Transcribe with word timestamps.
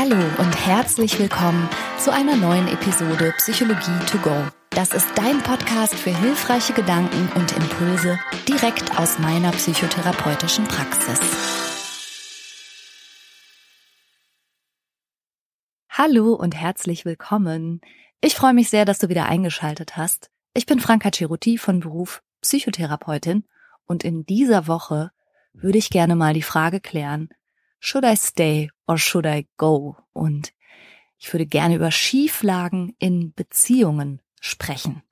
Hallo 0.00 0.14
und 0.38 0.54
herzlich 0.64 1.18
willkommen 1.18 1.68
zu 1.98 2.12
einer 2.12 2.36
neuen 2.36 2.68
Episode 2.68 3.34
Psychologie 3.38 3.98
to 4.06 4.18
go. 4.18 4.46
Das 4.70 4.94
ist 4.94 5.08
dein 5.16 5.42
Podcast 5.42 5.96
für 5.96 6.16
hilfreiche 6.16 6.72
Gedanken 6.72 7.28
und 7.34 7.50
Impulse 7.56 8.16
direkt 8.46 8.96
aus 8.96 9.18
meiner 9.18 9.50
psychotherapeutischen 9.50 10.66
Praxis. 10.68 11.18
Hallo 15.90 16.34
und 16.34 16.54
herzlich 16.54 17.04
willkommen. 17.04 17.80
Ich 18.20 18.36
freue 18.36 18.54
mich 18.54 18.70
sehr, 18.70 18.84
dass 18.84 19.00
du 19.00 19.08
wieder 19.08 19.26
eingeschaltet 19.26 19.96
hast. 19.96 20.30
Ich 20.54 20.66
bin 20.66 20.78
Franka 20.78 21.10
Ceruti 21.10 21.58
von 21.58 21.80
Beruf 21.80 22.22
Psychotherapeutin 22.42 23.48
und 23.86 24.04
in 24.04 24.24
dieser 24.24 24.68
Woche 24.68 25.10
würde 25.52 25.78
ich 25.78 25.90
gerne 25.90 26.14
mal 26.14 26.34
die 26.34 26.42
Frage 26.42 26.78
klären, 26.78 27.30
should 27.80 28.04
I 28.04 28.16
stay 28.16 28.70
or 28.88 28.98
should 28.98 29.26
I 29.26 29.46
go? 29.56 29.96
Und 30.12 30.52
ich 31.18 31.32
würde 31.32 31.46
gerne 31.46 31.76
über 31.76 31.92
Schieflagen 31.92 32.94
in 32.98 33.32
Beziehungen 33.34 34.20
sprechen. 34.40 35.02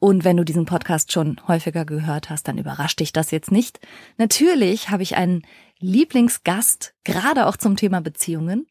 Und 0.00 0.24
wenn 0.24 0.36
du 0.36 0.44
diesen 0.44 0.64
Podcast 0.64 1.12
schon 1.12 1.40
häufiger 1.48 1.84
gehört 1.84 2.30
hast, 2.30 2.46
dann 2.46 2.58
überrascht 2.58 3.00
dich 3.00 3.12
das 3.12 3.30
jetzt 3.30 3.50
nicht. 3.50 3.80
Natürlich 4.16 4.90
habe 4.90 5.02
ich 5.02 5.16
einen 5.16 5.42
Lieblingsgast, 5.80 6.94
gerade 7.04 7.46
auch 7.46 7.56
zum 7.56 7.76
Thema 7.76 8.00
Beziehungen. 8.00 8.66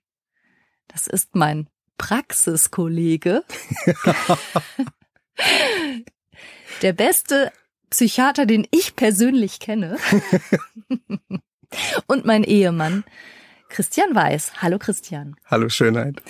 Das 0.87 1.07
ist 1.07 1.35
mein 1.35 1.67
Praxiskollege. 1.97 3.43
Der 6.81 6.93
beste 6.93 7.51
Psychiater, 7.89 8.45
den 8.45 8.67
ich 8.71 8.95
persönlich 8.95 9.59
kenne. 9.59 9.97
Und 12.07 12.25
mein 12.25 12.43
Ehemann, 12.43 13.03
Christian 13.69 14.15
Weiß. 14.15 14.61
Hallo 14.61 14.79
Christian. 14.79 15.35
Hallo 15.45 15.69
Schönheit. 15.69 16.21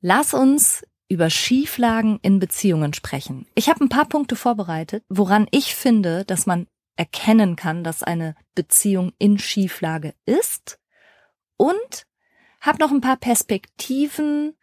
Lass 0.00 0.34
uns 0.34 0.82
über 1.08 1.28
Schieflagen 1.28 2.18
in 2.22 2.38
Beziehungen 2.38 2.94
sprechen. 2.94 3.46
Ich 3.54 3.68
habe 3.68 3.84
ein 3.84 3.88
paar 3.88 4.06
Punkte 4.06 4.36
vorbereitet, 4.36 5.04
woran 5.08 5.48
ich 5.50 5.74
finde, 5.74 6.24
dass 6.24 6.46
man 6.46 6.68
erkennen 6.96 7.56
kann, 7.56 7.82
dass 7.82 8.02
eine 8.02 8.34
Beziehung 8.54 9.12
in 9.18 9.38
Schieflage 9.38 10.14
ist 10.24 10.78
und 11.56 12.06
habe 12.60 12.78
noch 12.78 12.90
ein 12.90 13.00
paar 13.00 13.16
Perspektiven, 13.16 14.54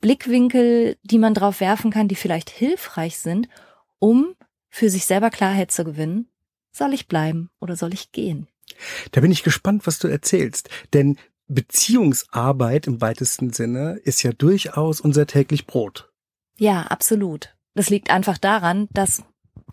Blickwinkel, 0.00 0.96
die 1.02 1.18
man 1.18 1.34
drauf 1.34 1.60
werfen 1.60 1.90
kann, 1.90 2.08
die 2.08 2.14
vielleicht 2.14 2.50
hilfreich 2.50 3.18
sind, 3.18 3.48
um 3.98 4.34
für 4.68 4.90
sich 4.90 5.06
selber 5.06 5.30
Klarheit 5.30 5.70
zu 5.70 5.84
gewinnen. 5.84 6.30
Soll 6.70 6.92
ich 6.94 7.08
bleiben 7.08 7.50
oder 7.60 7.76
soll 7.76 7.94
ich 7.94 8.12
gehen? 8.12 8.48
Da 9.12 9.20
bin 9.20 9.30
ich 9.30 9.42
gespannt, 9.42 9.86
was 9.86 9.98
du 9.98 10.08
erzählst, 10.08 10.68
denn 10.92 11.18
Beziehungsarbeit 11.48 12.86
im 12.86 13.00
weitesten 13.00 13.52
Sinne 13.52 14.00
ist 14.04 14.22
ja 14.22 14.32
durchaus 14.32 15.00
unser 15.00 15.26
täglich 15.26 15.66
Brot. 15.66 16.10
Ja, 16.58 16.82
absolut. 16.82 17.54
Das 17.74 17.90
liegt 17.90 18.10
einfach 18.10 18.38
daran, 18.38 18.88
dass 18.92 19.22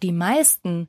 die 0.02 0.12
meisten 0.12 0.88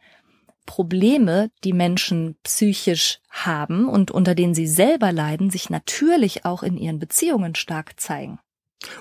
Probleme, 0.67 1.51
die 1.63 1.73
Menschen 1.73 2.37
psychisch 2.43 3.21
haben 3.31 3.89
und 3.89 4.11
unter 4.11 4.35
denen 4.35 4.55
sie 4.55 4.67
selber 4.67 5.13
leiden, 5.13 5.51
sich 5.51 5.71
natürlich 5.71 6.45
auch 6.45 6.63
in 6.63 6.77
ihren 6.77 6.99
Beziehungen 6.99 7.55
stark 7.55 8.01
zeigen. 8.01 8.39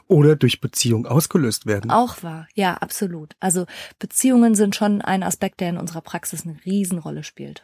Oder 0.08 0.36
durch 0.36 0.62
Beziehung 0.62 1.06
ausgelöst 1.06 1.66
werden. 1.66 1.92
Auch 1.92 2.24
wahr, 2.24 2.48
ja, 2.54 2.76
absolut. 2.76 3.36
Also 3.40 3.66
Beziehungen 4.00 4.56
sind 4.56 4.76
schon 4.76 5.02
ein 5.02 5.24
Aspekt, 5.24 5.60
der 5.60 5.70
in 5.70 5.78
unserer 5.78 6.02
Praxis 6.02 6.46
eine 6.46 6.58
Riesenrolle 6.66 7.24
spielt. 7.24 7.64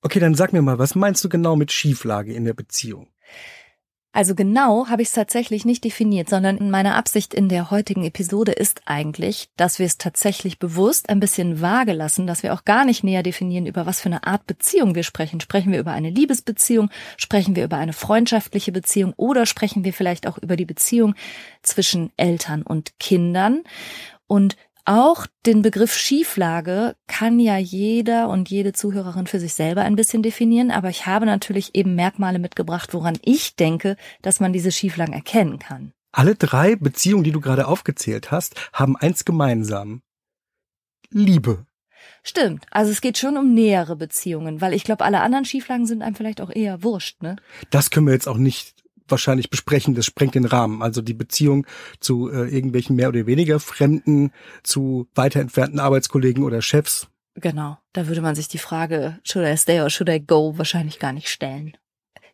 Okay, 0.00 0.20
dann 0.20 0.34
sag 0.34 0.52
mir 0.52 0.62
mal, 0.62 0.78
was 0.78 0.94
meinst 0.94 1.24
du 1.24 1.28
genau 1.28 1.56
mit 1.56 1.72
Schieflage 1.72 2.32
in 2.32 2.44
der 2.44 2.54
Beziehung? 2.54 3.08
Also 4.12 4.34
genau 4.34 4.88
habe 4.88 5.02
ich 5.02 5.08
es 5.08 5.14
tatsächlich 5.14 5.64
nicht 5.64 5.84
definiert, 5.84 6.30
sondern 6.30 6.70
meine 6.70 6.94
Absicht 6.94 7.34
in 7.34 7.48
der 7.48 7.70
heutigen 7.70 8.04
Episode 8.04 8.52
ist 8.52 8.82
eigentlich, 8.86 9.50
dass 9.56 9.78
wir 9.78 9.86
es 9.86 9.98
tatsächlich 9.98 10.58
bewusst 10.58 11.08
ein 11.10 11.20
bisschen 11.20 11.60
vage 11.60 11.92
lassen, 11.92 12.26
dass 12.26 12.42
wir 12.42 12.54
auch 12.54 12.64
gar 12.64 12.84
nicht 12.84 13.04
näher 13.04 13.22
definieren, 13.22 13.66
über 13.66 13.86
was 13.86 14.00
für 14.00 14.08
eine 14.08 14.26
Art 14.26 14.46
Beziehung 14.46 14.94
wir 14.94 15.02
sprechen. 15.02 15.40
Sprechen 15.40 15.72
wir 15.72 15.78
über 15.78 15.92
eine 15.92 16.10
Liebesbeziehung, 16.10 16.90
sprechen 17.16 17.54
wir 17.54 17.64
über 17.64 17.76
eine 17.76 17.92
freundschaftliche 17.92 18.72
Beziehung 18.72 19.12
oder 19.16 19.46
sprechen 19.46 19.84
wir 19.84 19.92
vielleicht 19.92 20.26
auch 20.26 20.38
über 20.38 20.56
die 20.56 20.64
Beziehung 20.64 21.14
zwischen 21.62 22.10
Eltern 22.16 22.62
und 22.62 22.98
Kindern. 22.98 23.62
Und 24.26 24.56
auch 24.88 25.26
den 25.44 25.60
Begriff 25.60 25.94
Schieflage 25.94 26.96
kann 27.06 27.38
ja 27.38 27.58
jeder 27.58 28.28
und 28.30 28.48
jede 28.48 28.72
Zuhörerin 28.72 29.26
für 29.26 29.38
sich 29.38 29.52
selber 29.52 29.82
ein 29.82 29.96
bisschen 29.96 30.22
definieren, 30.22 30.70
aber 30.70 30.88
ich 30.88 31.04
habe 31.04 31.26
natürlich 31.26 31.74
eben 31.74 31.94
Merkmale 31.94 32.38
mitgebracht, 32.38 32.94
woran 32.94 33.18
ich 33.22 33.54
denke, 33.54 33.96
dass 34.22 34.40
man 34.40 34.54
diese 34.54 34.72
Schieflagen 34.72 35.12
erkennen 35.12 35.58
kann. 35.58 35.92
Alle 36.10 36.34
drei 36.34 36.74
Beziehungen, 36.74 37.24
die 37.24 37.32
du 37.32 37.40
gerade 37.40 37.68
aufgezählt 37.68 38.30
hast, 38.30 38.54
haben 38.72 38.96
eins 38.96 39.26
gemeinsam. 39.26 40.00
Liebe. 41.10 41.66
Stimmt. 42.22 42.64
Also 42.70 42.90
es 42.90 43.00
geht 43.00 43.18
schon 43.18 43.36
um 43.36 43.52
nähere 43.52 43.94
Beziehungen, 43.94 44.60
weil 44.60 44.72
ich 44.72 44.84
glaube, 44.84 45.04
alle 45.04 45.20
anderen 45.20 45.44
Schieflagen 45.44 45.86
sind 45.86 46.02
einem 46.02 46.14
vielleicht 46.16 46.40
auch 46.40 46.50
eher 46.50 46.82
wurscht, 46.82 47.22
ne? 47.22 47.36
Das 47.70 47.90
können 47.90 48.06
wir 48.06 48.14
jetzt 48.14 48.28
auch 48.28 48.38
nicht 48.38 48.74
wahrscheinlich 49.10 49.50
besprechen. 49.50 49.94
Das 49.94 50.06
sprengt 50.06 50.34
den 50.34 50.44
Rahmen. 50.44 50.82
Also 50.82 51.02
die 51.02 51.14
Beziehung 51.14 51.66
zu 52.00 52.30
äh, 52.30 52.48
irgendwelchen 52.48 52.96
mehr 52.96 53.08
oder 53.08 53.26
weniger 53.26 53.60
Fremden, 53.60 54.32
zu 54.62 55.08
weiter 55.14 55.40
entfernten 55.40 55.80
Arbeitskollegen 55.80 56.44
oder 56.44 56.62
Chefs. 56.62 57.08
Genau. 57.34 57.78
Da 57.92 58.08
würde 58.08 58.20
man 58.20 58.34
sich 58.34 58.48
die 58.48 58.58
Frage, 58.58 59.18
should 59.22 59.46
I 59.46 59.56
stay 59.56 59.80
or 59.80 59.90
should 59.90 60.08
I 60.08 60.20
go, 60.20 60.56
wahrscheinlich 60.56 60.98
gar 60.98 61.12
nicht 61.12 61.28
stellen. 61.28 61.76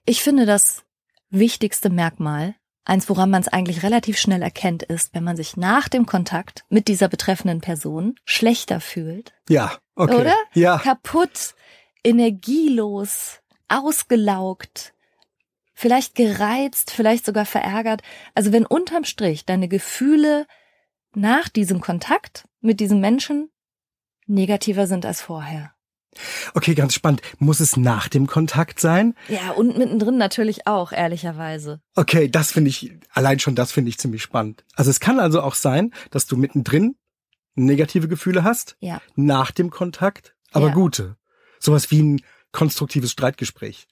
Ich 0.06 0.22
finde 0.22 0.46
das 0.46 0.84
wichtigste 1.30 1.90
Merkmal, 1.90 2.54
eins, 2.84 3.08
woran 3.08 3.30
man 3.30 3.42
es 3.42 3.48
eigentlich 3.48 3.82
relativ 3.82 4.18
schnell 4.18 4.42
erkennt, 4.42 4.82
ist, 4.82 5.14
wenn 5.14 5.24
man 5.24 5.36
sich 5.36 5.56
nach 5.56 5.88
dem 5.88 6.06
Kontakt 6.06 6.64
mit 6.68 6.88
dieser 6.88 7.08
betreffenden 7.08 7.60
Person 7.60 8.16
schlechter 8.24 8.80
fühlt. 8.80 9.34
Ja, 9.48 9.72
okay. 9.94 10.14
Oder? 10.14 10.34
Ja. 10.54 10.78
Kaputt, 10.78 11.54
energielos, 12.02 13.40
ausgelaugt, 13.68 14.94
vielleicht 15.74 16.14
gereizt, 16.14 16.90
vielleicht 16.90 17.26
sogar 17.26 17.44
verärgert. 17.44 18.02
Also 18.34 18.52
wenn 18.52 18.66
unterm 18.66 19.04
Strich 19.04 19.44
deine 19.44 19.68
Gefühle 19.68 20.46
nach 21.14 21.48
diesem 21.48 21.80
Kontakt 21.80 22.48
mit 22.60 22.80
diesem 22.80 23.00
Menschen 23.00 23.50
negativer 24.26 24.86
sind 24.86 25.04
als 25.04 25.20
vorher. 25.20 25.72
Okay, 26.54 26.74
ganz 26.74 26.94
spannend. 26.94 27.22
Muss 27.38 27.58
es 27.58 27.76
nach 27.76 28.08
dem 28.08 28.26
Kontakt 28.28 28.78
sein? 28.78 29.14
Ja, 29.28 29.50
und 29.50 29.76
mittendrin 29.76 30.16
natürlich 30.16 30.66
auch, 30.66 30.92
ehrlicherweise. 30.92 31.80
Okay, 31.96 32.28
das 32.28 32.52
finde 32.52 32.70
ich, 32.70 32.92
allein 33.12 33.40
schon 33.40 33.56
das 33.56 33.72
finde 33.72 33.88
ich 33.88 33.98
ziemlich 33.98 34.22
spannend. 34.22 34.64
Also 34.74 34.90
es 34.90 35.00
kann 35.00 35.18
also 35.18 35.42
auch 35.42 35.54
sein, 35.56 35.92
dass 36.10 36.26
du 36.26 36.36
mittendrin 36.36 36.96
negative 37.56 38.06
Gefühle 38.08 38.44
hast, 38.44 38.76
ja. 38.80 39.00
nach 39.16 39.50
dem 39.50 39.70
Kontakt, 39.70 40.34
aber 40.52 40.68
Ja. 40.68 40.74
gute. 40.74 41.16
Sowas 41.58 41.90
wie 41.90 42.02
ein 42.02 42.20
konstruktives 42.52 43.10
Streitgespräch. 43.10 43.88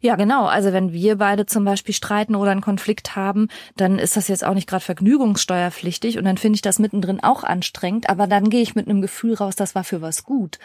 Ja, 0.00 0.16
genau. 0.16 0.46
Also 0.46 0.72
wenn 0.72 0.92
wir 0.92 1.16
beide 1.16 1.46
zum 1.46 1.64
Beispiel 1.64 1.94
streiten 1.94 2.34
oder 2.34 2.50
einen 2.50 2.60
Konflikt 2.60 3.16
haben, 3.16 3.48
dann 3.76 3.98
ist 3.98 4.16
das 4.16 4.28
jetzt 4.28 4.44
auch 4.44 4.54
nicht 4.54 4.68
gerade 4.68 4.84
vergnügungssteuerpflichtig 4.84 6.18
und 6.18 6.24
dann 6.24 6.38
finde 6.38 6.56
ich 6.56 6.62
das 6.62 6.78
mittendrin 6.78 7.22
auch 7.22 7.44
anstrengend, 7.44 8.08
aber 8.08 8.26
dann 8.26 8.50
gehe 8.50 8.62
ich 8.62 8.74
mit 8.74 8.88
einem 8.88 9.00
Gefühl 9.00 9.34
raus, 9.34 9.56
das 9.56 9.74
war 9.74 9.84
für 9.84 10.00
was 10.02 10.24
gut. 10.24 10.58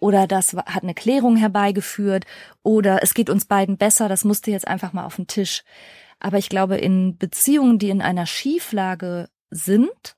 Oder 0.00 0.26
das 0.26 0.54
hat 0.54 0.82
eine 0.82 0.94
Klärung 0.94 1.36
herbeigeführt 1.36 2.24
oder 2.62 3.02
es 3.02 3.14
geht 3.14 3.30
uns 3.30 3.44
beiden 3.44 3.76
besser, 3.76 4.08
das 4.08 4.24
musste 4.24 4.50
jetzt 4.50 4.68
einfach 4.68 4.92
mal 4.92 5.04
auf 5.04 5.16
den 5.16 5.26
Tisch. 5.26 5.64
Aber 6.20 6.38
ich 6.38 6.48
glaube, 6.48 6.76
in 6.76 7.16
Beziehungen, 7.16 7.78
die 7.78 7.90
in 7.90 8.02
einer 8.02 8.26
Schieflage 8.26 9.28
sind, 9.50 10.16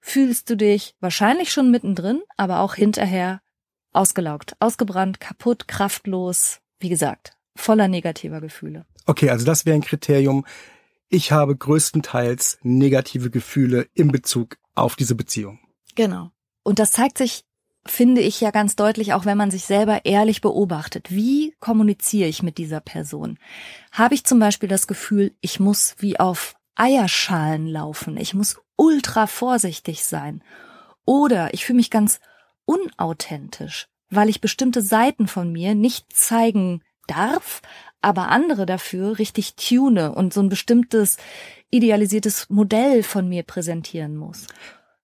fühlst 0.00 0.50
du 0.50 0.56
dich 0.56 0.94
wahrscheinlich 1.00 1.52
schon 1.52 1.70
mittendrin, 1.70 2.20
aber 2.36 2.60
auch 2.60 2.74
hinterher 2.74 3.40
ausgelaugt, 3.92 4.54
ausgebrannt, 4.60 5.20
kaputt, 5.20 5.68
kraftlos, 5.68 6.60
wie 6.78 6.88
gesagt, 6.88 7.37
voller 7.58 7.88
negativer 7.88 8.40
Gefühle. 8.40 8.86
Okay, 9.06 9.30
also 9.30 9.44
das 9.44 9.66
wäre 9.66 9.74
ein 9.74 9.82
Kriterium. 9.82 10.46
Ich 11.08 11.32
habe 11.32 11.56
größtenteils 11.56 12.58
negative 12.62 13.30
Gefühle 13.30 13.88
in 13.94 14.12
Bezug 14.12 14.56
auf 14.74 14.96
diese 14.96 15.14
Beziehung. 15.14 15.58
Genau. 15.94 16.30
Und 16.62 16.78
das 16.78 16.92
zeigt 16.92 17.18
sich, 17.18 17.44
finde 17.86 18.20
ich 18.20 18.40
ja 18.40 18.50
ganz 18.50 18.76
deutlich, 18.76 19.14
auch 19.14 19.24
wenn 19.24 19.38
man 19.38 19.50
sich 19.50 19.64
selber 19.64 20.04
ehrlich 20.04 20.40
beobachtet. 20.40 21.10
Wie 21.10 21.54
kommuniziere 21.60 22.28
ich 22.28 22.42
mit 22.42 22.58
dieser 22.58 22.80
Person? 22.80 23.38
Habe 23.92 24.14
ich 24.14 24.24
zum 24.24 24.38
Beispiel 24.38 24.68
das 24.68 24.86
Gefühl, 24.86 25.32
ich 25.40 25.60
muss 25.60 25.96
wie 25.98 26.20
auf 26.20 26.54
Eierschalen 26.74 27.66
laufen. 27.66 28.16
Ich 28.16 28.34
muss 28.34 28.60
ultra 28.76 29.26
vorsichtig 29.26 30.04
sein. 30.04 30.44
Oder 31.04 31.54
ich 31.54 31.64
fühle 31.64 31.78
mich 31.78 31.90
ganz 31.90 32.20
unauthentisch, 32.66 33.88
weil 34.10 34.28
ich 34.28 34.42
bestimmte 34.42 34.82
Seiten 34.82 35.26
von 35.26 35.50
mir 35.50 35.74
nicht 35.74 36.12
zeigen 36.14 36.82
darf, 37.08 37.60
aber 38.00 38.28
andere 38.28 38.64
dafür 38.66 39.18
richtig 39.18 39.56
tune 39.56 40.12
und 40.14 40.32
so 40.32 40.40
ein 40.40 40.48
bestimmtes 40.48 41.16
idealisiertes 41.70 42.48
Modell 42.48 43.02
von 43.02 43.28
mir 43.28 43.42
präsentieren 43.42 44.16
muss. 44.16 44.46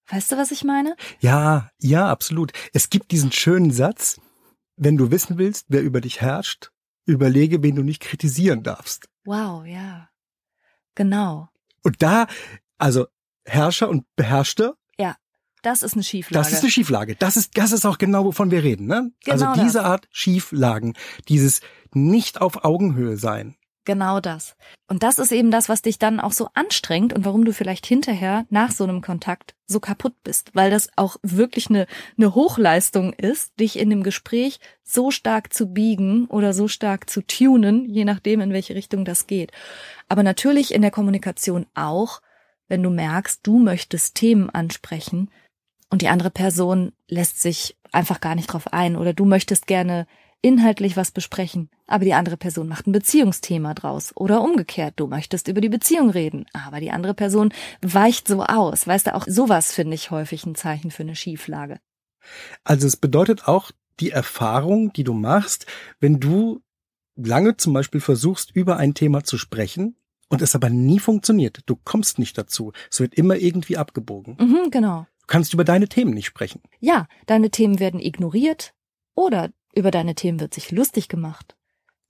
Weißt 0.09 0.31
du, 0.33 0.37
was 0.37 0.51
ich 0.51 0.65
meine? 0.65 0.97
Ja, 1.21 1.71
ja, 1.81 2.09
absolut. 2.09 2.53
Es 2.73 2.91
gibt 2.91 3.11
diesen 3.11 3.33
schönen 3.33 3.71
Satz, 3.71 4.21
wenn 4.77 4.97
du 4.97 5.11
wissen 5.11 5.39
willst, 5.39 5.67
wer 5.69 5.83
über 5.83 6.01
dich 6.01 6.21
herrscht, 6.21 6.71
überlege, 7.07 7.63
wen 7.63 7.75
du 7.75 7.83
nicht 7.83 8.01
kritisieren 8.03 8.63
darfst. 8.63 9.09
Wow, 9.25 9.65
ja. 9.67 10.09
Genau. 10.95 11.49
Und 11.83 12.03
da, 12.03 12.27
also 12.79 13.07
Herrscher 13.45 13.89
und 13.89 14.05
Beherrschte, 14.17 14.75
Ja, 14.99 15.17
das 15.63 15.83
ist 15.83 15.95
eine 15.95 16.03
Schieflage. 16.03 16.43
das 16.45 16.53
ist 16.53 16.61
eine 16.63 16.71
Schieflage. 16.71 17.17
Das 17.17 17.37
ist, 17.37 17.57
das 17.57 17.73
ist 17.73 17.85
auch 17.87 17.99
genau, 17.99 18.25
wovon 18.25 18.51
wir 18.51 18.63
reden, 18.63 18.87
ne? 18.87 19.11
Genau 19.25 19.51
also 19.51 19.63
diese 19.63 19.79
das. 19.79 19.87
Art 19.87 20.09
Schieflagen, 20.11 20.95
dieses 21.29 21.61
nicht 21.95 22.41
auf 22.41 22.65
Augenhöhe 22.65 23.17
sein. 23.17 23.57
Genau 23.87 24.19
das. 24.19 24.57
Und 24.89 25.03
das 25.03 25.19
ist 25.19 25.31
eben 25.31 25.51
das, 25.51 25.69
was 25.69 25.83
dich 25.83 25.99
dann 25.99 26.19
auch 26.19 26.33
so 26.33 26.49
anstrengt 26.55 27.13
und 27.13 27.27
warum 27.27 27.45
du 27.45 27.53
vielleicht 27.53 27.85
hinterher 27.85 28.47
nach 28.49 28.71
so 28.71 28.85
einem 28.85 29.03
Kontakt 29.03 29.55
so 29.67 29.79
kaputt 29.79 30.15
bist, 30.25 30.55
weil 30.55 30.71
das 30.71 30.89
auch 30.97 31.17
wirklich 31.23 31.69
eine, 31.69 31.87
eine 32.17 32.35
Hochleistung 32.35 33.13
ist, 33.13 33.59
dich 33.61 33.79
in 33.79 33.91
dem 33.91 34.03
Gespräch 34.03 34.59
so 34.83 35.11
stark 35.11 35.53
zu 35.53 35.67
biegen 35.67 36.27
oder 36.27 36.55
so 36.55 36.67
stark 36.67 37.11
zu 37.11 37.21
tunen, 37.27 37.85
je 37.85 38.07
nachdem, 38.07 38.41
in 38.41 38.53
welche 38.55 38.75
Richtung 38.75 39.05
das 39.05 39.27
geht. 39.27 39.53
Aber 40.09 40.23
natürlich 40.23 40.73
in 40.73 40.81
der 40.81 40.91
Kommunikation 40.91 41.67
auch, 41.75 42.23
wenn 42.69 42.83
du 42.83 42.89
merkst, 42.89 43.47
du 43.47 43.59
möchtest 43.59 44.15
Themen 44.15 44.49
ansprechen 44.49 45.31
und 45.91 46.01
die 46.01 46.09
andere 46.09 46.31
Person 46.31 46.93
lässt 47.07 47.43
sich 47.43 47.77
einfach 47.93 48.21
gar 48.21 48.35
nicht 48.35 48.47
drauf 48.47 48.73
ein 48.73 48.97
oder 48.97 49.13
du 49.13 49.27
möchtest 49.27 49.67
gerne 49.67 50.07
inhaltlich 50.45 50.97
was 50.97 51.11
besprechen, 51.11 51.71
aber 51.87 52.05
die 52.05 52.13
andere 52.13 52.37
Person 52.37 52.69
macht 52.69 52.87
ein 52.87 52.93
Beziehungsthema 52.93 53.73
draus 53.73 54.13
oder 54.15 54.43
umgekehrt, 54.43 54.95
du 54.97 55.07
möchtest 55.07 55.49
über 55.49 55.63
die 55.63 55.71
Beziehung 55.71 56.11
reden, 56.11 56.45
aber 56.53 56.81
die 56.81 56.91
andere 56.91 57.15
Person 57.15 57.53
weicht 57.81 58.29
so 58.29 58.43
aus. 58.45 58.87
Weißt 58.87 59.07
du, 59.07 59.15
auch 59.15 59.25
sowas 59.27 59.73
finde 59.73 59.95
ich 59.95 60.11
häufig 60.11 60.45
ein 60.45 60.55
Zeichen 60.55 60.91
für 60.91 61.03
eine 61.03 61.17
Schieflage. 61.17 61.81
Also 62.63 62.87
es 62.87 62.97
bedeutet 62.97 63.49
auch 63.49 63.71
die 64.01 64.11
Erfahrung, 64.11 64.93
die 64.93 65.05
du 65.05 65.15
machst, 65.15 65.67
wenn 65.99 66.21
du 66.21 66.61
lange 67.17 67.57
zum 67.57 67.73
Beispiel 67.73 68.03
versuchst, 68.03 68.55
über 68.55 68.77
ein 68.77 68.93
Thema 68.93 69.25
zu 69.25 69.39
sprechen 69.39 69.97
und 70.29 70.43
es 70.43 70.55
aber 70.55 70.69
nie 70.69 70.99
funktioniert. 70.99 71.61
Du 71.65 71.77
kommst 71.77 72.19
nicht 72.19 72.37
dazu. 72.37 72.73
Es 72.91 73.01
wird 73.01 73.15
immer 73.15 73.37
irgendwie 73.37 73.79
abgebogen. 73.79 74.37
Mhm, 74.39 74.71
genau. 74.71 75.07
Du 75.21 75.27
kannst 75.27 75.55
über 75.55 75.65
deine 75.65 75.89
Themen 75.89 76.13
nicht 76.13 76.27
sprechen. 76.27 76.61
Ja, 76.81 77.07
deine 77.25 77.51
Themen 77.51 77.79
werden 77.79 78.01
ignoriert 78.01 78.75
oder 79.15 79.51
über 79.75 79.91
deine 79.91 80.15
Themen 80.15 80.41
wird 80.41 80.55
sich 80.55 80.71
lustig 80.71 81.09
gemacht. 81.09 81.57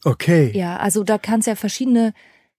Okay. 0.04 0.52
Ja, 0.54 0.76
also 0.76 1.02
da 1.02 1.18
kann 1.18 1.40
es 1.40 1.46
ja 1.46 1.56
verschiedene 1.56 2.12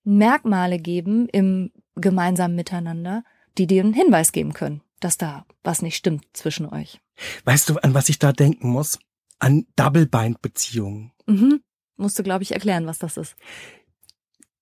Merkmale 0.03 0.79
geben 0.79 1.27
im 1.29 1.71
gemeinsamen 1.95 2.55
Miteinander, 2.55 3.23
die 3.57 3.67
dir 3.67 3.83
einen 3.83 3.93
Hinweis 3.93 4.31
geben 4.31 4.53
können, 4.53 4.81
dass 4.99 5.17
da 5.17 5.45
was 5.63 5.81
nicht 5.81 5.95
stimmt 5.95 6.25
zwischen 6.33 6.65
euch. 6.65 6.99
Weißt 7.45 7.69
du, 7.69 7.77
an 7.77 7.93
was 7.93 8.09
ich 8.09 8.19
da 8.19 8.33
denken 8.33 8.69
muss? 8.69 8.99
An 9.39 9.65
Double-Bind-Beziehungen. 9.75 11.11
Mhm. 11.25 11.61
Musst 11.97 12.19
du, 12.19 12.23
glaube 12.23 12.43
ich, 12.43 12.53
erklären, 12.53 12.87
was 12.87 12.99
das 12.99 13.17
ist. 13.17 13.35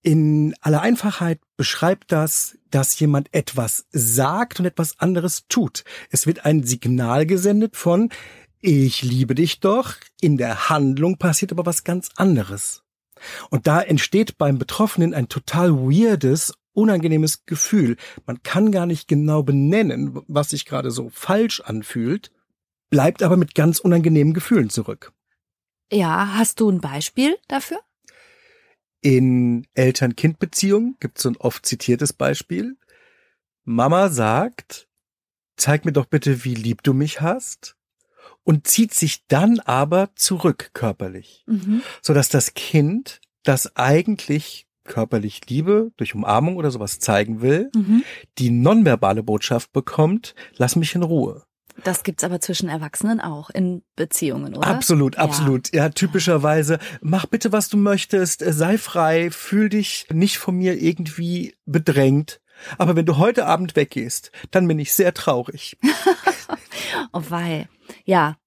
In 0.01 0.54
aller 0.60 0.81
Einfachheit 0.81 1.39
beschreibt 1.56 2.12
das, 2.12 2.57
dass 2.69 3.00
jemand 3.00 3.34
etwas 3.34 3.86
sagt 3.92 4.60
und 4.60 4.66
etwas 4.66 5.00
anderes 5.00 5.48
tut. 5.48 5.86
Es 6.10 6.28
wird 6.28 6.46
ein 6.46 6.63
Signal 6.63 7.25
gesendet 7.25 7.78
von 7.78 8.10
ich 8.65 9.01
liebe 9.01 9.36
dich 9.36 9.60
doch, 9.60 9.95
in 10.21 10.38
der 10.38 10.69
Handlung 10.69 11.18
passiert 11.18 11.51
aber 11.51 11.65
was 11.65 11.83
ganz 11.83 12.12
anderes. 12.15 12.81
Und 13.50 13.68
da 13.68 13.81
entsteht 13.81 14.38
beim 14.38 14.57
Betroffenen 14.57 15.13
ein 15.13 15.27
total 15.27 15.74
weirdes, 15.74 16.54
unangenehmes 16.71 17.45
Gefühl. 17.45 17.98
Man 18.25 18.42
kann 18.42 18.71
gar 18.71 18.86
nicht 18.86 19.10
genau 19.10 19.44
benennen, 19.44 20.21
was 20.27 20.51
sich 20.51 20.65
gerade 20.65 20.92
so 20.92 21.10
falsch 21.10 21.60
anfühlt, 21.60 22.31
bleibt 22.89 23.21
aber 23.21 23.36
mit 23.36 23.54
ganz 23.54 23.80
unangenehmen 23.80 24.33
Gefühlen 24.33 24.69
zurück. 24.69 25.12
Ja, 25.92 26.36
hast 26.36 26.62
du 26.62 26.69
ein 26.69 26.80
Beispiel 26.80 27.36
dafür? 27.50 27.81
In 29.01 29.68
Eltern-Kind-Beziehungen 29.74 30.95
gibt 31.01 31.18
es 31.18 31.24
so 31.24 31.30
ein 31.30 31.38
oft 31.38 31.65
zitiertes 31.65 32.13
Beispiel. 32.13 32.77
Mama 33.65 34.07
sagt, 34.07 34.88
zeig 35.57 35.83
mir 35.83 35.92
doch 35.92 36.06
bitte, 36.06 36.45
wie 36.45 36.56
lieb 36.56 36.81
du 36.83 36.94
mich 36.94 37.19
hast 37.19 37.75
und 38.44 38.68
zieht 38.68 38.94
sich 38.94 39.25
dann 39.28 39.60
aber 39.60 40.10
zurück 40.16 40.72
körperlich, 40.74 41.44
Mhm. 41.48 41.81
sodass 42.01 42.30
das 42.30 42.54
Kind, 42.54 43.19
das 43.44 43.75
eigentlich 43.75 44.68
körperlich 44.86 45.42
Liebe 45.50 45.92
durch 45.98 46.13
Umarmung 46.13 46.57
oder 46.57 46.69
sowas 46.72 47.00
zeigen 47.00 47.42
will, 47.42 47.69
Mhm. 47.74 48.04
die 48.38 48.50
nonverbale 48.50 49.24
Botschaft 49.24 49.72
bekommt, 49.72 50.36
lass 50.57 50.75
mich 50.75 50.94
in 50.95 51.04
Ruhe. 51.04 51.44
Das 51.84 52.04
gibt's 52.04 52.24
aber 52.24 52.40
zwischen 52.40 52.69
Erwachsenen 52.69 53.19
auch 53.19 53.50
in 53.50 53.81
Beziehungen, 53.95 54.54
oder? 54.56 54.68
Absolut, 54.68 55.16
Ja. 55.16 55.22
absolut. 55.22 55.74
Ja, 55.74 55.89
typischerweise, 55.89 56.78
mach 57.01 57.25
bitte, 57.25 57.51
was 57.51 57.68
du 57.69 57.78
möchtest, 57.78 58.42
äh, 58.44 58.54
sei 58.54 58.78
frei, 58.78 59.31
fühl 59.31 59.69
dich 59.69 60.06
nicht 60.13 60.38
von 60.38 60.56
mir 60.56 60.80
irgendwie 60.80 61.56
bedrängt. 61.66 62.42
Aber 62.78 62.96
wenn 62.96 63.07
du 63.07 63.18
heute 63.18 63.48
Abend 63.48 63.75
weggehst, 63.75 64.31
dann 64.51 64.68
bin 64.68 64.78
ich 64.80 64.94
sehr 64.94 65.13
traurig. 65.13 65.78
Oh 67.12 67.22
wei. 67.30 67.68
Ja, 68.06 68.38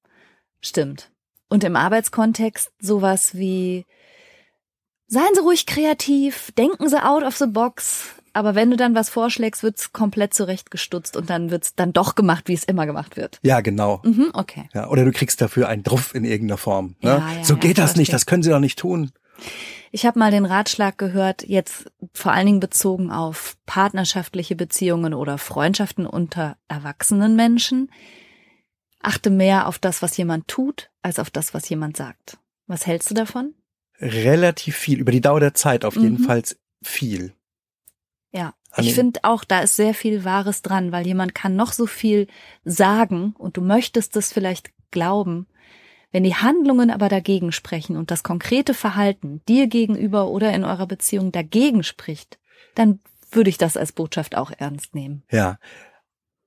stimmt. 0.60 1.10
Und 1.48 1.64
im 1.64 1.76
Arbeitskontext 1.76 2.70
sowas 2.80 3.34
wie 3.34 3.84
Seien 5.08 5.34
Sie 5.34 5.40
ruhig 5.40 5.66
kreativ, 5.66 6.50
denken 6.58 6.88
Sie 6.88 7.02
out 7.02 7.22
of 7.22 7.36
the 7.36 7.46
box. 7.46 8.16
Aber 8.32 8.54
wenn 8.54 8.70
du 8.70 8.76
dann 8.76 8.94
was 8.94 9.08
vorschlägst, 9.08 9.62
wird's 9.62 9.92
komplett 9.92 10.34
zurechtgestutzt 10.34 11.16
und 11.16 11.30
dann 11.30 11.50
wird's 11.50 11.74
dann 11.74 11.92
doch 11.92 12.16
gemacht, 12.16 12.48
wie 12.48 12.54
es 12.54 12.64
immer 12.64 12.84
gemacht 12.84 13.16
wird. 13.16 13.38
Ja, 13.42 13.60
genau. 13.60 14.02
Mhm, 14.04 14.30
okay. 14.34 14.68
Ja, 14.74 14.88
oder 14.88 15.04
du 15.04 15.12
kriegst 15.12 15.40
dafür 15.40 15.68
einen 15.68 15.84
Druff 15.84 16.14
in 16.14 16.24
irgendeiner 16.24 16.58
Form. 16.58 16.96
Ne? 17.00 17.10
Ja, 17.10 17.32
ja, 17.32 17.44
so 17.44 17.54
ja, 17.54 17.60
geht 17.60 17.78
das 17.78 17.96
nicht, 17.96 18.12
das 18.12 18.26
können 18.26 18.42
sie 18.42 18.50
doch 18.50 18.58
nicht 18.58 18.78
tun. 18.78 19.10
Ich 19.92 20.04
habe 20.04 20.18
mal 20.18 20.30
den 20.30 20.44
Ratschlag 20.44 20.98
gehört, 20.98 21.46
jetzt 21.48 21.90
vor 22.12 22.32
allen 22.32 22.46
Dingen 22.46 22.60
bezogen 22.60 23.10
auf 23.10 23.56
partnerschaftliche 23.64 24.56
Beziehungen 24.56 25.14
oder 25.14 25.38
Freundschaften 25.38 26.04
unter 26.06 26.58
erwachsenen 26.68 27.36
Menschen. 27.36 27.90
Achte 29.06 29.30
mehr 29.30 29.68
auf 29.68 29.78
das, 29.78 30.02
was 30.02 30.16
jemand 30.16 30.48
tut, 30.48 30.90
als 31.00 31.20
auf 31.20 31.30
das, 31.30 31.54
was 31.54 31.68
jemand 31.68 31.96
sagt. 31.96 32.38
Was 32.66 32.88
hältst 32.88 33.08
du 33.08 33.14
davon? 33.14 33.54
Relativ 34.00 34.76
viel, 34.76 34.98
über 34.98 35.12
die 35.12 35.20
Dauer 35.20 35.38
der 35.38 35.54
Zeit 35.54 35.84
auf 35.84 35.94
jeden 35.94 36.20
Mhm. 36.20 36.24
Fall 36.24 36.42
viel. 36.82 37.32
Ja, 38.32 38.54
ich 38.76 38.94
finde 38.94 39.20
auch, 39.22 39.44
da 39.44 39.60
ist 39.60 39.76
sehr 39.76 39.94
viel 39.94 40.24
Wahres 40.24 40.60
dran, 40.60 40.90
weil 40.90 41.06
jemand 41.06 41.36
kann 41.36 41.54
noch 41.54 41.72
so 41.72 41.86
viel 41.86 42.26
sagen 42.64 43.32
und 43.38 43.56
du 43.56 43.60
möchtest 43.60 44.16
es 44.16 44.32
vielleicht 44.32 44.70
glauben. 44.90 45.46
Wenn 46.10 46.24
die 46.24 46.34
Handlungen 46.34 46.90
aber 46.90 47.08
dagegen 47.08 47.52
sprechen 47.52 47.96
und 47.96 48.10
das 48.10 48.24
konkrete 48.24 48.74
Verhalten 48.74 49.40
dir 49.48 49.68
gegenüber 49.68 50.26
oder 50.28 50.52
in 50.52 50.64
eurer 50.64 50.86
Beziehung 50.86 51.30
dagegen 51.30 51.84
spricht, 51.84 52.40
dann 52.74 52.98
würde 53.30 53.50
ich 53.50 53.56
das 53.56 53.76
als 53.76 53.92
Botschaft 53.92 54.36
auch 54.36 54.50
ernst 54.50 54.96
nehmen. 54.96 55.22
Ja. 55.30 55.60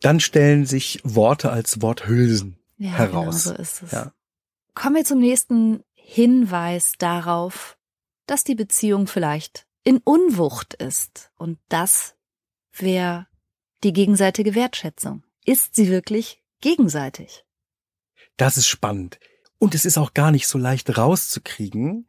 Dann 0.01 0.19
stellen 0.19 0.65
sich 0.65 0.99
Worte 1.03 1.51
als 1.51 1.81
Worthülsen 1.81 2.58
Ja, 2.79 2.91
heraus. 2.91 3.11
genau 3.11 3.31
so 3.31 3.53
ist 3.61 3.83
es. 3.83 3.91
Ja. 3.91 4.13
Kommen 4.73 4.95
wir 4.95 5.05
zum 5.05 5.19
nächsten 5.19 5.83
Hinweis 5.93 6.93
darauf, 6.97 7.77
dass 8.25 8.43
die 8.43 8.55
Beziehung 8.55 9.05
vielleicht 9.05 9.67
in 9.83 9.97
Unwucht 9.97 10.73
ist. 10.75 11.31
Und 11.37 11.59
das 11.67 12.15
wäre 12.71 13.27
die 13.83 13.93
gegenseitige 13.93 14.55
Wertschätzung. 14.55 15.23
Ist 15.45 15.75
sie 15.75 15.89
wirklich 15.89 16.41
gegenseitig? 16.61 17.45
Das 18.37 18.57
ist 18.57 18.67
spannend. 18.67 19.19
Und 19.57 19.75
es 19.75 19.83
ist 19.85 19.97
auch 19.97 20.13
gar 20.13 20.31
nicht 20.31 20.47
so 20.47 20.57
leicht 20.57 20.97
rauszukriegen, 20.97 22.07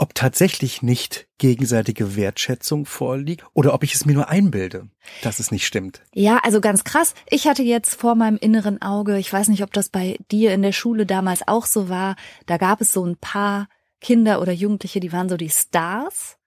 ob 0.00 0.14
tatsächlich 0.14 0.80
nicht 0.80 1.28
gegenseitige 1.36 2.16
Wertschätzung 2.16 2.86
vorliegt 2.86 3.44
oder 3.52 3.74
ob 3.74 3.84
ich 3.84 3.94
es 3.94 4.06
mir 4.06 4.14
nur 4.14 4.30
einbilde, 4.30 4.88
dass 5.22 5.40
es 5.40 5.50
nicht 5.50 5.66
stimmt. 5.66 6.00
Ja, 6.14 6.38
also 6.42 6.62
ganz 6.62 6.84
krass. 6.84 7.14
Ich 7.28 7.46
hatte 7.46 7.62
jetzt 7.62 7.96
vor 7.96 8.14
meinem 8.14 8.38
inneren 8.38 8.80
Auge, 8.80 9.18
ich 9.18 9.30
weiß 9.30 9.48
nicht, 9.48 9.62
ob 9.62 9.74
das 9.74 9.90
bei 9.90 10.16
dir 10.30 10.54
in 10.54 10.62
der 10.62 10.72
Schule 10.72 11.04
damals 11.04 11.46
auch 11.46 11.66
so 11.66 11.90
war, 11.90 12.16
da 12.46 12.56
gab 12.56 12.80
es 12.80 12.94
so 12.94 13.04
ein 13.04 13.18
paar 13.18 13.68
Kinder 14.00 14.40
oder 14.40 14.52
Jugendliche, 14.52 15.00
die 15.00 15.12
waren 15.12 15.28
so 15.28 15.36
die 15.36 15.50
Stars. 15.50 16.38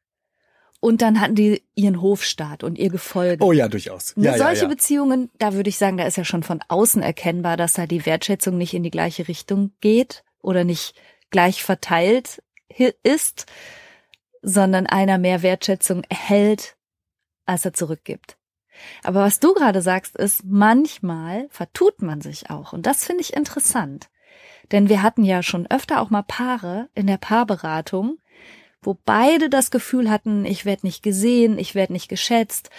Und 0.80 1.04
dann 1.04 1.22
hatten 1.22 1.36
die 1.36 1.64
ihren 1.76 2.02
Hofstaat 2.02 2.64
und 2.64 2.78
ihr 2.78 2.90
Gefolge. 2.90 3.46
Oh 3.46 3.54
ja, 3.54 3.70
durchaus. 3.70 4.16
Ja, 4.18 4.32
ja, 4.32 4.38
solche 4.38 4.64
ja. 4.64 4.68
Beziehungen, 4.68 5.30
da 5.38 5.54
würde 5.54 5.70
ich 5.70 5.78
sagen, 5.78 5.98
da 5.98 6.06
ist 6.06 6.18
ja 6.18 6.26
schon 6.26 6.44
von 6.44 6.60
außen 6.68 7.04
erkennbar, 7.04 7.56
dass 7.56 7.74
da 7.74 7.86
die 7.86 8.06
Wertschätzung 8.06 8.58
nicht 8.58 8.74
in 8.74 8.84
die 8.84 8.92
gleiche 8.92 9.28
Richtung 9.28 9.72
geht 9.80 10.24
oder 10.42 10.64
nicht 10.64 10.96
gleich 11.30 11.64
verteilt 11.64 12.42
ist, 13.04 13.46
sondern 14.42 14.88
einer 14.88 15.18
mehr 15.18 15.42
Wertschätzung 15.42 16.04
erhält, 16.10 16.76
als 17.46 17.66
er 17.66 17.74
zurückgibt. 17.74 18.38
Aber 19.04 19.22
was 19.22 19.40
du 19.40 19.54
gerade 19.54 19.82
sagst, 19.82 20.18
ist, 20.18 20.44
manchmal 20.46 21.48
vertut 21.50 22.02
man 22.02 22.22
sich 22.22 22.50
auch. 22.50 22.74
Und 22.74 22.86
das 22.86 23.06
finde 23.06 23.22
ich 23.22 23.34
interessant. 23.34 24.10
Denn 24.72 24.90
wir 24.90 25.04
hatten 25.04 25.24
ja 25.24 25.44
schon 25.44 25.68
öfter 25.70 26.02
auch 26.02 26.10
mal 26.10 26.24
Paare 26.24 26.90
in 26.96 27.08
der 27.08 27.18
Paarberatung, 27.18 28.18
wo 28.82 28.98
beide 29.06 29.50
das 29.50 29.72
Gefühl 29.72 30.10
hatten, 30.10 30.46
ich 30.46 30.66
werde 30.66 30.86
nicht 30.86 31.04
gesehen, 31.04 31.58
ich 31.58 31.76
werde 31.76 31.94
nicht 31.94 32.10
geschätzt, 32.10 32.70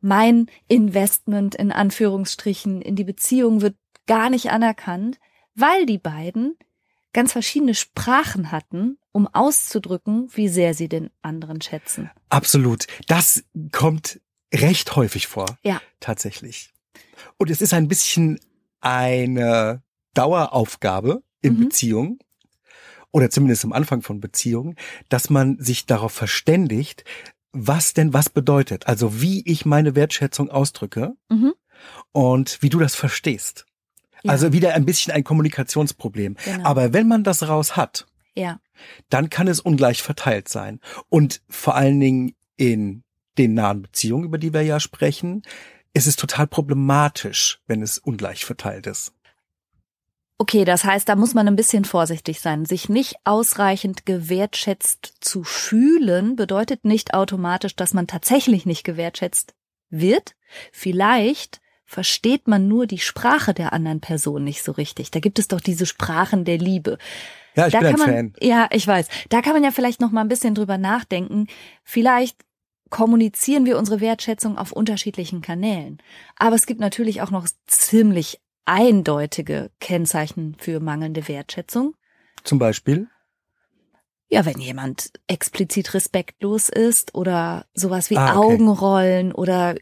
mein 0.00 0.46
Investment 0.68 1.54
in 1.54 1.72
Anführungsstrichen 1.72 2.80
in 2.82 2.94
die 2.94 3.04
Beziehung 3.04 3.60
wird 3.60 3.76
gar 4.06 4.30
nicht 4.30 4.50
anerkannt, 4.50 5.18
weil 5.54 5.86
die 5.86 5.98
beiden 5.98 6.56
ganz 7.18 7.32
verschiedene 7.32 7.74
Sprachen 7.74 8.52
hatten, 8.52 8.96
um 9.10 9.26
auszudrücken, 9.26 10.28
wie 10.34 10.46
sehr 10.48 10.72
sie 10.72 10.88
den 10.88 11.10
anderen 11.20 11.60
schätzen. 11.60 12.12
Absolut. 12.28 12.86
Das 13.08 13.42
kommt 13.72 14.20
recht 14.54 14.94
häufig 14.94 15.26
vor. 15.26 15.46
Ja. 15.64 15.82
Tatsächlich. 15.98 16.70
Und 17.36 17.50
es 17.50 17.60
ist 17.60 17.74
ein 17.74 17.88
bisschen 17.88 18.38
eine 18.80 19.82
Daueraufgabe 20.14 21.24
in 21.42 21.54
Mhm. 21.54 21.60
Beziehungen 21.64 22.18
oder 23.10 23.30
zumindest 23.30 23.64
am 23.64 23.72
Anfang 23.72 24.02
von 24.02 24.20
Beziehungen, 24.20 24.76
dass 25.08 25.28
man 25.28 25.58
sich 25.58 25.86
darauf 25.86 26.12
verständigt, 26.12 27.02
was 27.50 27.94
denn 27.94 28.12
was 28.12 28.30
bedeutet. 28.30 28.86
Also 28.86 29.20
wie 29.20 29.42
ich 29.44 29.66
meine 29.66 29.96
Wertschätzung 29.96 30.50
ausdrücke 30.50 31.16
Mhm. 31.28 31.52
und 32.12 32.62
wie 32.62 32.68
du 32.68 32.78
das 32.78 32.94
verstehst. 32.94 33.66
Ja. 34.22 34.32
Also 34.32 34.52
wieder 34.52 34.74
ein 34.74 34.84
bisschen 34.84 35.12
ein 35.12 35.24
Kommunikationsproblem. 35.24 36.36
Genau. 36.44 36.64
Aber 36.68 36.92
wenn 36.92 37.08
man 37.08 37.24
das 37.24 37.48
raus 37.48 37.76
hat, 37.76 38.06
Ja. 38.34 38.60
dann 39.10 39.30
kann 39.30 39.48
es 39.48 39.60
ungleich 39.60 40.02
verteilt 40.02 40.48
sein. 40.48 40.80
Und 41.08 41.42
vor 41.48 41.74
allen 41.74 42.00
Dingen 42.00 42.34
in 42.56 43.04
den 43.38 43.54
nahen 43.54 43.82
Beziehungen, 43.82 44.24
über 44.24 44.38
die 44.38 44.52
wir 44.52 44.62
ja 44.62 44.80
sprechen, 44.80 45.42
ist 45.94 46.06
es 46.06 46.16
total 46.16 46.46
problematisch, 46.46 47.60
wenn 47.66 47.82
es 47.82 47.98
ungleich 47.98 48.44
verteilt 48.44 48.86
ist. 48.86 49.12
Okay, 50.40 50.64
das 50.64 50.84
heißt, 50.84 51.08
da 51.08 51.16
muss 51.16 51.34
man 51.34 51.48
ein 51.48 51.56
bisschen 51.56 51.84
vorsichtig 51.84 52.40
sein. 52.40 52.64
Sich 52.64 52.88
nicht 52.88 53.16
ausreichend 53.24 54.06
gewertschätzt 54.06 55.14
zu 55.20 55.42
fühlen, 55.42 56.36
bedeutet 56.36 56.84
nicht 56.84 57.12
automatisch, 57.12 57.74
dass 57.74 57.92
man 57.92 58.06
tatsächlich 58.06 58.64
nicht 58.64 58.84
gewertschätzt 58.84 59.54
wird. 59.90 60.36
Vielleicht 60.70 61.60
versteht 61.88 62.46
man 62.46 62.68
nur 62.68 62.86
die 62.86 62.98
Sprache 62.98 63.54
der 63.54 63.72
anderen 63.72 64.00
Person 64.00 64.44
nicht 64.44 64.62
so 64.62 64.72
richtig. 64.72 65.10
Da 65.10 65.20
gibt 65.20 65.38
es 65.38 65.48
doch 65.48 65.60
diese 65.60 65.86
Sprachen 65.86 66.44
der 66.44 66.58
Liebe. 66.58 66.98
Ja, 67.54 67.66
ich 67.66 67.72
da 67.72 67.78
bin 67.78 67.88
ein 67.88 67.96
man, 67.96 68.10
Fan. 68.10 68.32
Ja, 68.40 68.68
ich 68.70 68.86
weiß. 68.86 69.08
Da 69.30 69.40
kann 69.40 69.54
man 69.54 69.64
ja 69.64 69.70
vielleicht 69.70 69.98
noch 69.98 70.10
mal 70.10 70.20
ein 70.20 70.28
bisschen 70.28 70.54
drüber 70.54 70.76
nachdenken. 70.76 71.46
Vielleicht 71.82 72.36
kommunizieren 72.90 73.64
wir 73.64 73.78
unsere 73.78 74.02
Wertschätzung 74.02 74.58
auf 74.58 74.70
unterschiedlichen 74.72 75.40
Kanälen. 75.40 75.98
Aber 76.36 76.56
es 76.56 76.66
gibt 76.66 76.78
natürlich 76.78 77.22
auch 77.22 77.30
noch 77.30 77.48
ziemlich 77.66 78.38
eindeutige 78.66 79.70
Kennzeichen 79.80 80.56
für 80.58 80.80
mangelnde 80.80 81.26
Wertschätzung. 81.26 81.94
Zum 82.44 82.58
Beispiel. 82.58 83.08
Ja, 84.28 84.44
wenn 84.44 84.58
jemand 84.58 85.10
explizit 85.26 85.94
respektlos 85.94 86.68
ist 86.68 87.14
oder 87.14 87.64
sowas 87.72 88.10
wie 88.10 88.18
Ah, 88.18 88.36
okay. 88.36 88.52
Augenrollen 88.52 89.32
oder 89.32 89.74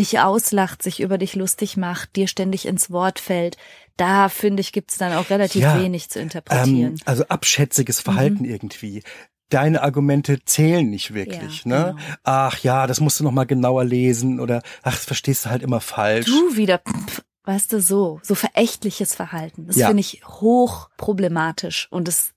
dich 0.00 0.18
auslacht, 0.18 0.82
sich 0.82 1.00
über 1.00 1.18
dich 1.18 1.34
lustig 1.34 1.76
macht, 1.76 2.16
dir 2.16 2.26
ständig 2.26 2.66
ins 2.66 2.90
Wort 2.90 3.18
fällt, 3.20 3.56
da 3.96 4.28
finde 4.28 4.60
ich, 4.62 4.72
gibt's 4.72 4.98
dann 4.98 5.12
auch 5.12 5.30
relativ 5.30 5.62
Ja, 5.62 5.76
wenig 5.78 6.10
zu 6.10 6.20
interpretieren. 6.20 6.94
Ähm, 6.94 7.00
also 7.04 7.24
abschätziges 7.28 8.00
Verhalten 8.00 8.44
irgendwie. 8.44 9.02
Deine 9.50 9.82
Argumente 9.82 10.44
zählen 10.44 10.88
nicht 10.88 11.12
wirklich, 11.12 11.64
Ja, 11.64 11.68
ne? 11.70 11.94
genau. 11.96 12.08
Ach 12.22 12.58
ja, 12.60 12.86
das 12.86 13.00
musst 13.00 13.18
du 13.20 13.24
noch 13.24 13.32
mal 13.32 13.44
genauer 13.46 13.84
lesen 13.84 14.40
oder 14.40 14.62
ach, 14.82 14.94
das 14.94 15.04
verstehst 15.04 15.44
du 15.44 15.50
halt 15.50 15.62
immer 15.62 15.80
falsch. 15.80 16.26
Du 16.26 16.56
wieder, 16.56 16.78
pff, 16.78 17.22
weißt 17.44 17.72
du, 17.72 17.80
so, 17.80 18.20
so 18.22 18.34
verächtliches 18.34 19.14
Verhalten. 19.14 19.66
Das 19.66 19.76
Ja. 19.76 19.88
finde 19.88 20.00
ich 20.00 20.22
hoch 20.24 20.88
problematisch 20.96 21.88
und 21.90 22.08
es 22.08 22.32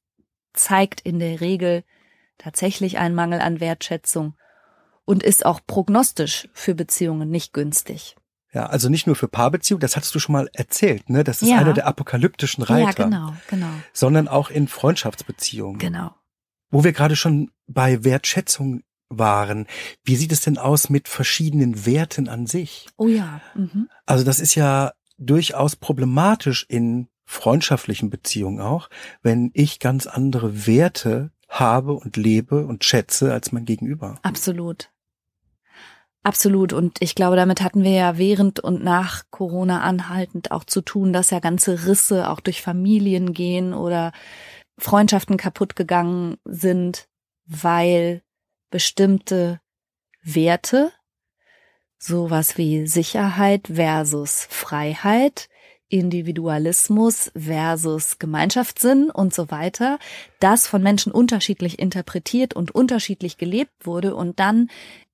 zeigt 0.53 1.01
in 1.01 1.19
der 1.19 1.39
Regel 1.39 1.83
tatsächlich 2.39 2.97
einen 2.97 3.15
Mangel 3.15 3.41
an 3.41 3.59
Wertschätzung 3.59 4.33
und 5.05 5.23
ist 5.23 5.45
auch 5.45 5.59
prognostisch 5.65 6.47
für 6.53 6.75
Beziehungen 6.75 7.29
nicht 7.29 7.53
günstig. 7.53 8.15
Ja, 8.53 8.67
also 8.67 8.87
nicht 8.89 9.07
nur 9.07 9.15
für 9.15 9.27
Paarbeziehungen, 9.27 9.81
das 9.81 9.95
hattest 9.95 10.13
du 10.13 10.19
schon 10.19 10.33
mal 10.33 10.47
erzählt, 10.53 11.09
ne? 11.09 11.23
Das 11.23 11.41
ist 11.41 11.49
Ja. 11.49 11.57
einer 11.57 11.73
der 11.73 11.87
apokalyptischen 11.87 12.63
Reiter. 12.63 13.03
Ja, 13.03 13.09
genau, 13.09 13.33
genau, 13.49 13.69
Sondern 13.93 14.27
auch 14.27 14.49
in 14.51 14.67
Freundschaftsbeziehungen. 14.67 15.79
genau. 15.79 16.15
Wo 16.69 16.83
wir 16.83 16.91
gerade 16.93 17.15
schon 17.15 17.51
bei 17.67 18.03
Wertschätzung 18.03 18.83
waren. 19.09 19.67
Wie 20.03 20.15
sieht 20.15 20.31
es 20.31 20.41
denn 20.41 20.57
aus 20.57 20.89
mit 20.89 21.07
verschiedenen 21.07 21.85
Werten 21.85 22.27
an 22.27 22.47
sich? 22.47 22.87
Oh 22.97 23.07
ja, 23.07 23.41
mhm. 23.55 23.87
Also 24.07 24.23
das 24.23 24.39
ist 24.39 24.55
ja 24.55 24.93
durchaus 25.17 25.75
problematisch 25.75 26.65
in 26.69 27.07
freundschaftlichen 27.25 28.09
Beziehungen 28.09 28.59
auch, 28.61 28.89
wenn 29.21 29.51
ich 29.53 29.79
ganz 29.79 30.07
andere 30.07 30.65
Werte 30.67 31.31
habe 31.47 31.93
und 31.93 32.17
lebe 32.17 32.65
und 32.65 32.83
schätze 32.83 33.31
als 33.33 33.51
mein 33.51 33.65
Gegenüber. 33.65 34.19
absolut. 34.23 34.89
Absolut. 36.23 36.71
Und 36.71 37.01
ich 37.01 37.15
glaube, 37.15 37.35
damit 37.35 37.61
hatten 37.61 37.83
wir 37.83 37.91
ja 37.91 38.17
während 38.17 38.61
und 38.61 38.81
nach 38.81 39.23
Corona 39.29 39.81
anhaltend 39.81 40.51
auch 40.51 40.63
zu 40.63 40.81
tun, 40.81 41.11
dass 41.11 41.31
ja 41.31 41.39
ganze 41.39 41.85
Risse 41.85 42.29
auch 42.29 42.39
durch 42.39 42.61
Familien 42.61 43.33
gehen 43.33 43.73
oder 43.73 44.13
Freundschaften 44.77 45.35
kaputt 45.35 45.75
gegangen 45.75 46.37
sind, 46.45 47.09
weil 47.45 48.23
bestimmte 48.69 49.59
Werte, 50.23 50.91
sowas 51.99 52.57
wie 52.57 52.87
Sicherheit 52.87 53.67
versus 53.67 54.47
Freiheit, 54.49 55.49
Individualismus 55.89 57.31
versus 57.35 58.17
Gemeinschaftssinn 58.17 59.11
und 59.11 59.33
so 59.33 59.51
weiter, 59.51 59.99
das 60.39 60.65
von 60.65 60.81
Menschen 60.81 61.11
unterschiedlich 61.11 61.77
interpretiert 61.77 62.55
und 62.55 62.71
unterschiedlich 62.73 63.37
gelebt 63.37 63.73
wurde 63.85 64.15
und 64.15 64.39
dann 64.39 64.69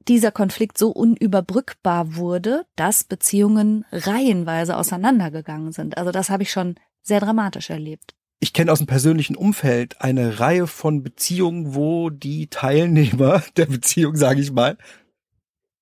dieser 0.08 0.32
Konflikt 0.32 0.78
so 0.78 0.90
unüberbrückbar 0.90 2.16
wurde, 2.16 2.66
dass 2.76 3.04
Beziehungen 3.04 3.86
reihenweise 3.92 4.78
auseinandergegangen 4.78 5.72
sind. 5.72 5.98
Also 5.98 6.12
das 6.12 6.30
habe 6.30 6.44
ich 6.44 6.52
schon 6.52 6.76
sehr 7.02 7.20
dramatisch 7.20 7.70
erlebt. 7.70 8.16
Ich 8.40 8.54
kenne 8.54 8.72
aus 8.72 8.80
dem 8.80 8.88
persönlichen 8.88 9.36
Umfeld 9.36 10.02
eine 10.02 10.40
Reihe 10.40 10.66
von 10.66 11.04
Beziehungen, 11.04 11.76
wo 11.76 12.10
die 12.10 12.48
Teilnehmer 12.48 13.44
der 13.58 13.66
Beziehung, 13.66 14.16
sage 14.16 14.42
ich 14.42 14.52
mal, 14.52 14.78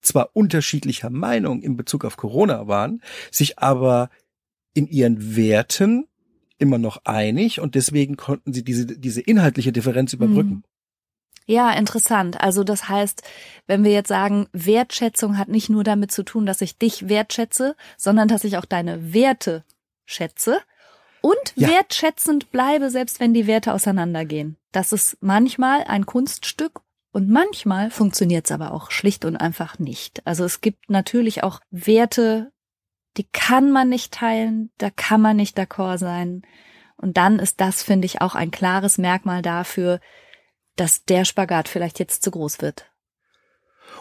zwar 0.01 0.31
unterschiedlicher 0.33 1.09
Meinung 1.09 1.61
in 1.61 1.77
Bezug 1.77 2.05
auf 2.05 2.17
Corona 2.17 2.67
waren, 2.67 3.01
sich 3.31 3.59
aber 3.59 4.09
in 4.73 4.87
ihren 4.87 5.35
Werten 5.35 6.07
immer 6.57 6.77
noch 6.77 7.01
einig 7.05 7.59
und 7.59 7.75
deswegen 7.75 8.15
konnten 8.17 8.53
sie 8.53 8.63
diese, 8.63 8.85
diese 8.85 9.21
inhaltliche 9.21 9.71
Differenz 9.71 10.13
überbrücken. 10.13 10.63
Ja, 11.49 11.71
interessant. 11.71 12.41
Also 12.41 12.65
das 12.65 12.89
heißt, 12.89 13.23
wenn 13.67 13.85
wir 13.85 13.91
jetzt 13.91 14.09
sagen, 14.09 14.47
Wertschätzung 14.51 15.37
hat 15.37 15.47
nicht 15.47 15.69
nur 15.69 15.85
damit 15.85 16.11
zu 16.11 16.23
tun, 16.23 16.45
dass 16.45 16.61
ich 16.61 16.77
dich 16.77 17.07
wertschätze, 17.07 17.75
sondern 17.95 18.27
dass 18.27 18.43
ich 18.43 18.57
auch 18.57 18.65
deine 18.65 19.13
Werte 19.13 19.63
schätze 20.05 20.59
und 21.21 21.53
Ja. 21.55 21.69
wertschätzend 21.69 22.51
bleibe, 22.51 22.89
selbst 22.89 23.21
wenn 23.21 23.33
die 23.33 23.47
Werte 23.47 23.73
auseinandergehen. 23.73 24.57
Das 24.73 24.91
ist 24.91 25.17
manchmal 25.21 25.85
ein 25.85 26.05
Kunststück 26.05 26.81
und 27.13 27.29
manchmal 27.29 27.91
funktioniert 27.91 28.45
es 28.45 28.51
aber 28.51 28.73
auch 28.73 28.91
schlicht 28.91 29.23
und 29.23 29.37
einfach 29.37 29.79
nicht. 29.79 30.27
Also 30.27 30.43
es 30.43 30.59
gibt 30.59 30.89
natürlich 30.89 31.43
auch 31.43 31.61
Werte, 31.71 32.51
die 33.15 33.25
kann 33.31 33.71
man 33.71 33.87
nicht 33.87 34.13
teilen, 34.13 34.69
da 34.77 34.89
kann 34.89 35.21
man 35.21 35.37
nicht 35.37 35.57
d'accord 35.57 35.97
sein. 35.97 36.41
Und 36.97 37.15
dann 37.15 37.39
ist 37.39 37.61
das, 37.61 37.83
finde 37.83 38.05
ich, 38.05 38.21
auch 38.21 38.35
ein 38.35 38.51
klares 38.51 38.97
Merkmal 38.97 39.41
dafür, 39.41 40.01
dass 40.77 41.03
der 41.03 41.25
Spagat 41.25 41.67
vielleicht 41.67 41.99
jetzt 41.99 42.23
zu 42.23 42.31
groß 42.31 42.61
wird. 42.61 42.89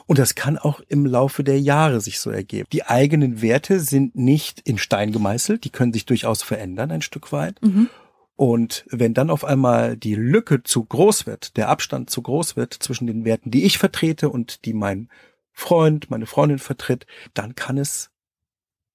Und 0.06 0.18
das 0.18 0.34
kann 0.34 0.58
auch 0.58 0.80
im 0.88 1.06
Laufe 1.06 1.42
der 1.42 1.60
Jahre 1.60 2.00
sich 2.00 2.20
so 2.20 2.30
ergeben. 2.30 2.68
Die 2.72 2.84
eigenen 2.84 3.42
Werte 3.42 3.80
sind 3.80 4.14
nicht 4.14 4.60
in 4.60 4.78
Stein 4.78 5.12
gemeißelt, 5.12 5.64
die 5.64 5.70
können 5.70 5.92
sich 5.92 6.06
durchaus 6.06 6.42
verändern 6.42 6.90
ein 6.90 7.02
Stück 7.02 7.32
weit. 7.32 7.60
Mhm. 7.62 7.88
Und 8.36 8.84
wenn 8.90 9.14
dann 9.14 9.30
auf 9.30 9.44
einmal 9.44 9.96
die 9.96 10.14
Lücke 10.14 10.62
zu 10.62 10.84
groß 10.84 11.26
wird, 11.26 11.56
der 11.56 11.68
Abstand 11.70 12.10
zu 12.10 12.20
groß 12.20 12.54
wird 12.54 12.74
zwischen 12.74 13.06
den 13.06 13.24
Werten, 13.24 13.50
die 13.50 13.64
ich 13.64 13.78
vertrete 13.78 14.28
und 14.28 14.64
die 14.66 14.74
mein 14.74 15.08
Freund, 15.52 16.10
meine 16.10 16.26
Freundin 16.26 16.58
vertritt, 16.58 17.06
dann 17.32 17.54
kann 17.54 17.78
es 17.78 18.10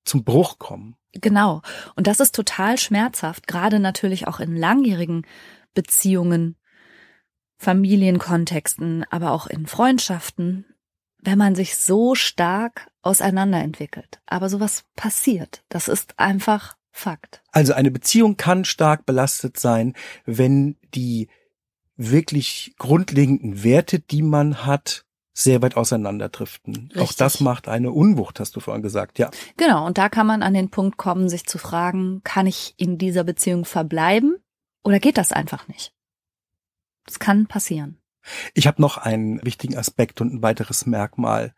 zum 0.05 0.23
Bruch 0.23 0.59
kommen. 0.59 0.95
Genau. 1.13 1.61
Und 1.95 2.05
das 2.07 2.19
ist 2.19 2.35
total 2.35 2.77
schmerzhaft, 2.77 3.47
gerade 3.47 3.79
natürlich 3.79 4.27
auch 4.27 4.39
in 4.39 4.55
langjährigen 4.55 5.25
Beziehungen, 5.73 6.55
Familienkontexten, 7.61 9.05
aber 9.11 9.31
auch 9.31 9.45
in 9.45 9.67
Freundschaften, 9.67 10.65
wenn 11.19 11.37
man 11.37 11.53
sich 11.53 11.77
so 11.77 12.15
stark 12.15 12.89
auseinanderentwickelt. 13.03 14.19
Aber 14.25 14.49
sowas 14.49 14.83
passiert. 14.95 15.63
Das 15.69 15.87
ist 15.87 16.17
einfach 16.17 16.75
Fakt. 16.93 17.43
Also 17.51 17.73
eine 17.73 17.91
Beziehung 17.91 18.35
kann 18.35 18.65
stark 18.65 19.05
belastet 19.05 19.59
sein, 19.59 19.93
wenn 20.25 20.75
die 20.95 21.29
wirklich 21.95 22.73
grundlegenden 22.79 23.63
Werte, 23.63 23.99
die 23.99 24.23
man 24.23 24.65
hat, 24.65 25.05
sehr 25.33 25.61
weit 25.61 25.77
auseinanderdriften. 25.77 26.89
Auch 26.95 27.01
Richtig. 27.01 27.17
das 27.17 27.41
macht 27.41 27.67
eine 27.67 27.91
Unwucht, 27.91 28.39
hast 28.39 28.55
du 28.55 28.59
vorhin 28.59 28.81
gesagt, 28.81 29.19
ja. 29.19 29.29
Genau. 29.55 29.85
Und 29.85 29.99
da 29.99 30.09
kann 30.09 30.25
man 30.25 30.41
an 30.41 30.55
den 30.55 30.69
Punkt 30.69 30.97
kommen, 30.97 31.29
sich 31.29 31.45
zu 31.45 31.59
fragen, 31.59 32.21
kann 32.23 32.47
ich 32.47 32.73
in 32.77 32.97
dieser 32.97 33.23
Beziehung 33.23 33.65
verbleiben 33.65 34.37
oder 34.83 34.99
geht 34.99 35.17
das 35.17 35.31
einfach 35.31 35.67
nicht? 35.67 35.93
Das 37.11 37.19
kann 37.19 37.45
passieren. 37.45 37.97
Ich 38.53 38.67
habe 38.67 38.81
noch 38.81 38.97
einen 38.97 39.43
wichtigen 39.43 39.77
Aspekt 39.77 40.21
und 40.21 40.33
ein 40.33 40.41
weiteres 40.41 40.85
Merkmal, 40.85 41.53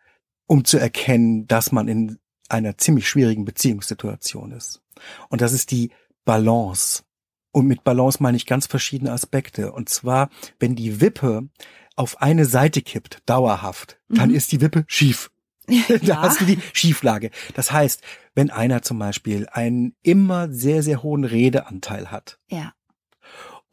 um 0.47 0.65
zu 0.65 0.79
erkennen, 0.79 1.45
dass 1.45 1.71
man 1.71 1.87
in 1.87 2.17
einer 2.49 2.77
ziemlich 2.79 3.07
schwierigen 3.07 3.45
Beziehungssituation 3.45 4.51
ist. 4.51 4.81
Und 5.29 5.41
das 5.41 5.53
ist 5.53 5.69
die 5.69 5.91
Balance. 6.25 7.03
Und 7.51 7.67
mit 7.67 7.83
Balance 7.83 8.17
meine 8.23 8.35
ich 8.37 8.47
ganz 8.47 8.65
verschiedene 8.65 9.11
Aspekte. 9.11 9.71
Und 9.73 9.89
zwar, 9.89 10.29
wenn 10.59 10.75
die 10.75 11.01
Wippe 11.01 11.49
auf 11.95 12.19
eine 12.21 12.45
Seite 12.45 12.81
kippt, 12.81 13.21
dauerhaft, 13.27 13.99
dann 14.09 14.29
Mhm. 14.29 14.35
ist 14.35 14.51
die 14.51 14.61
Wippe 14.61 14.85
schief. 14.87 15.29
Da 15.67 15.95
Ja. 16.01 16.21
hast 16.23 16.41
du 16.41 16.45
die 16.45 16.57
Schieflage. 16.73 17.29
Das 17.53 17.71
heißt, 17.71 18.01
wenn 18.33 18.49
einer 18.49 18.81
zum 18.81 18.97
Beispiel 18.97 19.47
einen 19.51 19.95
immer 20.01 20.51
sehr, 20.51 20.81
sehr 20.81 21.03
hohen 21.03 21.25
Redeanteil 21.25 22.09
hat 22.09 22.39
Ja, 22.49 22.73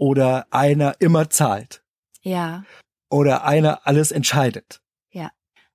oder 0.00 0.46
einer 0.50 0.94
immer 0.98 1.30
zahlt 1.30 1.82
ja. 2.22 2.64
oder 3.10 3.44
einer 3.44 3.86
alles 3.86 4.10
entscheidet. 4.10 4.80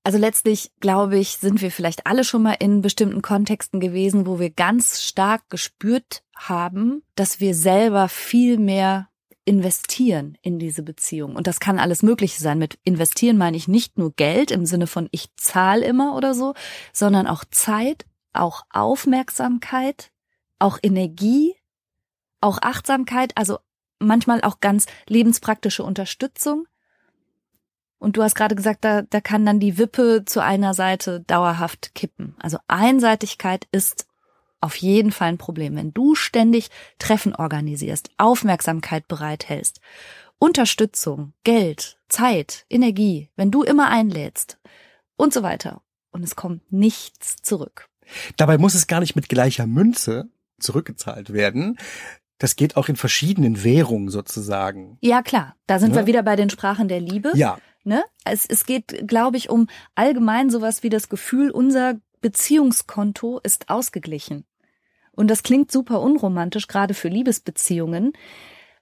Also 0.05 0.20
letztlich, 0.20 0.72
glaube 0.82 1.17
ich, 1.17 1.38
sind 1.38 1.63
wir 1.63 1.72
vielleicht 1.72 2.05
alle 2.05 2.24
schon 2.24 2.44
mal 2.44 2.55
in 2.60 2.82
bestimmten 2.82 3.24
Kontexten 3.24 3.79
gewesen, 3.79 4.27
wo 4.27 4.39
wir 4.39 4.51
ganz 4.51 5.01
stark 5.01 5.50
gespürt 5.50 6.22
haben, 6.36 7.01
dass 7.15 7.39
wir 7.39 7.55
selber 7.55 8.08
viel 8.08 8.60
mehr 8.60 9.10
investieren 9.46 10.38
in 10.44 10.60
diese 10.60 10.84
Beziehung. 10.84 11.36
Und 11.36 11.48
das 11.48 11.60
kann 11.60 11.79
alles 11.79 12.03
Mögliche 12.03 12.39
sein. 12.39 12.60
Mit 12.60 12.77
investieren 12.84 13.38
meine 13.38 13.58
ich 13.58 13.67
nicht 13.67 13.98
nur 13.98 14.13
Geld 14.13 14.51
im 14.51 14.67
Sinne 14.67 14.86
von 14.86 15.08
ich 15.10 15.36
zahle 15.38 15.84
immer 15.84 16.15
oder 16.15 16.36
so, 16.36 16.53
sondern 16.94 17.25
auch 17.25 17.44
Zeit, 17.50 18.05
auch 18.32 18.62
Aufmerksamkeit, 18.70 20.12
auch 20.60 20.77
Energie, 20.84 21.55
auch 22.41 22.60
Achtsamkeit, 22.62 23.32
also 23.36 23.58
manchmal 23.99 24.41
auch 24.41 24.59
ganz 24.59 24.85
lebenspraktische 25.07 25.83
Unterstützung. 25.83 26.67
Und 27.97 28.17
du 28.17 28.23
hast 28.23 28.35
gerade 28.35 28.55
gesagt, 28.55 28.83
da, 28.83 29.01
da 29.03 29.21
kann 29.21 29.45
dann 29.45 29.59
die 29.59 29.77
Wippe 29.77 30.23
zu 30.25 30.41
einer 30.41 30.73
Seite 30.73 31.21
dauerhaft 31.21 31.95
kippen. 31.95 32.35
Also 32.39 32.57
Einseitigkeit 32.67 33.67
ist 33.71 34.07
auf 34.61 34.75
jeden 34.75 35.11
Fall 35.11 35.29
ein 35.29 35.37
Problem. 35.37 35.75
Wenn 35.75 35.93
du 35.93 36.15
ständig 36.15 36.69
Treffen 36.99 37.35
organisierst, 37.35 38.09
Aufmerksamkeit 38.17 39.07
bereithältst, 39.07 39.79
Unterstützung, 40.37 41.33
Geld, 41.43 41.97
Zeit, 42.09 42.65
Energie, 42.69 43.29
wenn 43.35 43.51
du 43.51 43.63
immer 43.63 43.89
einlädst 43.89 44.59
und 45.15 45.33
so 45.33 45.43
weiter 45.43 45.81
und 46.11 46.23
es 46.23 46.35
kommt 46.35 46.71
nichts 46.71 47.37
zurück. 47.37 47.89
Dabei 48.37 48.57
muss 48.57 48.75
es 48.75 48.87
gar 48.87 48.99
nicht 48.99 49.15
mit 49.15 49.29
gleicher 49.29 49.65
Münze 49.65 50.29
zurückgezahlt 50.59 51.33
werden. 51.33 51.77
Das 52.45 52.55
geht 52.55 52.77
auch 52.77 52.89
in 52.89 52.95
verschiedenen 52.95 53.63
Währungen 53.63 54.09
sozusagen. 54.09 54.99
Ja, 55.01 55.23
klar, 55.23 55.55
da 55.65 55.79
sind 55.79 55.95
Ja. 55.95 56.01
wir 56.01 56.05
wieder 56.05 56.21
bei 56.21 56.35
den 56.35 56.51
Sprachen 56.51 56.87
der 56.87 56.99
Liebe. 56.99 57.31
Ja, 57.33 57.57
Ne? 57.83 58.03
Es, 58.23 58.45
es 58.45 58.67
geht, 58.67 59.07
glaube 59.07 59.37
ich, 59.37 59.49
um 59.49 59.65
allgemein 59.95 60.51
sowas 60.51 60.83
wie 60.83 60.89
das 60.89 61.09
Gefühl, 61.09 61.49
unser 61.49 61.95
Beziehungskonto 62.21 63.39
ist 63.43 63.69
ausgeglichen. 63.69 64.45
Und 65.11 65.29
das 65.31 65.41
klingt 65.41 65.71
super 65.71 66.01
unromantisch, 66.01 66.67
gerade 66.67 66.93
für 66.93 67.07
Liebesbeziehungen, 67.09 68.13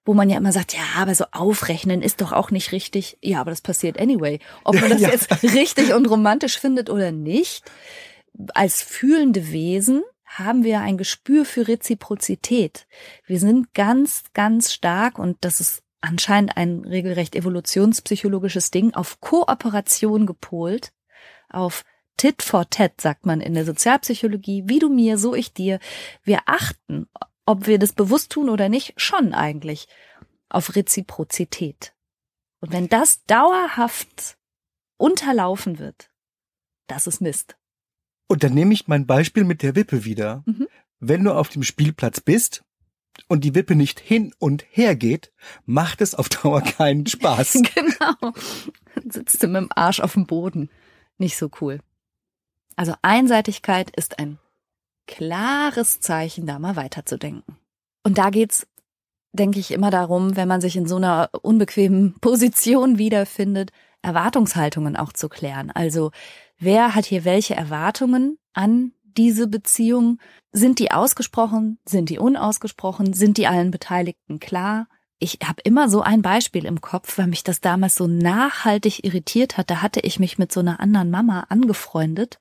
wo 0.03 0.13
man 0.13 0.29
ja 0.29 0.35
immer 0.37 0.51
sagt, 0.51 0.73
ja, 0.73 0.83
aber 0.97 1.15
so 1.15 1.23
aufrechnen 1.31 2.01
ist 2.01 2.19
doch 2.19 2.33
auch 2.33 2.51
nicht 2.51 2.73
richtig. 2.73 3.17
Ja, 3.21 3.39
aber 3.39 3.51
das 3.51 3.61
passiert 3.61 3.97
anyway. 3.97 4.39
Ob 4.65 4.75
man 4.79 4.89
das 4.89 5.01
Ja. 5.01 5.09
jetzt 5.09 5.41
richtig 5.41 5.93
und 5.93 6.05
romantisch 6.07 6.59
findet 6.59 6.89
oder 6.89 7.11
nicht, 7.13 7.63
als 8.53 8.81
fühlende 8.81 9.51
Wesen 9.53 10.03
haben 10.37 10.63
wir 10.63 10.81
ein 10.81 10.97
Gespür 10.97 11.45
für 11.45 11.67
Reziprozität. 11.67 12.87
Wir 13.25 13.39
sind 13.39 13.73
ganz, 13.73 14.23
ganz 14.33 14.73
stark 14.73 15.19
und 15.19 15.37
das 15.41 15.59
ist 15.59 15.83
anscheinend 16.01 16.57
ein 16.57 16.85
regelrecht 16.85 17.35
evolutionspsychologisches 17.35 18.71
Ding 18.71 18.93
auf 18.93 19.21
Kooperation 19.21 20.25
gepolt, 20.25 20.91
auf 21.49 21.83
Tit 22.17 22.41
for 22.41 22.69
Tat, 22.69 22.99
sagt 22.99 23.25
man 23.25 23.41
in 23.41 23.53
der 23.53 23.65
Sozialpsychologie, 23.65 24.63
wie 24.67 24.79
du 24.79 24.89
mir, 24.89 25.17
so 25.17 25.33
ich 25.33 25.53
dir. 25.53 25.79
Wir 26.23 26.41
achten, 26.45 27.07
ob 27.45 27.67
wir 27.67 27.79
das 27.79 27.93
bewusst 27.93 28.31
tun 28.31 28.49
oder 28.49 28.69
nicht, 28.69 28.93
schon 28.97 29.33
eigentlich 29.33 29.87
auf 30.49 30.75
Reziprozität. 30.75 31.93
Und 32.59 32.71
wenn 32.71 32.87
das 32.87 33.23
dauerhaft 33.25 34.37
unterlaufen 34.97 35.79
wird, 35.79 36.11
das 36.87 37.07
ist 37.07 37.21
Mist. 37.21 37.55
Und 38.33 38.43
dann 38.43 38.55
nehme 38.55 38.73
ich 38.73 38.87
mein 38.87 39.05
Beispiel 39.05 39.43
mit 39.43 39.61
der 39.61 39.75
Wippe 39.75 40.05
wieder. 40.05 40.41
Mhm. 40.47 40.67
Wenn 40.99 41.23
du 41.23 41.33
auf 41.33 41.49
dem 41.49 41.61
Spielplatz 41.61 42.19
bist 42.19 42.63
und 43.27 43.43
die 43.43 43.53
Wippe 43.53 43.75
nicht 43.75 43.99
hin 43.99 44.33
und 44.39 44.65
her 44.71 44.95
geht, 44.95 45.31
macht 45.67 46.01
es 46.01 46.15
auf 46.15 46.29
Dauer 46.41 46.61
keinen 46.61 47.05
Spaß. 47.05 47.61
Genau. 47.75 48.33
Dann 48.95 49.11
Sitzt 49.11 49.43
du 49.43 49.47
mit 49.47 49.61
dem 49.61 49.69
Arsch 49.75 49.99
auf 49.99 50.13
dem 50.13 50.25
Boden. 50.25 50.71
Nicht 51.19 51.37
so 51.37 51.51
cool. 51.61 51.79
Also 52.75 52.95
Einseitigkeit 53.03 53.91
ist 53.95 54.17
ein 54.17 54.39
klares 55.05 55.99
Zeichen, 55.99 56.47
da 56.47 56.57
mal 56.57 56.75
weiterzudenken. 56.75 57.59
Und 58.01 58.17
da 58.17 58.31
geht's, 58.31 58.65
denke 59.31 59.59
ich, 59.59 59.69
immer 59.69 59.91
darum, 59.91 60.35
wenn 60.35 60.47
man 60.47 60.59
sich 60.59 60.75
in 60.75 60.87
so 60.87 60.95
einer 60.95 61.29
unbequemen 61.39 62.15
Position 62.19 62.97
wiederfindet, 62.97 63.71
Erwartungshaltungen 64.01 64.95
auch 64.95 65.13
zu 65.13 65.29
klären. 65.29 65.69
Also 65.69 66.09
wer 66.63 66.95
hat 66.95 67.05
hier 67.05 67.25
welche 67.25 67.55
Erwartungen 67.55 68.37
an 68.53 68.93
diese 69.03 69.47
Beziehung? 69.47 70.19
Sind 70.51 70.79
die 70.79 70.91
ausgesprochen? 70.91 71.79
Sind 71.85 72.09
die 72.09 72.19
unausgesprochen? 72.19 73.13
Sind 73.13 73.37
die 73.37 73.47
allen 73.47 73.71
Beteiligten 73.71 74.39
klar? 74.39 74.87
Ich 75.19 75.39
habe 75.45 75.61
immer 75.63 75.89
so 75.89 76.01
ein 76.01 76.21
Beispiel 76.21 76.65
im 76.65 76.81
Kopf, 76.81 77.17
weil 77.17 77.27
mich 77.27 77.43
das 77.43 77.61
damals 77.61 77.95
so 77.95 78.07
nachhaltig 78.07 79.03
irritiert 79.05 79.57
hat. 79.57 79.69
Da 79.69 79.81
hatte 79.81 80.01
ich 80.01 80.19
mich 80.19 80.37
mit 80.37 80.51
so 80.51 80.59
einer 80.59 80.79
anderen 80.79 81.09
Mama 81.11 81.45
angefreundet. 81.49 82.39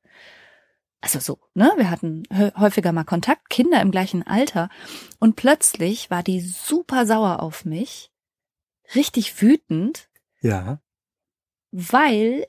Also 1.01 1.19
so, 1.21 1.39
ne? 1.55 1.73
Wir 1.77 1.91
hatten 1.91 2.25
hä- 2.33 2.53
häufiger 2.57 2.93
mal 2.93 3.05
Kontakt, 3.05 3.51
Kinder 3.51 3.81
im 3.81 3.91
gleichen 3.91 4.27
Alter. 4.27 4.69
Und 5.21 5.37
plötzlich 5.37 6.11
war 6.11 6.23
die 6.23 6.41
super 6.41 7.07
sauer 7.07 7.41
auf 7.41 7.65
mich, 7.65 8.11
richtig 8.95 9.41
wütend, 9.43 10.09
Ja. 10.41 10.81
weil 11.71 12.47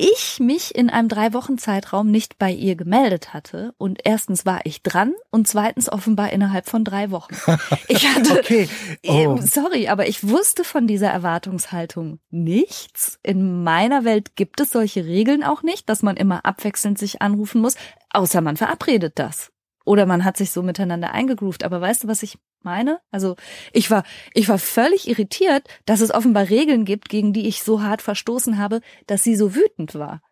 ich 0.00 0.40
mich 0.40 0.74
in 0.74 0.88
einem 0.88 1.08
drei 1.08 1.34
Wochen 1.34 1.58
Zeitraum 1.58 2.10
nicht 2.10 2.38
bei 2.38 2.50
ihr 2.50 2.74
gemeldet 2.74 3.34
hatte 3.34 3.74
und 3.76 4.00
erstens 4.04 4.46
war 4.46 4.60
ich 4.64 4.82
dran 4.82 5.12
und 5.30 5.46
zweitens 5.46 5.92
offenbar 5.92 6.32
innerhalb 6.32 6.66
von 6.68 6.84
drei 6.84 7.10
Wochen. 7.10 7.34
Ich 7.88 8.08
hatte, 8.08 8.40
Okay. 8.40 8.68
Oh. 9.06 9.38
Sorry, 9.42 9.88
aber 9.88 10.08
ich 10.08 10.26
wusste 10.26 10.64
von 10.64 10.86
dieser 10.86 11.08
Erwartungshaltung 11.08 12.20
nichts. 12.30 13.18
In 13.22 13.62
meiner 13.62 14.04
Welt 14.04 14.36
gibt 14.36 14.60
es 14.60 14.70
solche 14.70 15.04
Regeln 15.04 15.42
auch 15.44 15.62
nicht, 15.62 15.88
dass 15.88 16.02
man 16.02 16.16
immer 16.16 16.44
abwechselnd 16.44 16.98
sich 16.98 17.20
anrufen 17.20 17.60
muss, 17.60 17.74
außer 18.10 18.40
man 18.40 18.56
verabredet 18.56 19.18
das. 19.18 19.52
Oder 19.84 20.06
man 20.06 20.24
hat 20.24 20.36
sich 20.36 20.50
so 20.50 20.62
miteinander 20.62 21.12
eingegroovt. 21.12 21.64
Aber 21.64 21.80
weißt 21.80 22.04
du, 22.04 22.08
was 22.08 22.22
ich 22.22 22.38
meine? 22.64 23.00
Also 23.10 23.36
ich 23.72 23.90
war, 23.90 24.04
ich 24.34 24.48
war 24.48 24.58
völlig 24.58 25.08
irritiert, 25.08 25.68
dass 25.86 26.00
es 26.00 26.12
offenbar 26.12 26.48
Regeln 26.48 26.84
gibt, 26.84 27.08
gegen 27.08 27.32
die 27.32 27.48
ich 27.48 27.62
so 27.62 27.82
hart 27.82 28.02
verstoßen 28.02 28.58
habe, 28.58 28.80
dass 29.06 29.22
sie 29.22 29.36
so 29.36 29.54
wütend 29.54 29.94
war. 29.94 30.22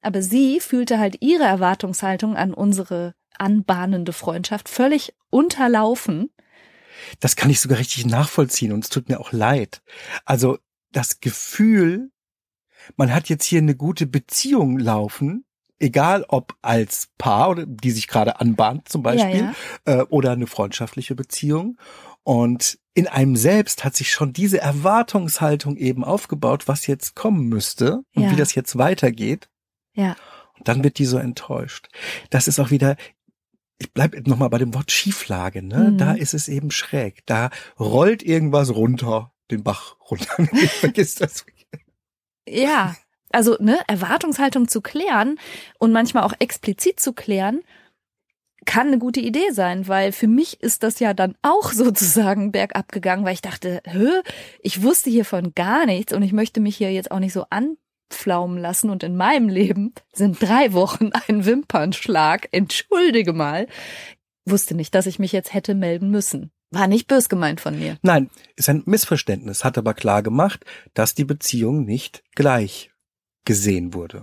Aber 0.00 0.22
sie 0.22 0.60
fühlte 0.60 0.98
halt 0.98 1.18
ihre 1.20 1.44
Erwartungshaltung 1.44 2.36
an 2.36 2.54
unsere 2.54 3.14
anbahnende 3.38 4.12
Freundschaft 4.12 4.68
völlig 4.68 5.14
unterlaufen. 5.30 6.30
Das 7.20 7.36
kann 7.36 7.50
ich 7.50 7.60
sogar 7.60 7.78
richtig 7.78 8.06
nachvollziehen 8.06 8.72
und 8.72 8.84
es 8.84 8.90
tut 8.90 9.08
mir 9.08 9.20
auch 9.20 9.32
leid. 9.32 9.82
Also 10.24 10.58
das 10.92 11.20
Gefühl, 11.20 12.10
man 12.96 13.12
hat 13.12 13.28
jetzt 13.28 13.44
hier 13.44 13.58
eine 13.58 13.76
gute 13.76 14.06
Beziehung 14.06 14.78
laufen, 14.78 15.44
egal 15.78 16.24
ob 16.28 16.54
als 16.62 17.08
Paar 17.18 17.50
oder 17.50 17.66
die 17.66 17.90
sich 17.90 18.08
gerade 18.08 18.40
anbahnt 18.40 18.88
zum 18.88 19.02
Beispiel 19.02 19.52
Ja, 19.86 20.00
Äh, 20.00 20.02
oder 20.04 20.32
eine 20.32 20.46
freundschaftliche 20.46 21.14
Beziehung. 21.14 21.78
Und 22.22 22.78
in 22.94 23.06
einem 23.06 23.36
selbst 23.36 23.84
hat 23.84 23.94
sich 23.94 24.10
schon 24.10 24.32
diese 24.32 24.58
Erwartungshaltung 24.60 25.76
eben 25.76 26.02
aufgebaut, 26.02 26.66
was 26.66 26.86
jetzt 26.86 27.14
kommen 27.14 27.48
müsste 27.48 28.02
und 28.14 28.22
Ja. 28.24 28.30
wie 28.32 28.36
das 28.36 28.54
jetzt 28.54 28.78
weitergeht. 28.78 29.48
Ja. 29.94 30.16
Und 30.58 30.66
dann 30.68 30.82
wird 30.82 30.98
die 30.98 31.04
so 31.04 31.18
enttäuscht. 31.18 31.88
Das 32.30 32.48
ist 32.48 32.58
auch 32.58 32.70
wieder, 32.70 32.96
ich 33.78 33.92
bleib 33.92 34.14
nochmal 34.26 34.48
bei 34.48 34.58
dem 34.58 34.72
Wort 34.74 34.90
Schieflage, 34.90 35.62
ne? 35.62 35.90
Mhm. 35.92 35.98
Da 35.98 36.12
ist 36.14 36.32
es 36.32 36.48
eben 36.48 36.70
schräg. 36.70 37.24
Da 37.26 37.50
rollt 37.78 38.22
irgendwas 38.22 38.74
runter, 38.74 39.32
den 39.50 39.62
Bach 39.62 39.96
runter. 40.10 40.34
ich 40.52 40.70
vergiss 40.72 41.14
das. 41.16 41.44
Ja, 42.48 42.96
also 43.32 43.56
ne, 43.60 43.78
Erwartungshaltung 43.86 44.68
zu 44.68 44.80
klären 44.80 45.38
und 45.78 45.92
manchmal 45.92 46.24
auch 46.24 46.34
explizit 46.38 47.00
zu 47.00 47.12
klären, 47.12 47.60
kann 48.66 48.88
eine 48.88 48.98
gute 48.98 49.20
Idee 49.20 49.50
sein, 49.52 49.88
weil 49.88 50.12
für 50.12 50.26
mich 50.26 50.60
ist 50.60 50.82
das 50.82 50.98
ja 51.00 51.14
dann 51.14 51.36
auch 51.40 51.72
sozusagen 51.72 52.52
bergab 52.52 52.92
gegangen, 52.92 53.24
weil 53.24 53.34
ich 53.34 53.42
dachte, 53.42 53.80
hä, 53.86 54.20
ich 54.60 54.82
wusste 54.82 55.08
hiervon 55.08 55.54
gar 55.54 55.86
nichts 55.86 56.12
und 56.12 56.22
ich 56.22 56.32
möchte 56.32 56.60
mich 56.60 56.76
hier 56.76 56.92
jetzt 56.92 57.10
auch 57.10 57.20
nicht 57.20 57.32
so 57.32 57.46
anpflaumen 57.50 58.58
lassen 58.58 58.90
und 58.90 59.02
in 59.02 59.16
meinem 59.16 59.48
Leben 59.48 59.94
sind 60.12 60.42
drei 60.42 60.72
Wochen 60.74 61.10
ein 61.28 61.46
Wimpernschlag, 61.46 62.48
entschuldige 62.52 63.32
mal, 63.32 63.66
wusste 64.44 64.74
nicht, 64.74 64.94
dass 64.94 65.06
ich 65.06 65.18
mich 65.18 65.32
jetzt 65.32 65.54
hätte 65.54 65.74
melden 65.74 66.10
müssen. 66.10 66.50
War 66.72 66.88
nicht 66.88 67.06
bös 67.06 67.28
gemeint 67.28 67.60
von 67.60 67.78
mir. 67.78 67.96
Nein, 68.02 68.28
ist 68.56 68.68
ein 68.68 68.82
Missverständnis, 68.86 69.64
hat 69.64 69.78
aber 69.78 69.94
klar 69.94 70.22
gemacht, 70.24 70.64
dass 70.94 71.14
die 71.14 71.24
Beziehung 71.24 71.84
nicht 71.84 72.24
gleich 72.34 72.90
gesehen 73.46 73.94
wurde. 73.94 74.22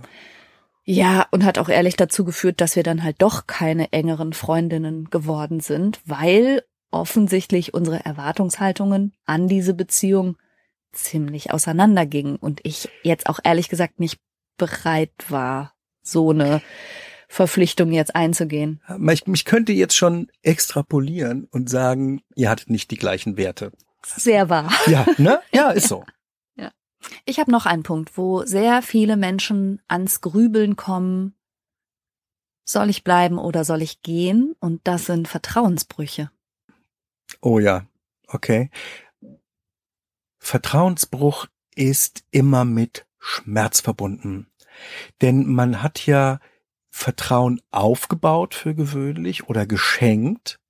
Ja, 0.84 1.26
und 1.30 1.44
hat 1.44 1.58
auch 1.58 1.68
ehrlich 1.68 1.96
dazu 1.96 2.24
geführt, 2.24 2.60
dass 2.60 2.76
wir 2.76 2.82
dann 2.82 3.02
halt 3.02 3.16
doch 3.20 3.46
keine 3.46 3.92
engeren 3.92 4.34
Freundinnen 4.34 5.08
geworden 5.10 5.60
sind, 5.60 6.00
weil 6.04 6.62
offensichtlich 6.90 7.74
unsere 7.74 8.04
Erwartungshaltungen 8.04 9.12
an 9.24 9.48
diese 9.48 9.74
Beziehung 9.74 10.36
ziemlich 10.92 11.50
auseinandergingen 11.52 12.36
und 12.36 12.60
ich 12.62 12.88
jetzt 13.02 13.28
auch 13.28 13.40
ehrlich 13.42 13.68
gesagt 13.68 13.98
nicht 13.98 14.20
bereit 14.56 15.10
war, 15.28 15.72
so 16.02 16.30
eine 16.30 16.62
Verpflichtung 17.28 17.90
jetzt 17.90 18.14
einzugehen. 18.14 18.80
Ich, 19.10 19.26
mich 19.26 19.44
könnte 19.44 19.72
jetzt 19.72 19.96
schon 19.96 20.28
extrapolieren 20.42 21.48
und 21.50 21.68
sagen, 21.68 22.22
ihr 22.36 22.48
hattet 22.48 22.70
nicht 22.70 22.90
die 22.92 22.96
gleichen 22.96 23.36
Werte. 23.36 23.72
Sehr 24.04 24.48
wahr. 24.50 24.70
Ja, 24.86 25.06
ne? 25.18 25.40
Ja, 25.52 25.70
ist 25.70 25.88
so. 25.88 26.04
Ich 27.24 27.38
habe 27.38 27.50
noch 27.50 27.66
einen 27.66 27.82
Punkt, 27.82 28.16
wo 28.16 28.44
sehr 28.44 28.82
viele 28.82 29.16
Menschen 29.16 29.82
ans 29.88 30.20
Grübeln 30.20 30.76
kommen. 30.76 31.34
Soll 32.64 32.90
ich 32.90 33.04
bleiben 33.04 33.38
oder 33.38 33.64
soll 33.64 33.82
ich 33.82 34.02
gehen? 34.02 34.54
Und 34.60 34.80
das 34.84 35.06
sind 35.06 35.28
Vertrauensbrüche. 35.28 36.30
Oh 37.40 37.58
ja, 37.58 37.86
okay. 38.28 38.70
Vertrauensbruch 40.38 41.46
ist 41.74 42.24
immer 42.30 42.64
mit 42.64 43.06
Schmerz 43.18 43.80
verbunden. 43.80 44.50
Denn 45.20 45.46
man 45.46 45.82
hat 45.82 46.06
ja 46.06 46.40
Vertrauen 46.90 47.60
aufgebaut 47.70 48.54
für 48.54 48.74
gewöhnlich 48.74 49.48
oder 49.48 49.66
geschenkt 49.66 50.60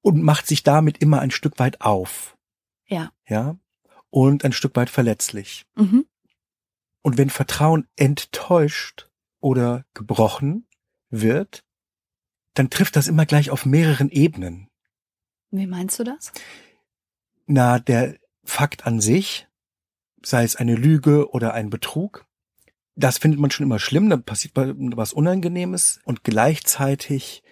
und 0.00 0.22
macht 0.22 0.46
sich 0.46 0.62
damit 0.62 0.98
immer 0.98 1.20
ein 1.20 1.30
Stück 1.30 1.58
weit 1.58 1.80
auf. 1.80 2.36
Ja. 2.86 3.12
Ja. 3.26 3.56
Und 4.12 4.44
ein 4.44 4.52
Stück 4.52 4.76
weit 4.76 4.90
verletzlich. 4.90 5.64
Mhm. 5.74 6.04
Und 7.00 7.16
wenn 7.16 7.30
Vertrauen 7.30 7.88
enttäuscht 7.96 9.08
oder 9.40 9.86
gebrochen 9.94 10.66
wird, 11.08 11.64
dann 12.52 12.68
trifft 12.68 12.94
das 12.94 13.08
immer 13.08 13.24
gleich 13.24 13.48
auf 13.50 13.64
mehreren 13.64 14.10
Ebenen. 14.10 14.68
Wie 15.50 15.66
meinst 15.66 15.98
du 15.98 16.04
das? 16.04 16.30
Na, 17.46 17.78
der 17.78 18.18
Fakt 18.44 18.86
an 18.86 19.00
sich, 19.00 19.48
sei 20.22 20.44
es 20.44 20.56
eine 20.56 20.74
Lüge 20.74 21.30
oder 21.30 21.54
ein 21.54 21.70
Betrug, 21.70 22.26
das 22.94 23.16
findet 23.16 23.40
man 23.40 23.50
schon 23.50 23.64
immer 23.64 23.78
schlimm, 23.78 24.10
da 24.10 24.18
passiert 24.18 24.52
was 24.54 25.14
Unangenehmes 25.14 26.00
und 26.04 26.22
gleichzeitig 26.22 27.42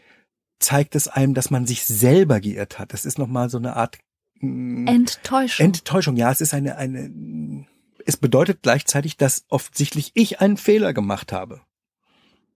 zeigt 0.59 0.95
es 0.95 1.09
einem, 1.09 1.33
dass 1.33 1.51
man 1.51 1.67
sich 1.67 1.87
selber 1.87 2.39
geirrt 2.39 2.79
hat. 2.79 2.93
Das 2.93 3.07
ist 3.07 3.19
nochmal 3.19 3.49
so 3.49 3.57
eine 3.57 3.77
Art 3.77 3.99
Enttäuschung. 4.41 5.67
Enttäuschung, 5.67 6.17
ja, 6.17 6.31
es 6.31 6.41
ist 6.41 6.55
eine, 6.55 6.77
eine, 6.77 7.67
es 8.07 8.17
bedeutet 8.17 8.63
gleichzeitig, 8.63 9.17
dass 9.17 9.45
offensichtlich 9.49 10.13
ich 10.15 10.41
einen 10.41 10.57
Fehler 10.57 10.93
gemacht 10.95 11.33
habe. 11.33 11.61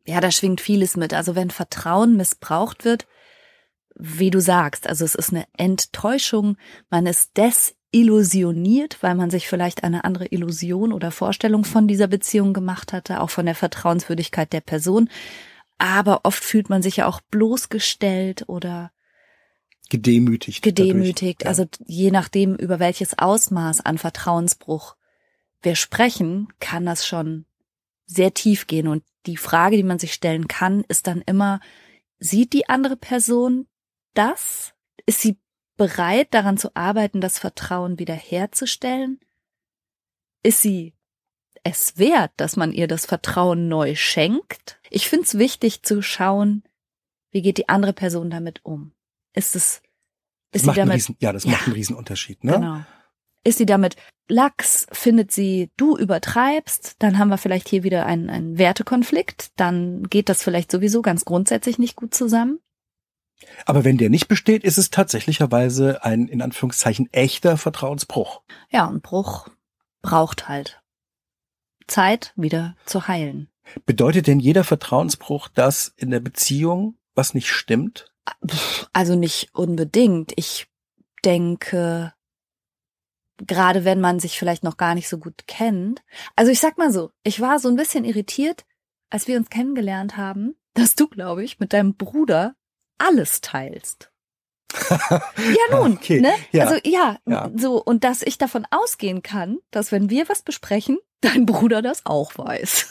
Ja, 0.06 0.20
da 0.20 0.30
schwingt 0.30 0.60
vieles 0.60 0.96
mit. 0.96 1.14
Also 1.14 1.34
wenn 1.34 1.50
Vertrauen 1.50 2.16
missbraucht 2.16 2.84
wird, 2.84 3.06
wie 3.96 4.30
du 4.30 4.40
sagst, 4.40 4.88
also 4.88 5.04
es 5.04 5.14
ist 5.14 5.30
eine 5.30 5.46
Enttäuschung, 5.56 6.56
man 6.90 7.06
ist 7.06 7.32
desillusioniert, 7.36 9.02
weil 9.02 9.14
man 9.14 9.30
sich 9.30 9.48
vielleicht 9.48 9.84
eine 9.84 10.04
andere 10.04 10.26
Illusion 10.26 10.92
oder 10.92 11.10
Vorstellung 11.10 11.64
von 11.64 11.86
dieser 11.86 12.06
Beziehung 12.06 12.52
gemacht 12.52 12.92
hatte, 12.92 13.20
auch 13.20 13.30
von 13.30 13.46
der 13.46 13.54
Vertrauenswürdigkeit 13.54 14.52
der 14.52 14.60
Person. 14.60 15.08
Aber 15.78 16.20
oft 16.24 16.42
fühlt 16.42 16.70
man 16.70 16.82
sich 16.82 16.96
ja 16.96 17.06
auch 17.06 17.20
bloßgestellt 17.30 18.48
oder 18.48 18.90
gedemütigt. 19.90 20.62
Gedemütigt. 20.62 21.42
Dadurch, 21.42 21.58
ja. 21.58 21.64
Also 21.64 21.66
je 21.86 22.10
nachdem, 22.10 22.54
über 22.56 22.78
welches 22.78 23.18
Ausmaß 23.18 23.80
an 23.82 23.98
Vertrauensbruch 23.98 24.96
wir 25.62 25.76
sprechen, 25.76 26.48
kann 26.60 26.84
das 26.86 27.06
schon 27.06 27.46
sehr 28.06 28.34
tief 28.34 28.66
gehen. 28.66 28.88
Und 28.88 29.04
die 29.26 29.36
Frage, 29.36 29.76
die 29.76 29.82
man 29.82 29.98
sich 29.98 30.12
stellen 30.12 30.48
kann, 30.48 30.84
ist 30.88 31.06
dann 31.06 31.22
immer, 31.22 31.60
sieht 32.18 32.52
die 32.52 32.68
andere 32.68 32.96
Person 32.96 33.66
das? 34.14 34.74
Ist 35.06 35.20
sie 35.20 35.38
bereit, 35.76 36.28
daran 36.32 36.56
zu 36.56 36.74
arbeiten, 36.76 37.20
das 37.20 37.38
Vertrauen 37.38 37.98
wiederherzustellen? 37.98 39.20
Ist 40.42 40.62
sie 40.62 40.94
es 41.62 41.98
wert, 41.98 42.32
dass 42.36 42.56
man 42.56 42.72
ihr 42.72 42.86
das 42.86 43.06
Vertrauen 43.06 43.68
neu 43.68 43.94
schenkt? 43.94 44.78
Ich 44.90 45.08
finde 45.08 45.24
es 45.24 45.38
wichtig 45.38 45.82
zu 45.82 46.02
schauen, 46.02 46.62
wie 47.30 47.42
geht 47.42 47.58
die 47.58 47.68
andere 47.68 47.92
Person 47.92 48.30
damit 48.30 48.64
um? 48.64 48.92
Ist 49.34 49.56
es, 49.56 49.82
ist 50.52 50.64
sie 50.64 50.72
damit, 50.72 50.94
Riesen, 50.94 51.16
ja, 51.20 51.32
das 51.32 51.44
ja, 51.44 51.50
macht 51.50 51.66
einen 51.66 51.74
Riesenunterschied, 51.74 52.44
ne? 52.44 52.52
Genau. 52.52 52.80
Ist 53.42 53.58
sie 53.58 53.66
damit 53.66 53.96
Lachs, 54.26 54.86
findet 54.90 55.32
sie, 55.32 55.70
du 55.76 55.98
übertreibst, 55.98 56.96
dann 57.00 57.18
haben 57.18 57.28
wir 57.28 57.36
vielleicht 57.36 57.68
hier 57.68 57.82
wieder 57.82 58.06
einen, 58.06 58.30
einen 58.30 58.56
Wertekonflikt, 58.56 59.50
dann 59.56 60.04
geht 60.04 60.30
das 60.30 60.42
vielleicht 60.42 60.70
sowieso 60.70 61.02
ganz 61.02 61.26
grundsätzlich 61.26 61.78
nicht 61.78 61.94
gut 61.94 62.14
zusammen. 62.14 62.60
Aber 63.66 63.84
wenn 63.84 63.98
der 63.98 64.08
nicht 64.08 64.28
besteht, 64.28 64.64
ist 64.64 64.78
es 64.78 64.88
tatsächlicherweise 64.90 66.02
ein, 66.04 66.28
in 66.28 66.40
Anführungszeichen, 66.40 67.12
echter 67.12 67.58
Vertrauensbruch. 67.58 68.42
Ja, 68.70 68.88
ein 68.88 69.02
Bruch 69.02 69.48
braucht 70.00 70.48
halt 70.48 70.80
Zeit, 71.86 72.32
wieder 72.36 72.76
zu 72.86 73.08
heilen. 73.08 73.50
Bedeutet 73.84 74.26
denn 74.26 74.40
jeder 74.40 74.64
Vertrauensbruch, 74.64 75.48
dass 75.48 75.88
in 75.96 76.10
der 76.10 76.20
Beziehung 76.20 76.96
was 77.14 77.34
nicht 77.34 77.50
stimmt? 77.50 78.13
Also 78.92 79.14
nicht 79.16 79.50
unbedingt. 79.54 80.32
Ich 80.36 80.66
denke, 81.24 82.14
gerade 83.38 83.84
wenn 83.84 84.00
man 84.00 84.20
sich 84.20 84.38
vielleicht 84.38 84.64
noch 84.64 84.76
gar 84.76 84.94
nicht 84.94 85.08
so 85.08 85.18
gut 85.18 85.46
kennt. 85.46 86.02
Also 86.36 86.50
ich 86.50 86.60
sag 86.60 86.78
mal 86.78 86.92
so, 86.92 87.10
ich 87.22 87.40
war 87.40 87.58
so 87.58 87.68
ein 87.68 87.76
bisschen 87.76 88.04
irritiert, 88.04 88.64
als 89.10 89.26
wir 89.26 89.36
uns 89.36 89.50
kennengelernt 89.50 90.16
haben, 90.16 90.56
dass 90.74 90.94
du, 90.94 91.08
glaube 91.08 91.44
ich, 91.44 91.60
mit 91.60 91.72
deinem 91.72 91.94
Bruder 91.94 92.54
alles 92.98 93.40
teilst. 93.40 94.10
ja 94.98 95.78
nun, 95.78 95.94
okay. 95.94 96.20
ne? 96.20 96.32
Ja. 96.50 96.66
Also 96.66 96.80
ja, 96.84 97.18
ja, 97.26 97.50
so 97.54 97.80
und 97.80 98.02
dass 98.02 98.22
ich 98.22 98.38
davon 98.38 98.66
ausgehen 98.70 99.22
kann, 99.22 99.58
dass 99.70 99.92
wenn 99.92 100.10
wir 100.10 100.28
was 100.28 100.42
besprechen, 100.42 100.98
dein 101.20 101.46
Bruder 101.46 101.80
das 101.80 102.04
auch 102.06 102.36
weiß. 102.36 102.88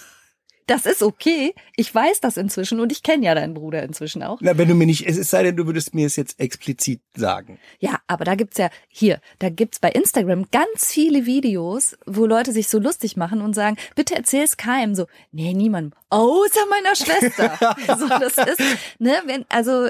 Das 0.68 0.86
ist 0.86 1.04
okay. 1.04 1.54
Ich 1.76 1.94
weiß 1.94 2.22
das 2.22 2.38
inzwischen 2.38 2.80
und 2.80 2.92
ich 2.92 3.04
kenne 3.04 3.26
ja 3.26 3.36
deinen 3.36 3.54
Bruder 3.54 3.84
inzwischen 3.84 4.24
auch. 4.24 4.40
Na, 4.42 4.58
wenn 4.58 4.68
du 4.68 4.76
mir 4.76 4.86
nicht, 4.86 5.06
es 5.06 5.30
sei 5.30 5.44
denn, 5.44 5.58
du 5.58 5.66
würdest 5.66 5.94
mir 5.94 6.06
es 6.06 6.16
jetzt 6.16 6.40
explizit 6.40 7.02
sagen. 7.16 7.60
Ja, 7.80 8.00
aber 8.08 8.24
da 8.26 8.36
gibt's 8.36 8.58
ja 8.58 8.70
hier, 8.88 9.20
da 9.40 9.50
gibt's 9.50 9.80
bei 9.80 9.90
Instagram 9.90 10.48
ganz 10.52 10.92
viele 10.92 11.26
Videos, 11.26 11.98
wo 12.06 12.26
Leute 12.26 12.52
sich 12.52 12.68
so 12.68 12.80
lustig 12.80 13.18
machen 13.18 13.42
und 13.42 13.54
sagen, 13.54 13.78
bitte 13.96 14.16
erzähl's 14.16 14.58
keinem. 14.58 14.96
So, 14.96 15.08
nee, 15.32 15.54
niemandem. 15.54 15.98
Außer 16.10 16.62
meiner 16.70 16.96
Schwester. 16.96 17.58
so, 17.98 18.08
das 18.08 18.38
ist, 18.38 18.62
ne, 19.00 19.22
wenn, 19.26 19.46
also 19.50 19.90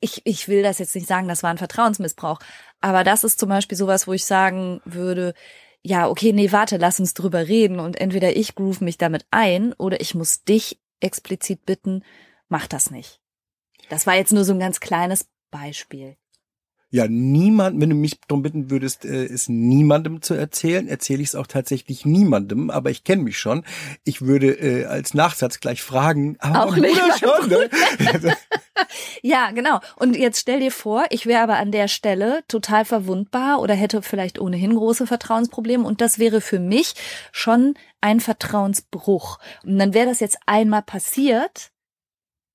ich, 0.00 0.22
ich 0.24 0.48
will 0.48 0.62
das 0.62 0.78
jetzt 0.78 0.94
nicht 0.94 1.06
sagen, 1.06 1.28
das 1.28 1.42
war 1.42 1.50
ein 1.50 1.58
Vertrauensmissbrauch, 1.58 2.38
aber 2.80 3.04
das 3.04 3.24
ist 3.24 3.40
zum 3.40 3.48
Beispiel 3.48 3.78
sowas, 3.78 4.06
wo 4.06 4.12
ich 4.12 4.24
sagen 4.24 4.80
würde, 4.84 5.34
ja, 5.86 6.08
okay, 6.08 6.32
nee, 6.32 6.50
warte, 6.50 6.78
lass 6.78 6.98
uns 6.98 7.14
drüber 7.14 7.46
reden 7.46 7.78
und 7.78 8.00
entweder 8.00 8.36
ich 8.36 8.56
groove 8.56 8.80
mich 8.80 8.98
damit 8.98 9.24
ein 9.30 9.72
oder 9.74 10.00
ich 10.00 10.16
muss 10.16 10.42
dich 10.42 10.80
explizit 10.98 11.64
bitten, 11.64 12.02
mach 12.48 12.66
das 12.66 12.90
nicht. 12.90 13.20
Das 13.88 14.04
war 14.04 14.16
jetzt 14.16 14.32
nur 14.32 14.44
so 14.44 14.52
ein 14.52 14.58
ganz 14.58 14.80
kleines 14.80 15.28
Beispiel. 15.52 16.16
Ja, 16.90 17.08
niemand, 17.08 17.80
wenn 17.80 17.90
du 17.90 17.96
mich 17.96 18.20
darum 18.28 18.42
bitten 18.42 18.70
würdest, 18.70 19.04
äh, 19.04 19.24
es 19.24 19.48
niemandem 19.48 20.22
zu 20.22 20.34
erzählen, 20.34 20.86
erzähle 20.86 21.20
ich 21.20 21.30
es 21.30 21.34
auch 21.34 21.48
tatsächlich 21.48 22.06
niemandem, 22.06 22.70
aber 22.70 22.90
ich 22.90 23.02
kenne 23.02 23.22
mich 23.22 23.38
schon. 23.38 23.64
Ich 24.04 24.22
würde 24.22 24.52
äh, 24.52 24.84
als 24.84 25.12
Nachsatz 25.12 25.58
gleich 25.58 25.82
fragen, 25.82 26.36
aber 26.38 26.66
auch 26.66 26.76
nicht 26.76 26.96
schon, 27.18 27.48
ne? 27.48 27.68
ja, 29.22 29.50
genau. 29.50 29.80
Und 29.96 30.16
jetzt 30.16 30.38
stell 30.38 30.60
dir 30.60 30.70
vor, 30.70 31.06
ich 31.10 31.26
wäre 31.26 31.42
aber 31.42 31.56
an 31.56 31.72
der 31.72 31.88
Stelle 31.88 32.44
total 32.46 32.84
verwundbar 32.84 33.60
oder 33.60 33.74
hätte 33.74 34.00
vielleicht 34.00 34.38
ohnehin 34.38 34.76
große 34.76 35.08
Vertrauensprobleme 35.08 35.84
und 35.84 36.00
das 36.00 36.20
wäre 36.20 36.40
für 36.40 36.60
mich 36.60 36.94
schon 37.32 37.74
ein 38.00 38.20
Vertrauensbruch. 38.20 39.40
Und 39.64 39.78
dann 39.80 39.92
wäre 39.92 40.06
das 40.06 40.20
jetzt 40.20 40.38
einmal 40.46 40.82
passiert 40.82 41.72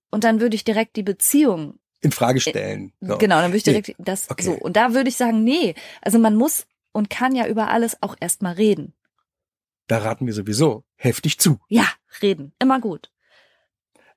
und 0.09 0.23
dann 0.23 0.39
würde 0.39 0.55
ich 0.55 0.63
direkt 0.63 0.95
die 0.95 1.03
Beziehung 1.03 1.80
in 2.01 2.11
Frage 2.11 2.39
stellen. 2.39 2.93
So. 2.99 3.17
Genau, 3.17 3.39
dann 3.39 3.51
würde 3.51 3.57
ich 3.57 3.63
direkt 3.63 3.87
nee. 3.89 3.95
das 3.99 4.29
okay. 4.29 4.43
so. 4.43 4.53
Und 4.53 4.75
da 4.75 4.93
würde 4.93 5.09
ich 5.09 5.15
sagen, 5.15 5.43
nee, 5.43 5.75
also 6.01 6.19
man 6.19 6.35
muss 6.35 6.65
und 6.91 7.09
kann 7.09 7.35
ja 7.35 7.47
über 7.47 7.69
alles 7.69 8.01
auch 8.01 8.15
erstmal 8.19 8.53
reden. 8.53 8.93
Da 9.87 9.99
raten 9.99 10.25
wir 10.25 10.33
sowieso 10.33 10.83
heftig 10.95 11.39
zu. 11.39 11.59
Ja, 11.67 11.87
reden, 12.21 12.53
immer 12.59 12.79
gut. 12.79 13.11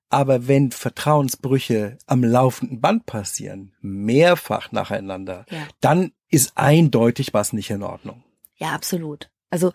Aber 0.08 0.46
wenn 0.46 0.70
Vertrauensbrüche 0.70 1.98
am 2.06 2.22
laufenden 2.22 2.80
Band 2.80 3.06
passieren, 3.06 3.74
mehrfach 3.80 4.70
nacheinander, 4.70 5.44
ja. 5.50 5.66
dann 5.80 6.12
ist 6.28 6.52
eindeutig 6.56 7.34
was 7.34 7.52
nicht 7.52 7.70
in 7.70 7.82
Ordnung. 7.82 8.22
Ja, 8.56 8.72
absolut. 8.72 9.30
Also 9.50 9.72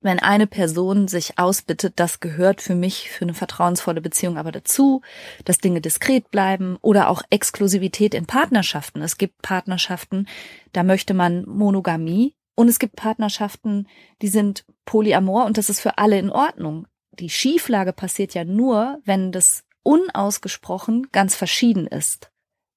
wenn 0.00 0.18
eine 0.18 0.46
Person 0.46 1.08
sich 1.08 1.38
ausbittet, 1.38 1.94
das 1.96 2.20
gehört 2.20 2.62
für 2.62 2.74
mich 2.74 3.10
für 3.10 3.24
eine 3.24 3.34
vertrauensvolle 3.34 4.00
Beziehung 4.00 4.38
aber 4.38 4.50
dazu, 4.50 5.02
dass 5.44 5.58
Dinge 5.58 5.80
diskret 5.80 6.30
bleiben 6.30 6.78
oder 6.80 7.08
auch 7.08 7.22
Exklusivität 7.28 8.14
in 8.14 8.26
Partnerschaften. 8.26 9.02
Es 9.02 9.18
gibt 9.18 9.42
Partnerschaften, 9.42 10.26
da 10.72 10.82
möchte 10.82 11.12
man 11.12 11.44
Monogamie 11.46 12.34
und 12.54 12.68
es 12.68 12.78
gibt 12.78 12.96
Partnerschaften, 12.96 13.88
die 14.22 14.28
sind 14.28 14.64
polyamor 14.86 15.44
und 15.44 15.58
das 15.58 15.68
ist 15.68 15.80
für 15.80 15.98
alle 15.98 16.18
in 16.18 16.30
Ordnung. 16.30 16.86
Die 17.18 17.30
Schieflage 17.30 17.92
passiert 17.92 18.34
ja 18.34 18.44
nur, 18.44 19.00
wenn 19.04 19.32
das 19.32 19.64
unausgesprochen 19.82 21.08
ganz 21.12 21.36
verschieden 21.36 21.86
ist, 21.86 22.30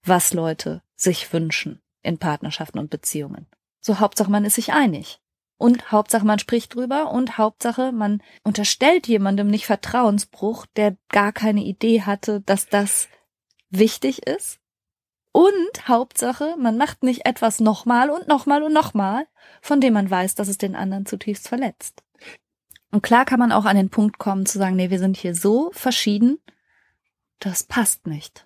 was 0.05 0.33
Leute 0.33 0.81
sich 0.95 1.31
wünschen 1.31 1.81
in 2.01 2.17
Partnerschaften 2.17 2.79
und 2.79 2.89
Beziehungen. 2.89 3.47
So 3.79 3.99
Hauptsache 3.99 4.31
man 4.31 4.45
ist 4.45 4.55
sich 4.55 4.73
einig. 4.73 5.19
Und 5.63 5.93
Hauptsache 5.93 6.25
man 6.25 6.39
spricht 6.39 6.75
drüber 6.75 7.09
und 7.09 7.37
Hauptsache 7.37 7.93
man 7.93 8.21
unterstellt 8.43 9.07
jemandem 9.07 9.47
nicht 9.47 9.65
Vertrauensbruch, 9.65 10.65
der 10.75 10.97
gar 11.07 11.31
keine 11.31 11.63
Idee 11.63 12.01
hatte, 12.01 12.41
dass 12.41 12.67
das 12.67 13.07
wichtig 13.69 14.27
ist. 14.27 14.59
Und 15.31 15.87
Hauptsache 15.87 16.57
man 16.59 16.75
macht 16.75 17.03
nicht 17.03 17.25
etwas 17.25 17.61
nochmal 17.61 18.09
und 18.09 18.27
nochmal 18.27 18.61
und 18.61 18.73
nochmal, 18.73 19.25
von 19.61 19.79
dem 19.79 19.93
man 19.93 20.11
weiß, 20.11 20.35
dass 20.35 20.49
es 20.49 20.57
den 20.57 20.75
anderen 20.75 21.05
zutiefst 21.05 21.47
verletzt. 21.47 22.03
Und 22.91 23.01
klar 23.01 23.23
kann 23.23 23.39
man 23.39 23.53
auch 23.53 23.63
an 23.63 23.77
den 23.77 23.89
Punkt 23.89 24.19
kommen 24.19 24.45
zu 24.45 24.57
sagen, 24.57 24.75
nee, 24.75 24.89
wir 24.89 24.99
sind 24.99 25.15
hier 25.15 25.33
so 25.33 25.71
verschieden, 25.71 26.39
das 27.39 27.63
passt 27.63 28.05
nicht. 28.05 28.43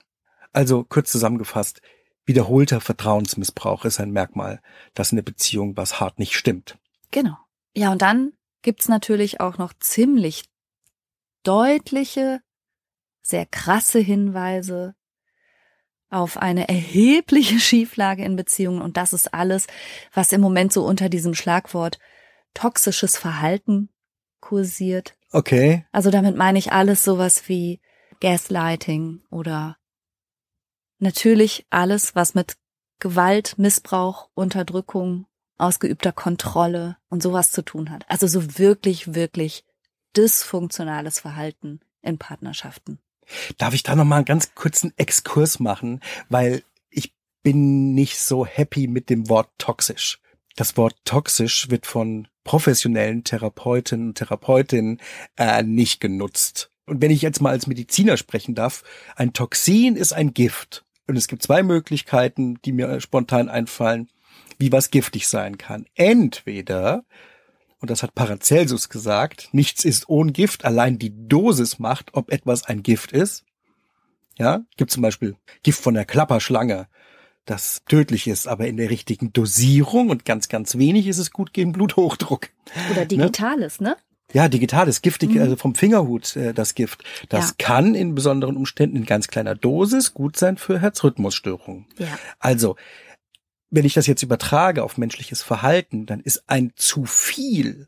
Also 0.53 0.83
kurz 0.83 1.11
zusammengefasst, 1.11 1.81
wiederholter 2.25 2.79
Vertrauensmissbrauch 2.79 3.85
ist 3.85 3.99
ein 3.99 4.11
Merkmal, 4.11 4.61
dass 4.93 5.11
in 5.11 5.15
der 5.15 5.23
Beziehung 5.23 5.75
was 5.75 5.99
hart 5.99 6.19
nicht 6.19 6.35
stimmt. 6.35 6.77
Genau. 7.11 7.37
Ja, 7.75 7.91
und 7.91 8.01
dann 8.01 8.33
gibt's 8.61 8.87
natürlich 8.87 9.39
auch 9.39 9.57
noch 9.57 9.73
ziemlich 9.79 10.45
deutliche, 11.43 12.41
sehr 13.21 13.45
krasse 13.45 13.99
Hinweise 13.99 14.95
auf 16.09 16.37
eine 16.37 16.67
erhebliche 16.67 17.59
Schieflage 17.59 18.23
in 18.23 18.35
Beziehungen. 18.35 18.81
Und 18.81 18.97
das 18.97 19.13
ist 19.13 19.33
alles, 19.33 19.67
was 20.13 20.31
im 20.31 20.41
Moment 20.41 20.73
so 20.73 20.85
unter 20.85 21.09
diesem 21.09 21.33
Schlagwort 21.33 21.99
toxisches 22.53 23.17
Verhalten 23.17 23.89
kursiert. 24.39 25.15
Okay. 25.31 25.85
Also 25.91 26.09
damit 26.09 26.35
meine 26.35 26.59
ich 26.59 26.71
alles 26.71 27.03
sowas 27.03 27.47
wie 27.47 27.81
Gaslighting 28.19 29.21
oder 29.29 29.77
natürlich 30.99 31.67
alles, 31.69 32.15
was 32.15 32.33
mit 32.33 32.57
Gewalt, 32.99 33.57
Missbrauch, 33.57 34.29
Unterdrückung, 34.33 35.27
ausgeübter 35.57 36.11
Kontrolle 36.11 36.97
und 37.09 37.23
sowas 37.23 37.51
zu 37.51 37.63
tun 37.63 37.89
hat. 37.89 38.05
Also 38.09 38.27
so 38.27 38.57
wirklich, 38.57 39.13
wirklich 39.15 39.63
dysfunktionales 40.15 41.19
Verhalten 41.19 41.79
in 42.01 42.17
Partnerschaften. 42.17 42.99
Darf 43.57 43.73
ich 43.73 43.83
da 43.83 43.95
noch 43.95 44.05
mal 44.05 44.17
einen 44.17 44.25
ganz 44.25 44.55
kurzen 44.55 44.93
Exkurs 44.97 45.59
machen, 45.59 46.01
weil 46.29 46.63
ich 46.89 47.13
bin 47.43 47.93
nicht 47.93 48.19
so 48.19 48.45
happy 48.45 48.87
mit 48.87 49.09
dem 49.09 49.29
Wort 49.29 49.49
toxisch. 49.57 50.19
Das 50.55 50.77
Wort 50.77 50.95
toxisch 51.05 51.69
wird 51.69 51.85
von 51.85 52.27
professionellen 52.43 53.23
Therapeutinnen 53.23 54.09
und 54.09 54.15
Therapeutinnen 54.15 55.01
äh, 55.35 55.61
nicht 55.63 55.99
genutzt. 55.99 56.71
Und 56.85 57.01
wenn 57.01 57.11
ich 57.11 57.21
jetzt 57.21 57.41
mal 57.41 57.49
als 57.49 57.67
Mediziner 57.67 58.15
sprechen 58.15 58.55
darf, 58.55 58.83
ein 59.15 59.33
Toxin 59.33 59.97
ist 59.97 60.13
ein 60.13 60.33
Gift. 60.33 60.85
Und 61.05 61.17
es 61.17 61.27
gibt 61.27 61.43
zwei 61.43 61.61
Möglichkeiten, 61.61 62.59
die 62.63 62.71
mir 62.71 63.01
spontan 63.01 63.49
einfallen, 63.49 64.09
wie 64.57 64.71
was 64.71 64.91
giftig 64.91 65.27
sein 65.27 65.57
kann. 65.57 65.85
Entweder, 65.95 67.03
und 67.79 67.89
das 67.89 68.03
hat 68.03 68.15
Paracelsus 68.15 68.89
gesagt, 68.89 69.49
nichts 69.51 69.85
ist 69.85 70.09
ohne 70.09 70.31
Gift, 70.31 70.65
allein 70.65 70.99
die 70.99 71.13
Dosis 71.27 71.79
macht, 71.79 72.13
ob 72.13 72.31
etwas 72.31 72.63
ein 72.63 72.83
Gift 72.83 73.11
ist. 73.11 73.43
Ja, 74.37 74.61
gibt 74.77 74.91
zum 74.91 75.01
Beispiel 75.01 75.35
Gift 75.63 75.81
von 75.81 75.95
der 75.95 76.05
Klapperschlange, 76.05 76.87
das 77.45 77.81
tödlich 77.87 78.27
ist, 78.27 78.47
aber 78.47 78.67
in 78.67 78.77
der 78.77 78.89
richtigen 78.89 79.33
Dosierung 79.33 80.09
und 80.09 80.25
ganz, 80.25 80.49
ganz 80.49 80.77
wenig 80.77 81.07
ist 81.07 81.17
es 81.17 81.31
gut 81.31 81.53
gegen 81.53 81.71
Bluthochdruck. 81.71 82.49
Oder 82.91 83.01
ne? 83.01 83.07
digitales, 83.07 83.79
ne? 83.79 83.89
ne? 83.89 83.97
Ja, 84.33 84.49
digitales, 84.49 85.01
giftig, 85.01 85.31
mhm. 85.31 85.41
also 85.41 85.55
vom 85.55 85.73
Fingerhut 85.73 86.35
äh, 86.35 86.53
das 86.53 86.75
Gift. 86.75 87.03
Das 87.29 87.49
ja. 87.49 87.55
kann 87.57 87.95
in 87.95 88.13
besonderen 88.13 88.57
Umständen 88.57 88.97
in 88.97 89.05
ganz 89.05 89.29
kleiner 89.29 89.55
Dosis 89.55 90.13
gut 90.13 90.37
sein 90.37 90.57
für 90.57 90.79
Herzrhythmusstörungen. 90.79 91.85
Ja. 91.97 92.07
Also, 92.39 92.75
wenn 93.69 93.85
ich 93.85 93.93
das 93.93 94.07
jetzt 94.07 94.23
übertrage 94.23 94.83
auf 94.83 94.97
menschliches 94.97 95.41
Verhalten, 95.41 96.05
dann 96.05 96.19
ist 96.19 96.49
ein 96.49 96.71
zu 96.75 97.05
viel 97.05 97.87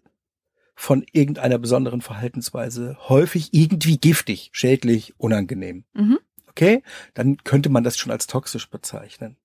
von 0.75 1.05
irgendeiner 1.11 1.57
besonderen 1.57 2.01
Verhaltensweise 2.01 2.97
häufig 3.09 3.49
irgendwie 3.53 3.97
giftig, 3.97 4.49
schädlich, 4.53 5.13
unangenehm. 5.17 5.83
Mhm. 5.93 6.19
Okay? 6.47 6.83
Dann 7.13 7.37
könnte 7.43 7.69
man 7.69 7.83
das 7.83 7.97
schon 7.97 8.11
als 8.11 8.27
toxisch 8.27 8.69
bezeichnen. 8.69 9.37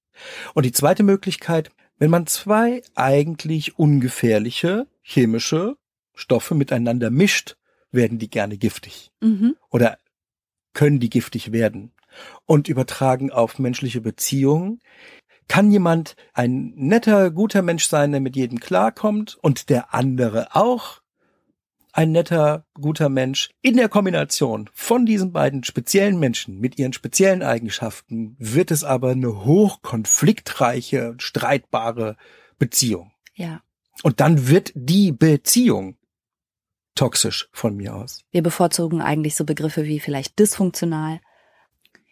Und 0.55 0.65
die 0.65 0.73
zweite 0.73 1.03
Möglichkeit, 1.03 1.71
wenn 1.99 2.11
man 2.11 2.27
zwei 2.27 2.83
eigentlich 2.95 3.79
ungefährliche 3.79 4.87
chemische 5.03 5.77
Stoffe 6.15 6.55
miteinander 6.55 7.11
mischt, 7.11 7.57
werden 7.91 8.19
die 8.19 8.31
gerne 8.31 8.57
giftig. 8.57 9.11
Mhm. 9.21 9.57
Oder 9.71 9.99
können 10.73 11.01
die 11.01 11.11
giftig 11.11 11.53
werden. 11.53 11.93
Und 12.47 12.69
übertragen 12.69 13.33
auf 13.33 13.59
menschliche 13.59 14.01
Beziehungen. 14.01 14.81
Kann 15.49 15.71
jemand 15.71 16.17
ein 16.33 16.73
netter, 16.77 17.31
guter 17.31 17.63
Mensch 17.63 17.87
sein, 17.87 18.13
der 18.13 18.21
mit 18.21 18.37
jedem 18.37 18.61
klarkommt 18.61 19.39
und 19.43 19.69
der 19.69 19.95
andere 19.95 20.55
auch 20.55 21.03
ein 21.95 22.11
netter, 22.11 22.67
guter 22.75 23.09
Mensch. 23.09 23.51
In 23.63 23.77
der 23.77 23.89
Kombination 23.89 24.69
von 24.73 25.07
diesen 25.07 25.33
beiden 25.33 25.63
speziellen 25.63 26.19
Menschen 26.19 26.59
mit 26.59 26.79
ihren 26.79 26.93
speziellen 26.93 27.43
Eigenschaften 27.43 28.35
wird 28.39 28.73
es 28.73 28.83
aber 28.83 29.11
eine 29.11 29.45
hochkonfliktreiche, 29.45 31.15
streitbare 31.19 32.17
Beziehung. 32.59 33.13
Ja. 33.35 33.63
Und 34.03 34.21
dann 34.21 34.49
wird 34.49 34.73
die 34.75 35.13
Beziehung 35.13 35.97
toxisch 36.97 37.49
von 37.53 37.77
mir 37.77 37.95
aus. 37.95 38.25
Wir 38.33 38.43
bevorzugen 38.43 39.01
eigentlich 39.01 39.37
so 39.37 39.45
Begriffe 39.45 39.85
wie 39.85 40.01
vielleicht 40.01 40.39
dysfunktional. 40.39 41.21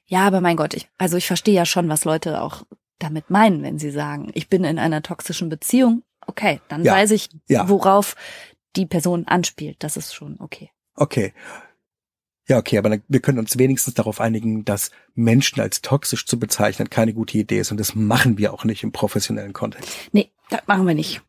Ja, 0.07 0.27
aber 0.27 0.41
mein 0.41 0.57
Gott, 0.57 0.75
ich, 0.75 0.89
also 0.99 1.17
ich 1.17 1.27
verstehe 1.27 1.55
ja 1.55 1.67
schon, 1.67 1.89
was 1.89 2.05
Leute 2.05 2.41
auch 2.41 2.65
damit 3.03 3.31
meinen, 3.31 3.63
wenn 3.63 3.79
sie 3.79 3.91
sagen, 3.91 4.31
ich 4.35 4.49
bin 4.49 4.65
in 4.65 4.79
einer 4.79 5.03
toxischen 5.03 5.49
Beziehung. 5.49 6.03
Okay, 6.27 6.61
dann 6.69 6.85
ja, 6.85 6.93
weiß 6.93 7.11
ich, 7.11 7.29
ja. 7.49 7.69
worauf 7.69 8.15
die 8.77 8.87
Person 8.87 9.27
anspielt. 9.27 9.77
Das 9.81 9.97
ist 9.97 10.15
schon 10.15 10.41
okay. 10.41 10.71
Okay. 10.95 11.33
Ja, 12.49 12.59
okay, 12.59 12.79
aber 12.79 12.99
wir 13.07 13.21
können 13.21 13.39
uns 13.39 13.57
wenigstens 13.57 13.95
darauf 13.95 14.21
einigen, 14.21 14.65
dass 14.65 14.91
Menschen 15.15 15.61
als 15.61 15.81
toxisch 15.81 16.27
zu 16.27 16.39
bezeichnen 16.39 16.91
keine 16.91 17.15
gute 17.15 17.39
Idee 17.39 17.61
ist 17.61 17.71
und 17.71 17.79
das 17.79 17.95
machen 17.95 18.37
wir 18.37 18.53
auch 18.53 18.65
nicht 18.65 18.83
im 18.83 18.93
professionellen 18.93 19.53
Kontext. 19.53 19.91
Nee, 20.13 20.31
das 20.51 20.61
machen 20.67 20.87
wir 20.87 20.95
nicht. 20.95 21.23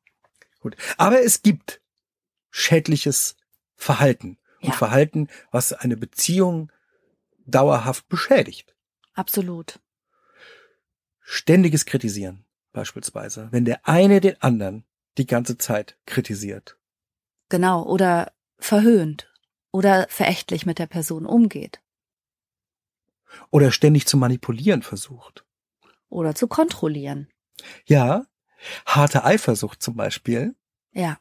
Gut. 0.60 0.76
Aber 0.98 1.22
es 1.22 1.42
gibt 1.44 1.82
schädliches 2.50 3.36
Verhalten 3.76 4.38
und 4.62 4.70
ja. 4.70 4.76
Verhalten, 4.76 5.28
was 5.52 5.74
eine 5.74 5.98
Beziehung 5.98 6.72
dauerhaft 7.46 8.08
beschädigt. 8.08 8.76
Absolut. 9.14 9.80
Ständiges 11.24 11.86
Kritisieren 11.86 12.46
beispielsweise, 12.74 13.48
wenn 13.52 13.66
der 13.66 13.88
eine 13.88 14.20
den 14.20 14.42
anderen 14.42 14.86
die 15.18 15.26
ganze 15.26 15.58
Zeit 15.58 15.98
kritisiert. 16.06 16.78
Genau, 17.50 17.84
oder 17.84 18.34
verhöhnt 18.58 19.32
oder 19.72 20.08
verächtlich 20.10 20.66
mit 20.66 20.80
der 20.80 20.88
Person 20.88 21.26
umgeht. 21.26 21.82
Oder 23.50 23.72
ständig 23.72 24.06
zu 24.06 24.18
manipulieren 24.18 24.82
versucht. 24.82 25.46
Oder 26.10 26.36
zu 26.36 26.48
kontrollieren. 26.48 27.28
Ja, 27.86 28.26
harte 28.86 29.24
Eifersucht 29.24 29.82
zum 29.82 29.96
Beispiel. 29.96 30.56
Ja 30.92 31.18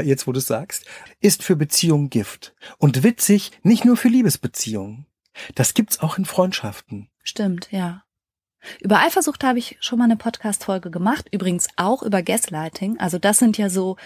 jetzt 0.00 0.26
wo 0.26 0.32
du 0.32 0.40
sagst, 0.40 0.86
ist 1.20 1.42
für 1.42 1.56
Beziehungen 1.56 2.08
Gift. 2.08 2.54
Und 2.78 3.02
witzig, 3.02 3.50
nicht 3.62 3.84
nur 3.84 3.96
für 3.96 4.08
Liebesbeziehungen. 4.08 5.06
Das 5.54 5.74
gibt's 5.74 6.00
auch 6.00 6.18
in 6.18 6.24
Freundschaften. 6.24 7.10
Stimmt, 7.22 7.70
ja. 7.70 8.04
Über 8.80 9.00
Eifersucht 9.00 9.44
habe 9.44 9.58
ich 9.58 9.76
schon 9.80 9.98
mal 9.98 10.04
eine 10.04 10.16
Podcast-Folge 10.16 10.90
gemacht, 10.90 11.28
übrigens 11.32 11.68
auch 11.76 12.02
über 12.02 12.22
Gaslighting. 12.22 12.98
Also 12.98 13.18
das 13.18 13.38
sind 13.38 13.58
ja 13.58 13.68
so 13.68 13.96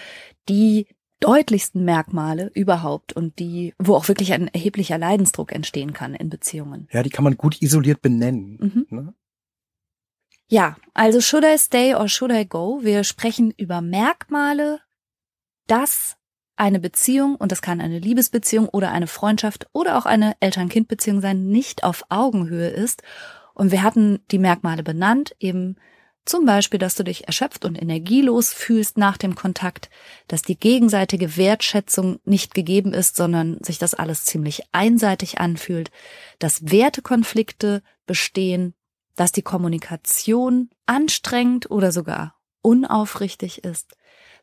die 0.49 0.87
deutlichsten 1.21 1.85
Merkmale 1.85 2.51
überhaupt 2.55 3.15
und 3.15 3.39
die, 3.39 3.75
wo 3.79 3.95
auch 3.95 4.09
wirklich 4.09 4.33
ein 4.33 4.49
erheblicher 4.49 4.99
Leidensdruck 4.99 5.53
entstehen 5.53 5.93
kann 5.93 6.15
in 6.15 6.29
Beziehungen. 6.29 6.89
Ja, 6.93 7.03
die 7.03 7.11
kann 7.11 7.25
man 7.25 7.37
gut 7.37 7.63
isoliert 7.63 8.03
benennen. 8.03 8.59
Mhm. 8.61 8.87
Ne? 8.91 9.15
Ja, 10.49 10.77
also 10.95 11.21
should 11.21 11.45
I 11.45 11.57
stay 11.59 11.95
or 11.95 12.09
should 12.09 12.31
I 12.31 12.47
go? 12.47 12.81
Wir 12.83 13.03
sprechen 13.03 13.53
über 13.57 13.81
Merkmale 13.81 14.81
dass 15.67 16.17
eine 16.57 16.81
Beziehung, 16.81 17.37
und 17.37 17.53
das 17.53 17.61
kann 17.61 17.81
eine 17.81 17.99
Liebesbeziehung 17.99 18.69
oder 18.69 18.91
eine 18.91 19.07
Freundschaft 19.07 19.69
oder 19.73 19.99
auch 19.99 20.07
eine 20.07 20.37
Eltern-Kind-Beziehung 20.41 21.21
sein, 21.21 21.49
nicht 21.49 21.85
auf 21.85 22.05
Augenhöhe 22.09 22.69
ist. 22.69 23.03
Und 23.57 23.73
wir 23.73 23.83
hatten 23.83 24.21
die 24.31 24.39
Merkmale 24.39 24.83
benannt, 24.83 25.35
eben 25.39 25.77
zum 26.27 26.45
Beispiel, 26.45 26.79
dass 26.79 26.95
du 26.95 27.05
dich 27.05 27.27
erschöpft 27.27 27.65
und 27.65 27.81
energielos 27.81 28.53
fühlst 28.53 28.99
nach 28.99 29.17
dem 29.17 29.35
Kontakt, 29.35 29.89
dass 30.29 30.43
die 30.43 30.59
gegenseitige 30.59 31.39
Wertschätzung 31.39 32.19
nicht 32.27 32.53
gegeben 32.53 32.93
ist, 32.93 33.17
sondern 33.17 33.57
sich 33.65 33.79
das 33.79 33.95
alles 33.95 34.27
ziemlich 34.27 34.65
einseitig 34.73 35.41
anfühlt, 35.41 35.91
dass 36.39 36.71
Wertekonflikte 36.71 37.83
bestehen, 38.05 38.75
dass 39.15 39.33
die 39.33 39.43
Kommunikation 39.43 40.69
anstrengend 40.85 41.71
oder 41.71 41.93
sogar 41.93 42.35
unaufrichtig 42.61 43.65
ist, 43.65 43.97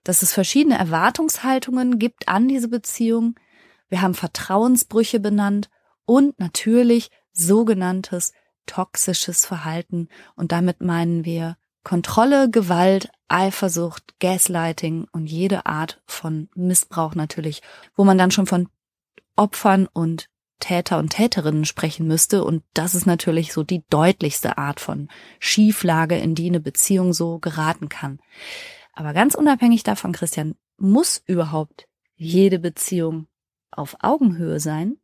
dass 0.04 0.24
es 0.24 0.34
verschiedene 0.34 0.80
Erwartungshaltungen 0.80 2.00
gibt 2.00 2.28
an 2.30 2.48
diese 2.48 2.68
Beziehung. 2.68 3.36
Wir 3.90 4.02
haben 4.02 4.16
Vertrauensbrüche 4.16 5.20
benannt 5.20 5.70
und 6.06 6.40
natürlich 6.40 7.12
sogenanntes 7.32 8.34
toxisches 8.66 9.46
Verhalten 9.46 10.10
und 10.36 10.52
damit 10.52 10.82
meinen 10.82 11.26
wir 11.26 11.58
Kontrolle, 11.84 12.50
Gewalt, 12.50 13.10
Eifersucht, 13.28 14.20
Gaslighting 14.20 15.08
und 15.12 15.26
jede 15.26 15.66
Art 15.66 16.02
von 16.06 16.50
Missbrauch 16.56 17.16
natürlich, 17.16 17.62
wo 17.96 18.04
man 18.04 18.18
dann 18.18 18.32
schon 18.32 18.46
von 18.46 18.70
Opfern 19.36 19.88
und 19.92 20.30
Täter 20.60 20.98
und 20.98 21.10
Täterinnen 21.10 21.66
sprechen 21.66 22.08
müsste. 22.08 22.44
Und 22.46 22.64
das 22.74 22.96
ist 22.96 23.06
natürlich 23.06 23.52
so 23.52 23.64
die 23.64 23.84
deutlichste 23.90 24.58
Art 24.58 24.80
von 24.80 25.10
Schieflage, 25.40 26.18
in 26.18 26.36
die 26.36 26.48
eine 26.48 26.62
Beziehung 26.62 27.12
so 27.12 27.40
geraten 27.40 27.90
kann. 27.90 28.20
Aber 28.94 29.14
ganz 29.14 29.36
unabhängig 29.36 29.84
davon, 29.84 30.14
Christian, 30.14 30.56
muss 30.78 31.22
überhaupt 31.26 31.88
jede 32.16 32.60
Beziehung 32.60 33.28
auf 33.72 33.98
Augenhöhe 34.00 34.60
sein? 34.60 34.98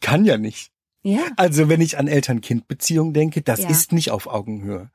Kann 0.00 0.24
ja 0.24 0.38
nicht. 0.38 0.71
Ja. 1.02 1.20
Also 1.36 1.68
wenn 1.68 1.80
ich 1.80 1.98
an 1.98 2.06
Eltern-Kind-Beziehungen 2.08 3.12
denke, 3.12 3.42
das 3.42 3.60
Ja. 3.62 3.68
ist 3.70 3.92
nicht 3.92 4.10
auf 4.10 4.26
Augenhöhe. 4.26 4.90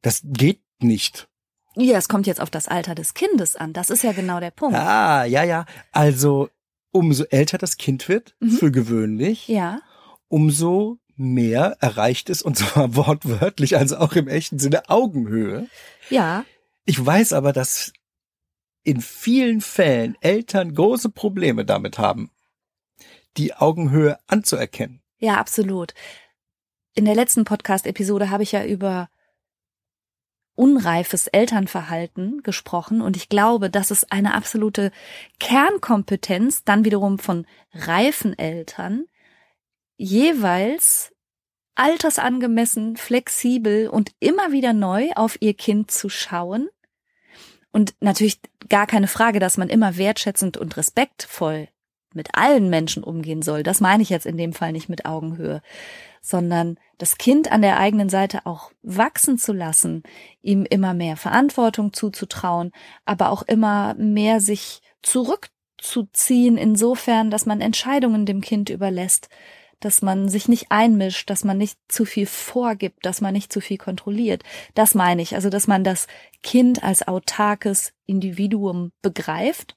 Das 0.00 0.22
geht 0.24 0.62
nicht. 0.80 1.28
Ja, 1.76 1.96
es 1.98 2.08
kommt 2.08 2.26
jetzt 2.26 2.40
auf 2.40 2.50
das 2.50 2.68
Alter 2.68 2.94
des 2.94 3.14
Kindes 3.14 3.56
an. 3.56 3.72
Das 3.72 3.90
ist 3.90 4.02
ja 4.02 4.12
genau 4.12 4.40
der 4.40 4.50
Punkt. 4.50 4.76
Ah, 4.76 5.24
ja, 5.24 5.42
ja. 5.44 5.66
Also 5.92 6.48
umso 6.90 7.24
älter 7.24 7.58
das 7.58 7.76
Kind 7.76 8.08
wird, 8.08 8.34
Mhm. 8.40 8.50
für 8.50 8.70
gewöhnlich, 8.70 9.48
Ja. 9.48 9.80
umso 10.28 10.98
mehr 11.16 11.76
erreicht 11.80 12.30
es, 12.30 12.42
und 12.42 12.56
zwar 12.58 12.94
wortwörtlich, 12.96 13.76
also 13.76 13.96
auch 13.98 14.14
im 14.14 14.28
echten 14.28 14.58
Sinne, 14.58 14.88
Augenhöhe. 14.88 15.68
Ja. 16.10 16.44
Ich 16.84 17.04
weiß 17.04 17.32
aber, 17.34 17.52
dass 17.52 17.92
in 18.84 19.00
vielen 19.00 19.60
Fällen 19.60 20.16
Eltern 20.20 20.74
große 20.74 21.10
Probleme 21.10 21.64
damit 21.64 21.98
haben, 21.98 22.30
die 23.36 23.54
Augenhöhe 23.54 24.18
anzuerkennen. 24.26 25.01
Ja, 25.22 25.36
absolut. 25.36 25.94
In 26.94 27.04
der 27.04 27.14
letzten 27.14 27.44
Podcast-Episode 27.44 28.30
habe 28.30 28.42
ich 28.42 28.50
ja 28.50 28.64
über 28.64 29.08
unreifes 30.56 31.28
Elternverhalten 31.28 32.42
gesprochen 32.42 33.00
und 33.00 33.16
ich 33.16 33.28
glaube, 33.28 33.70
das 33.70 33.92
ist 33.92 34.10
eine 34.10 34.34
absolute 34.34 34.90
Kernkompetenz 35.38 36.64
dann 36.64 36.84
wiederum 36.84 37.20
von 37.20 37.46
reifen 37.72 38.36
Eltern, 38.36 39.04
jeweils 39.96 41.12
altersangemessen, 41.76 42.96
flexibel 42.96 43.88
und 43.88 44.10
immer 44.18 44.50
wieder 44.50 44.72
neu 44.72 45.12
auf 45.14 45.40
ihr 45.40 45.54
Kind 45.54 45.92
zu 45.92 46.08
schauen. 46.08 46.68
Und 47.70 47.94
natürlich 48.00 48.40
gar 48.68 48.88
keine 48.88 49.06
Frage, 49.06 49.38
dass 49.38 49.56
man 49.56 49.68
immer 49.68 49.96
wertschätzend 49.96 50.56
und 50.56 50.76
respektvoll 50.76 51.68
mit 52.14 52.30
allen 52.34 52.70
Menschen 52.70 53.04
umgehen 53.04 53.42
soll. 53.42 53.62
Das 53.62 53.80
meine 53.80 54.02
ich 54.02 54.10
jetzt 54.10 54.26
in 54.26 54.36
dem 54.36 54.52
Fall 54.52 54.72
nicht 54.72 54.88
mit 54.88 55.04
Augenhöhe, 55.04 55.62
sondern 56.20 56.78
das 56.98 57.18
Kind 57.18 57.50
an 57.50 57.62
der 57.62 57.78
eigenen 57.78 58.08
Seite 58.08 58.46
auch 58.46 58.70
wachsen 58.82 59.38
zu 59.38 59.52
lassen, 59.52 60.04
ihm 60.40 60.64
immer 60.64 60.94
mehr 60.94 61.16
Verantwortung 61.16 61.92
zuzutrauen, 61.92 62.70
aber 63.04 63.30
auch 63.30 63.42
immer 63.42 63.94
mehr 63.94 64.40
sich 64.40 64.82
zurückzuziehen, 65.02 66.56
insofern, 66.56 67.30
dass 67.30 67.44
man 67.44 67.60
Entscheidungen 67.60 68.24
dem 68.24 68.40
Kind 68.40 68.70
überlässt, 68.70 69.28
dass 69.80 70.00
man 70.00 70.28
sich 70.28 70.48
nicht 70.48 70.66
einmischt, 70.70 71.28
dass 71.28 71.42
man 71.42 71.58
nicht 71.58 71.76
zu 71.88 72.04
viel 72.04 72.26
vorgibt, 72.26 73.04
dass 73.04 73.20
man 73.20 73.32
nicht 73.32 73.52
zu 73.52 73.60
viel 73.60 73.78
kontrolliert. 73.78 74.44
Das 74.74 74.94
meine 74.94 75.22
ich, 75.22 75.34
also 75.34 75.50
dass 75.50 75.66
man 75.66 75.82
das 75.82 76.06
Kind 76.44 76.84
als 76.84 77.06
autarkes 77.06 77.92
Individuum 78.06 78.92
begreift 79.02 79.76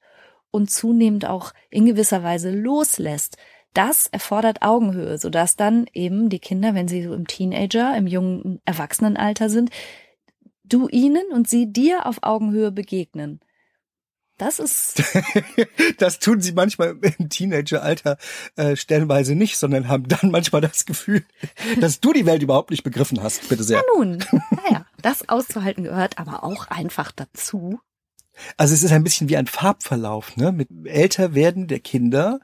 und 0.55 0.71
zunehmend 0.71 1.25
auch 1.25 1.53
in 1.69 1.85
gewisser 1.85 2.23
Weise 2.23 2.49
loslässt. 2.51 3.37
Das 3.73 4.07
erfordert 4.07 4.61
Augenhöhe, 4.61 5.17
sodass 5.17 5.57
dann 5.57 5.85
eben 5.93 6.29
die 6.29 6.39
Kinder, 6.39 6.73
wenn 6.73 6.87
sie 6.87 7.03
so 7.03 7.13
im 7.13 7.27
Teenager, 7.27 7.95
im 7.97 8.07
jungen 8.07 8.61
Erwachsenenalter 8.63 9.49
sind, 9.49 9.69
du 10.63 10.87
ihnen 10.87 11.25
und 11.33 11.49
sie 11.49 11.71
dir 11.71 12.05
auf 12.05 12.19
Augenhöhe 12.21 12.71
begegnen. 12.71 13.41
Das 14.37 14.59
ist 14.59 15.03
Das 15.97 16.19
tun 16.19 16.41
sie 16.41 16.51
manchmal 16.51 16.97
im 17.19 17.29
Teenageralter 17.29 18.17
äh, 18.55 18.75
stellenweise 18.75 19.35
nicht, 19.35 19.57
sondern 19.57 19.87
haben 19.87 20.07
dann 20.07 20.31
manchmal 20.31 20.61
das 20.61 20.85
Gefühl, 20.85 21.25
dass 21.79 21.99
du 21.99 22.13
die 22.13 22.25
Welt 22.25 22.43
überhaupt 22.43 22.71
nicht 22.71 22.83
begriffen 22.83 23.23
hast. 23.23 23.47
Bitte 23.49 23.63
sehr. 23.63 23.81
nun, 23.95 24.17
naja, 24.51 24.85
das 25.01 25.27
auszuhalten 25.29 25.83
gehört 25.83 26.17
aber 26.17 26.43
auch 26.43 26.67
einfach 26.67 27.11
dazu. 27.11 27.79
Also 28.57 28.73
es 28.73 28.83
ist 28.83 28.91
ein 28.91 29.03
bisschen 29.03 29.29
wie 29.29 29.37
ein 29.37 29.47
Farbverlauf, 29.47 30.35
ne? 30.37 30.51
Mit 30.51 30.69
älter 30.85 31.33
werden 31.35 31.67
der 31.67 31.79
Kinder 31.79 32.39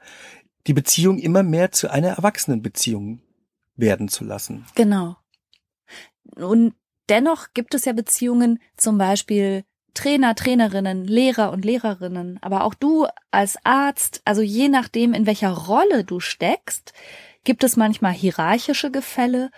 die 0.66 0.72
Beziehung 0.72 1.18
immer 1.18 1.42
mehr 1.42 1.72
zu 1.72 1.90
einer 1.90 2.08
Erwachsenenbeziehung 2.08 3.20
werden 3.76 4.08
zu 4.08 4.24
lassen. 4.24 4.64
Genau. 4.74 5.16
Und 6.36 6.74
dennoch 7.08 7.48
gibt 7.54 7.74
es 7.74 7.84
ja 7.84 7.92
Beziehungen, 7.92 8.58
zum 8.76 8.98
Beispiel 8.98 9.64
Trainer, 9.94 10.34
Trainerinnen, 10.34 11.04
Lehrer 11.04 11.52
und 11.52 11.64
Lehrerinnen, 11.64 12.38
aber 12.40 12.64
auch 12.64 12.74
du 12.74 13.06
als 13.30 13.58
Arzt, 13.64 14.22
also 14.24 14.40
je 14.40 14.68
nachdem, 14.68 15.12
in 15.12 15.26
welcher 15.26 15.50
Rolle 15.50 16.04
du 16.04 16.18
steckst, 16.18 16.94
gibt 17.44 17.62
es 17.64 17.76
manchmal 17.76 18.12
hierarchische 18.12 18.90
Gefälle 18.90 19.50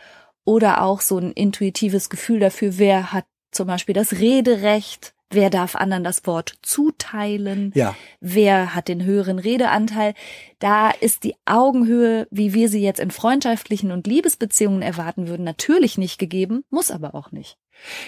oder 0.44 0.82
auch 0.82 1.00
so 1.00 1.18
ein 1.18 1.32
intuitives 1.32 2.10
Gefühl 2.10 2.40
dafür, 2.40 2.78
wer 2.78 3.12
hat 3.12 3.26
zum 3.52 3.68
Beispiel 3.68 3.94
das 3.94 4.14
Rederecht, 4.14 5.13
wer 5.34 5.50
darf 5.50 5.76
anderen 5.76 6.04
das 6.04 6.26
Wort 6.26 6.54
zuteilen, 6.62 7.72
Ja, 7.74 7.94
wer 8.20 8.74
hat 8.74 8.88
den 8.88 9.04
höheren 9.04 9.38
Redeanteil. 9.38 10.14
Da 10.58 10.90
ist 10.90 11.24
die 11.24 11.34
Augenhöhe, 11.44 12.26
wie 12.30 12.54
wir 12.54 12.68
sie 12.68 12.80
jetzt 12.80 13.00
in 13.00 13.10
freundschaftlichen 13.10 13.90
und 13.92 14.06
Liebesbeziehungen 14.06 14.82
erwarten 14.82 15.28
würden, 15.28 15.44
natürlich 15.44 15.98
nicht 15.98 16.18
gegeben, 16.18 16.64
muss 16.70 16.90
aber 16.90 17.14
auch 17.14 17.32
nicht. 17.32 17.58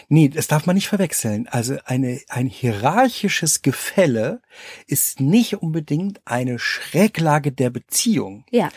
nee, 0.08 0.28
das 0.28 0.46
darf 0.46 0.66
man 0.66 0.76
nicht 0.76 0.88
verwechseln. 0.88 1.48
Also 1.48 1.76
eine, 1.84 2.20
ein 2.28 2.46
hierarchisches 2.46 3.62
Gefälle 3.62 4.40
ist 4.86 5.20
nicht 5.20 5.60
unbedingt 5.62 6.20
eine 6.24 6.58
Schräglage 6.58 7.52
der 7.52 7.70
Beziehung. 7.70 8.44
Ja, 8.50 8.70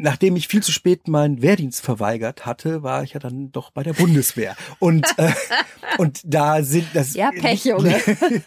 Nachdem 0.00 0.36
ich 0.36 0.46
viel 0.46 0.62
zu 0.62 0.70
spät 0.70 1.08
meinen 1.08 1.42
Wehrdienst 1.42 1.80
verweigert 1.80 2.46
hatte, 2.46 2.84
war 2.84 3.02
ich 3.02 3.14
ja 3.14 3.20
dann 3.20 3.50
doch 3.50 3.72
bei 3.72 3.82
der 3.82 3.94
Bundeswehr. 3.94 4.56
Und, 4.78 5.04
äh, 5.16 5.32
und 5.98 6.20
da 6.24 6.62
sind 6.62 6.86
das. 6.94 7.14
Ja, 7.14 7.30
Pech, 7.32 7.64
Junge. 7.64 8.00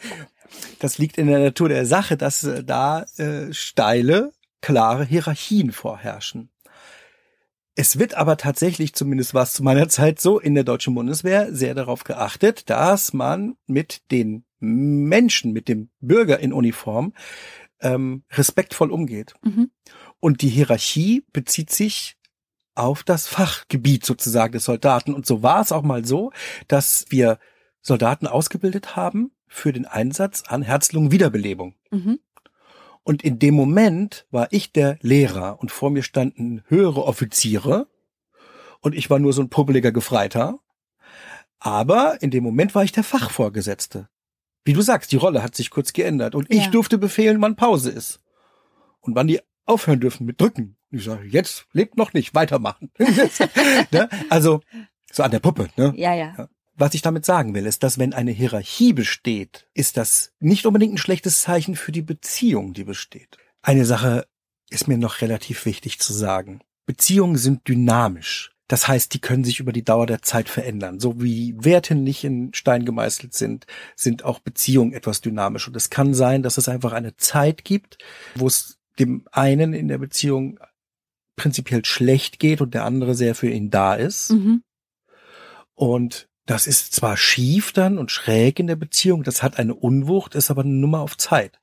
Das 0.79 0.97
liegt 0.97 1.17
in 1.17 1.27
der 1.27 1.39
Natur 1.39 1.69
der 1.69 1.85
Sache, 1.85 2.17
dass 2.17 2.43
äh, 2.43 2.61
da 2.61 3.03
äh, 3.15 3.53
steile, 3.53 4.33
klare 4.59 5.05
Hierarchien 5.05 5.71
vorherrschen. 5.71 6.49
Es 7.73 7.97
wird 7.97 8.15
aber 8.15 8.35
tatsächlich, 8.35 8.93
zumindest 8.93 9.33
war 9.33 9.43
es 9.43 9.53
zu 9.53 9.63
meiner 9.63 9.87
Zeit 9.87 10.19
so, 10.19 10.39
in 10.39 10.53
der 10.53 10.65
deutschen 10.65 10.93
Bundeswehr 10.93 11.53
sehr 11.55 11.73
darauf 11.73 12.03
geachtet, 12.03 12.69
dass 12.69 13.13
man 13.13 13.55
mit 13.65 14.01
den 14.11 14.43
Menschen, 14.59 15.53
mit 15.53 15.69
dem 15.69 15.89
Bürger 16.01 16.39
in 16.39 16.51
Uniform 16.51 17.13
ähm, 17.79 18.23
respektvoll 18.31 18.91
umgeht. 18.91 19.33
Mhm. 19.41 19.71
Und 20.21 20.41
die 20.41 20.49
Hierarchie 20.49 21.25
bezieht 21.33 21.71
sich 21.71 22.15
auf 22.75 23.03
das 23.03 23.27
Fachgebiet 23.27 24.05
sozusagen 24.05 24.53
des 24.53 24.63
Soldaten. 24.63 25.13
Und 25.13 25.25
so 25.25 25.43
war 25.43 25.59
es 25.61 25.73
auch 25.73 25.81
mal 25.81 26.05
so, 26.05 26.31
dass 26.69 27.05
wir 27.09 27.37
Soldaten 27.81 28.27
ausgebildet 28.27 28.95
haben 28.95 29.31
für 29.47 29.73
den 29.73 29.85
Einsatz 29.85 30.43
an 30.47 30.61
Herz-Lungen-Wiederbelebung. 30.61 31.75
Mhm. 31.89 32.19
Und 33.03 33.23
in 33.23 33.39
dem 33.39 33.55
Moment 33.55 34.25
war 34.31 34.47
ich 34.51 34.71
der 34.71 34.97
Lehrer 35.01 35.59
und 35.59 35.71
vor 35.71 35.89
mir 35.89 36.03
standen 36.03 36.63
höhere 36.67 37.03
Offiziere 37.03 37.87
und 38.79 38.93
ich 38.95 39.09
war 39.09 39.17
nur 39.19 39.33
so 39.33 39.41
ein 39.41 39.49
pubbeliger 39.49 39.91
Gefreiter. 39.91 40.59
Aber 41.59 42.21
in 42.21 42.29
dem 42.31 42.43
Moment 42.43 42.73
war 42.75 42.83
ich 42.83 42.91
der 42.91 43.03
Fachvorgesetzte. 43.03 44.07
Wie 44.63 44.73
du 44.73 44.81
sagst, 44.81 45.11
die 45.11 45.17
Rolle 45.17 45.41
hat 45.41 45.55
sich 45.55 45.71
kurz 45.71 45.93
geändert 45.93 46.35
und 46.35 46.49
ich 46.51 46.65
Ja. 46.65 46.69
durfte 46.71 46.99
befehlen, 46.99 47.41
wann 47.41 47.55
Pause 47.55 47.89
ist. 47.89 48.19
Und 48.99 49.15
wann 49.15 49.27
die 49.27 49.39
aufhören 49.65 49.99
dürfen 49.99 50.25
mit 50.25 50.39
Drücken. 50.41 50.77
Ich 50.89 51.03
sage, 51.05 51.25
jetzt 51.27 51.67
lebt 51.71 51.97
noch 51.97 52.13
nicht, 52.13 52.35
weitermachen. 52.35 52.91
ne? 53.91 54.09
Also 54.29 54.61
so 55.11 55.23
an 55.23 55.31
der 55.31 55.39
Puppe. 55.39 55.69
Ne? 55.77 55.93
Ja, 55.95 56.13
ja. 56.13 56.49
Was 56.75 56.93
ich 56.93 57.01
damit 57.01 57.25
sagen 57.25 57.53
will, 57.53 57.65
ist, 57.65 57.83
dass 57.83 57.99
wenn 57.99 58.13
eine 58.13 58.31
Hierarchie 58.31 58.93
besteht, 58.93 59.67
ist 59.73 59.97
das 59.97 60.33
nicht 60.39 60.65
unbedingt 60.65 60.93
ein 60.93 60.97
schlechtes 60.97 61.41
Zeichen 61.41 61.75
für 61.75 61.91
die 61.91 62.01
Beziehung, 62.01 62.73
die 62.73 62.83
besteht. 62.83 63.37
Eine 63.61 63.85
Sache 63.85 64.25
ist 64.69 64.87
mir 64.87 64.97
noch 64.97 65.21
relativ 65.21 65.65
wichtig 65.65 65.99
zu 65.99 66.13
sagen. 66.13 66.61
Beziehungen 66.85 67.37
sind 67.37 67.67
dynamisch. 67.67 68.51
Das 68.67 68.87
heißt, 68.87 69.13
die 69.13 69.19
können 69.19 69.43
sich 69.43 69.59
über 69.59 69.73
die 69.73 69.83
Dauer 69.83 70.05
der 70.05 70.21
Zeit 70.21 70.47
verändern. 70.47 71.01
So 71.01 71.21
wie 71.21 71.53
Werte 71.57 71.93
nicht 71.93 72.23
in 72.23 72.53
Stein 72.53 72.85
gemeißelt 72.85 73.33
sind, 73.33 73.65
sind 73.97 74.23
auch 74.23 74.39
Beziehungen 74.39 74.93
etwas 74.93 75.19
dynamisch. 75.19 75.67
Und 75.67 75.75
es 75.75 75.89
kann 75.89 76.13
sein, 76.13 76.41
dass 76.41 76.57
es 76.57 76.69
einfach 76.69 76.93
eine 76.93 77.17
Zeit 77.17 77.65
gibt, 77.65 77.97
wo 78.33 78.47
es 78.47 78.79
dem 78.99 79.25
einen 79.31 79.73
in 79.73 79.87
der 79.87 79.97
Beziehung 79.97 80.59
prinzipiell 81.35 81.85
schlecht 81.85 82.39
geht 82.39 82.61
und 82.61 82.73
der 82.73 82.85
andere 82.85 83.15
sehr 83.15 83.35
für 83.35 83.49
ihn 83.49 83.69
da 83.69 83.95
ist. 83.95 84.31
Mhm. 84.31 84.63
Und 85.73 86.29
das 86.45 86.67
ist 86.67 86.93
zwar 86.93 87.17
schief 87.17 87.71
dann 87.71 87.97
und 87.97 88.11
schräg 88.11 88.59
in 88.59 88.67
der 88.67 88.75
Beziehung, 88.75 89.23
das 89.23 89.41
hat 89.41 89.57
eine 89.57 89.73
Unwucht, 89.73 90.35
ist 90.35 90.51
aber 90.51 90.61
eine 90.61 90.73
Nummer 90.73 90.99
auf 90.99 91.17
Zeit. 91.17 91.59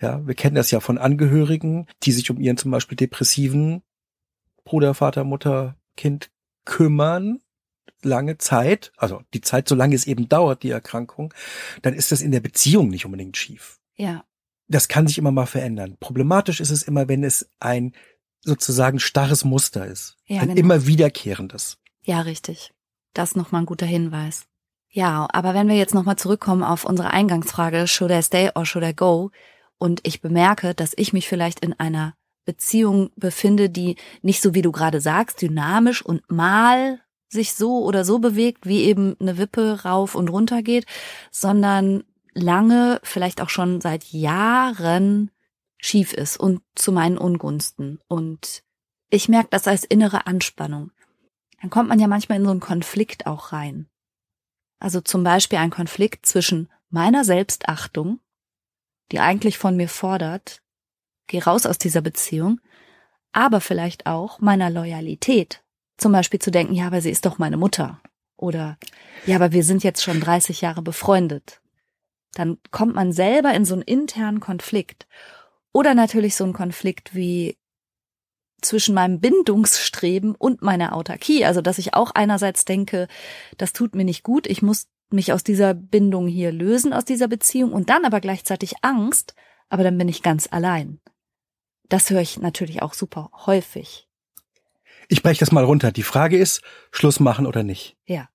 Ja, 0.00 0.26
wir 0.26 0.34
kennen 0.34 0.54
das 0.54 0.70
ja 0.70 0.80
von 0.80 0.98
Angehörigen, 0.98 1.86
die 2.02 2.12
sich 2.12 2.30
um 2.30 2.38
ihren 2.40 2.56
zum 2.56 2.70
Beispiel 2.70 2.96
depressiven 2.96 3.82
Bruder, 4.64 4.94
Vater, 4.94 5.24
Mutter, 5.24 5.76
Kind 5.96 6.30
kümmern, 6.64 7.40
lange 8.02 8.38
Zeit, 8.38 8.92
also 8.96 9.22
die 9.34 9.40
Zeit, 9.40 9.68
solange 9.68 9.94
es 9.94 10.06
eben 10.06 10.28
dauert, 10.28 10.62
die 10.62 10.70
Erkrankung, 10.70 11.34
dann 11.82 11.94
ist 11.94 12.12
das 12.12 12.20
in 12.20 12.30
der 12.30 12.40
Beziehung 12.40 12.88
nicht 12.88 13.06
unbedingt 13.06 13.36
schief. 13.36 13.80
Ja. 13.96 14.24
Das 14.68 14.88
kann 14.88 15.06
sich 15.06 15.18
immer 15.18 15.32
mal 15.32 15.46
verändern. 15.46 15.96
Problematisch 15.98 16.60
ist 16.60 16.70
es 16.70 16.82
immer, 16.82 17.08
wenn 17.08 17.24
es 17.24 17.50
ein 17.58 17.92
sozusagen 18.40 19.00
starres 19.00 19.44
Muster 19.44 19.86
ist. 19.86 20.16
Ja, 20.26 20.42
ein 20.42 20.48
genau. 20.48 20.60
immer 20.60 20.86
wiederkehrendes. 20.86 21.78
Ja, 22.02 22.20
richtig. 22.20 22.72
Das 23.14 23.34
nochmal 23.34 23.62
ein 23.62 23.66
guter 23.66 23.86
Hinweis. 23.86 24.46
Ja, 24.90 25.28
aber 25.32 25.54
wenn 25.54 25.68
wir 25.68 25.76
jetzt 25.76 25.94
nochmal 25.94 26.16
zurückkommen 26.16 26.62
auf 26.62 26.84
unsere 26.84 27.10
Eingangsfrage, 27.10 27.86
should 27.86 28.10
I 28.10 28.22
stay 28.22 28.50
or 28.54 28.64
should 28.64 28.84
I 28.84 28.94
go? 28.94 29.30
Und 29.78 30.00
ich 30.04 30.20
bemerke, 30.20 30.74
dass 30.74 30.92
ich 30.96 31.12
mich 31.12 31.28
vielleicht 31.28 31.60
in 31.60 31.78
einer 31.78 32.14
Beziehung 32.44 33.10
befinde, 33.16 33.68
die 33.68 33.96
nicht 34.22 34.40
so 34.40 34.54
wie 34.54 34.62
du 34.62 34.72
gerade 34.72 35.00
sagst, 35.00 35.42
dynamisch 35.42 36.02
und 36.02 36.30
mal 36.30 37.00
sich 37.28 37.52
so 37.52 37.84
oder 37.84 38.04
so 38.04 38.18
bewegt, 38.18 38.66
wie 38.66 38.84
eben 38.84 39.16
eine 39.20 39.36
Wippe 39.36 39.82
rauf 39.84 40.14
und 40.14 40.28
runter 40.28 40.62
geht, 40.62 40.86
sondern 41.30 42.04
lange, 42.38 43.00
vielleicht 43.02 43.40
auch 43.40 43.48
schon 43.48 43.80
seit 43.80 44.04
Jahren 44.04 45.30
schief 45.78 46.12
ist 46.12 46.38
und 46.38 46.62
zu 46.74 46.92
meinen 46.92 47.18
Ungunsten. 47.18 48.00
Und 48.08 48.62
ich 49.10 49.28
merke 49.28 49.48
das 49.50 49.68
als 49.68 49.84
innere 49.84 50.26
Anspannung. 50.26 50.90
Dann 51.60 51.70
kommt 51.70 51.88
man 51.88 51.98
ja 51.98 52.06
manchmal 52.06 52.38
in 52.38 52.44
so 52.44 52.50
einen 52.50 52.60
Konflikt 52.60 53.26
auch 53.26 53.52
rein. 53.52 53.88
Also 54.80 55.00
zum 55.00 55.24
Beispiel 55.24 55.58
ein 55.58 55.70
Konflikt 55.70 56.26
zwischen 56.26 56.70
meiner 56.88 57.24
Selbstachtung, 57.24 58.20
die 59.10 59.20
eigentlich 59.20 59.58
von 59.58 59.76
mir 59.76 59.88
fordert, 59.88 60.62
geh 61.26 61.40
raus 61.40 61.66
aus 61.66 61.78
dieser 61.78 62.00
Beziehung, 62.00 62.60
aber 63.32 63.60
vielleicht 63.60 64.06
auch 64.06 64.40
meiner 64.40 64.70
Loyalität. 64.70 65.62
Zum 65.96 66.12
Beispiel 66.12 66.40
zu 66.40 66.50
denken, 66.50 66.74
ja, 66.74 66.86
aber 66.86 67.00
sie 67.00 67.10
ist 67.10 67.26
doch 67.26 67.38
meine 67.38 67.56
Mutter. 67.56 68.00
Oder, 68.36 68.78
ja, 69.26 69.34
aber 69.34 69.50
wir 69.50 69.64
sind 69.64 69.82
jetzt 69.82 70.02
schon 70.02 70.20
30 70.20 70.60
Jahre 70.60 70.80
befreundet. 70.80 71.60
Dann 72.34 72.58
kommt 72.70 72.94
man 72.94 73.12
selber 73.12 73.54
in 73.54 73.64
so 73.64 73.74
einen 73.74 73.82
internen 73.82 74.40
Konflikt. 74.40 75.06
Oder 75.72 75.94
natürlich 75.94 76.34
so 76.36 76.44
ein 76.44 76.52
Konflikt 76.52 77.14
wie 77.14 77.56
zwischen 78.60 78.94
meinem 78.94 79.20
Bindungsstreben 79.20 80.34
und 80.34 80.62
meiner 80.62 80.94
Autarkie. 80.94 81.44
Also, 81.44 81.60
dass 81.60 81.78
ich 81.78 81.94
auch 81.94 82.10
einerseits 82.12 82.64
denke, 82.64 83.08
das 83.56 83.72
tut 83.72 83.94
mir 83.94 84.04
nicht 84.04 84.22
gut, 84.22 84.46
ich 84.46 84.62
muss 84.62 84.88
mich 85.10 85.32
aus 85.32 85.44
dieser 85.44 85.74
Bindung 85.74 86.26
hier 86.26 86.52
lösen, 86.52 86.92
aus 86.92 87.04
dieser 87.04 87.28
Beziehung 87.28 87.72
und 87.72 87.88
dann 87.88 88.04
aber 88.04 88.20
gleichzeitig 88.20 88.74
Angst, 88.82 89.34
aber 89.68 89.82
dann 89.82 89.96
bin 89.96 90.08
ich 90.08 90.22
ganz 90.22 90.48
allein. 90.50 91.00
Das 91.88 92.10
höre 92.10 92.20
ich 92.20 92.38
natürlich 92.38 92.82
auch 92.82 92.92
super 92.92 93.30
häufig. 93.46 94.06
Ich 95.08 95.22
breche 95.22 95.40
das 95.40 95.52
mal 95.52 95.64
runter. 95.64 95.90
Die 95.90 96.02
Frage 96.02 96.36
ist, 96.36 96.62
Schluss 96.90 97.18
machen 97.20 97.46
oder 97.46 97.62
nicht. 97.62 97.96
Ja. 98.04 98.28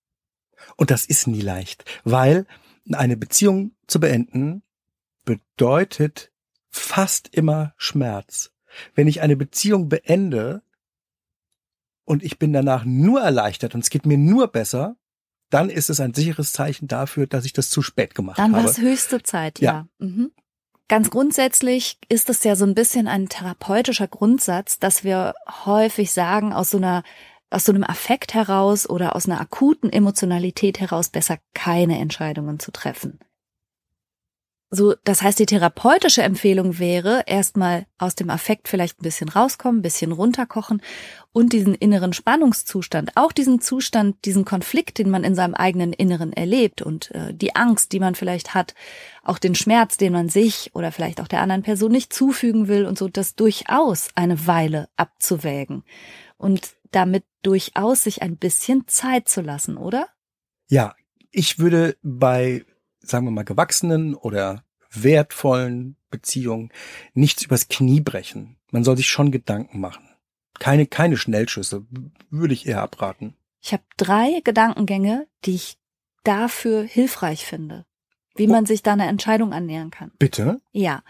Und 0.76 0.90
das 0.90 1.06
ist 1.06 1.28
nie 1.28 1.42
leicht, 1.42 1.86
weil 2.04 2.48
eine 2.92 3.18
Beziehung 3.18 3.76
zu 3.88 4.00
beenden 4.00 4.64
bedeutet 5.26 6.32
fast 6.70 7.30
immer 7.34 7.74
Schmerz. 7.78 8.52
Wenn 8.96 9.08
ich 9.08 9.22
eine 9.22 9.36
Beziehung 9.36 9.90
beende 9.90 10.64
und 12.06 12.24
ich 12.24 12.40
bin 12.40 12.52
danach 12.52 12.86
nur 12.86 13.22
erleichtert 13.22 13.76
und 13.76 13.84
es 13.84 13.90
geht 13.90 14.06
mir 14.06 14.18
nur 14.18 14.48
besser, 14.48 14.98
dann 15.50 15.70
ist 15.70 15.90
es 15.90 16.00
ein 16.00 16.14
sicheres 16.14 16.52
Zeichen 16.52 16.88
dafür, 16.88 17.28
dass 17.28 17.46
ich 17.46 17.54
das 17.54 17.70
zu 17.70 17.82
spät 17.84 18.16
gemacht 18.16 18.40
Dann 18.40 18.54
war 18.54 18.62
habe. 18.62 18.72
es 18.72 18.80
höchste 18.80 19.22
Zeit, 19.22 19.60
ja. 19.60 19.88
Mhm. 20.00 20.32
Ganz 20.90 21.10
grundsätzlich 21.10 21.98
ist 22.10 22.30
es 22.30 22.44
ja 22.44 22.56
so 22.56 22.66
ein 22.66 22.76
bisschen 22.76 23.08
ein 23.08 23.30
therapeutischer 23.30 24.08
Grundsatz, 24.08 24.80
dass 24.80 25.04
wir 25.04 25.34
häufig 25.66 26.12
sagen, 26.12 26.54
aus 26.54 26.72
so 26.72 26.78
einer 26.78 27.04
aus 27.54 27.66
so 27.66 27.72
einem 27.72 27.84
Affekt 27.84 28.34
heraus 28.34 28.90
oder 28.90 29.16
aus 29.16 29.28
einer 29.28 29.40
akuten 29.40 29.92
Emotionalität 29.92 30.80
heraus 30.80 31.10
besser 31.10 31.38
keine 31.54 32.00
Entscheidungen 32.00 32.60
zu 32.60 32.72
treffen. 32.72 33.20
So, 34.76 34.96
das 35.04 35.22
heißt, 35.22 35.38
die 35.38 35.46
therapeutische 35.46 36.24
Empfehlung 36.24 36.80
wäre, 36.80 37.26
erstmal 37.28 37.86
aus 38.00 38.16
dem 38.16 38.32
Affekt 38.32 38.68
vielleicht 38.68 39.00
ein 39.00 39.04
bisschen 39.04 39.30
rauskommen, 39.30 39.80
ein 39.80 39.84
bisschen 39.84 40.12
runterkochen 40.12 40.82
und 41.32 41.54
diesen 41.54 41.76
inneren 41.76 42.12
Spannungszustand, 42.12 43.12
auch 43.14 43.32
diesen 43.32 43.62
Zustand, 43.62 44.26
diesen 44.26 44.46
Konflikt, 44.46 44.98
den 44.98 45.12
man 45.12 45.24
in 45.24 45.36
seinem 45.36 45.54
eigenen 45.54 45.94
Inneren 45.94 46.34
erlebt 46.34 46.82
und 46.82 47.12
äh, 47.12 47.36
die 47.36 47.56
Angst, 47.56 47.92
die 47.92 48.00
man 48.00 48.16
vielleicht 48.16 48.56
hat, 48.56 48.74
auch 49.22 49.38
den 49.38 49.54
Schmerz, 49.54 49.98
den 49.98 50.12
man 50.12 50.28
sich 50.28 50.72
oder 50.74 50.92
vielleicht 50.92 51.22
auch 51.22 51.28
der 51.28 51.42
anderen 51.42 51.62
Person 51.62 51.92
nicht 51.92 52.12
zufügen 52.12 52.68
will 52.68 52.88
und 52.88 52.98
so, 52.98 53.08
das 53.08 53.36
durchaus 53.36 54.08
eine 54.16 54.48
Weile 54.48 54.90
abzuwägen 54.98 55.84
und 56.38 56.76
damit 56.92 57.26
durchaus 57.42 58.04
sich 58.04 58.22
ein 58.22 58.38
bisschen 58.38 58.88
Zeit 58.88 59.28
zu 59.28 59.42
lassen, 59.42 59.78
oder? 59.78 60.08
Ja, 60.68 60.96
ich 61.32 61.60
würde 61.60 61.98
bei, 62.02 62.66
sagen 63.00 63.26
wir 63.26 63.32
mal, 63.32 63.44
gewachsenen 63.44 64.16
oder 64.16 64.64
wertvollen 64.92 65.98
Beziehungen 66.10 66.72
nichts 67.14 67.44
übers 67.44 67.68
Knie 67.68 68.02
brechen. 68.02 68.58
Man 68.72 68.84
soll 68.84 68.98
sich 68.98 69.10
schon 69.10 69.32
Gedanken 69.32 69.80
machen. 69.80 70.08
Keine, 70.60 70.86
keine 70.86 71.18
Schnellschüsse, 71.18 71.86
würde 72.30 72.54
ich 72.54 72.68
eher 72.68 72.82
abraten. 72.82 73.36
Ich 73.62 73.74
habe 73.74 73.84
drei 73.98 74.42
Gedankengänge, 74.44 75.28
die 75.46 75.56
ich 75.56 75.78
dafür 76.24 76.84
hilfreich 76.84 77.46
finde, 77.46 77.86
wie 78.36 78.48
man 78.48 78.66
sich 78.66 78.82
da 78.82 78.94
eine 78.94 79.08
Entscheidung 79.08 79.54
annähern 79.54 79.92
kann. 79.92 80.12
Bitte? 80.18 80.60
Ja, 80.72 81.04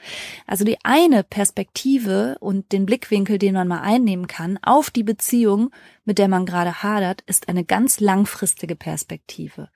also 0.45 0.65
die 0.65 0.77
eine 0.83 1.23
Perspektive 1.23 2.37
und 2.39 2.71
den 2.71 2.85
Blickwinkel, 2.85 3.37
den 3.37 3.53
man 3.53 3.67
mal 3.67 3.81
einnehmen 3.81 4.27
kann 4.27 4.59
auf 4.61 4.89
die 4.89 5.03
Beziehung, 5.03 5.71
mit 6.03 6.17
der 6.17 6.27
man 6.27 6.45
gerade 6.45 6.83
hadert, 6.83 7.21
ist 7.21 7.47
eine 7.47 7.63
ganz 7.63 7.99
langfristige 7.99 8.75
Perspektive. 8.75 9.69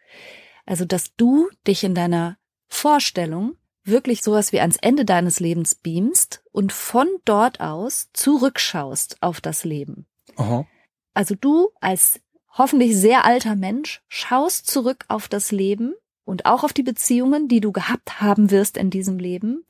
Also, 0.66 0.84
dass 0.84 1.16
du 1.16 1.48
dich 1.66 1.84
in 1.84 1.95
deiner 1.95 2.38
Vorstellung 2.68 3.56
wirklich 3.88 4.22
sowas 4.22 4.52
wie 4.52 4.60
ans 4.60 4.78
Ende 4.78 5.06
deines 5.06 5.39
Lebens 5.39 5.76
beamst 5.76 6.43
und 6.52 6.74
von 6.74 7.08
dort 7.24 7.62
aus 7.62 8.10
zurückschaust 8.12 9.18
auf 9.22 9.39
das 9.39 9.64
Leben. 9.64 10.06
Aha. 10.36 10.68
Also 11.14 11.36
du 11.36 11.70
als 11.80 12.20
hoffentlich 12.58 12.95
sehr 12.95 13.26
alter 13.26 13.56
Mensch 13.56 14.02
schaust 14.08 14.68
zurück 14.68 15.06
auf 15.08 15.28
das 15.28 15.52
Leben 15.52 15.95
und 16.28 16.46
auch 16.46 16.66
auf 16.66 16.74
die 16.74 16.84
Beziehungen, 16.84 17.48
die 17.48 17.62
du 17.62 17.72
gehabt 17.72 18.20
haben 18.20 18.52
wirst 18.52 18.76
in 18.76 18.90
diesem 18.90 19.18
Leben. 19.18 19.66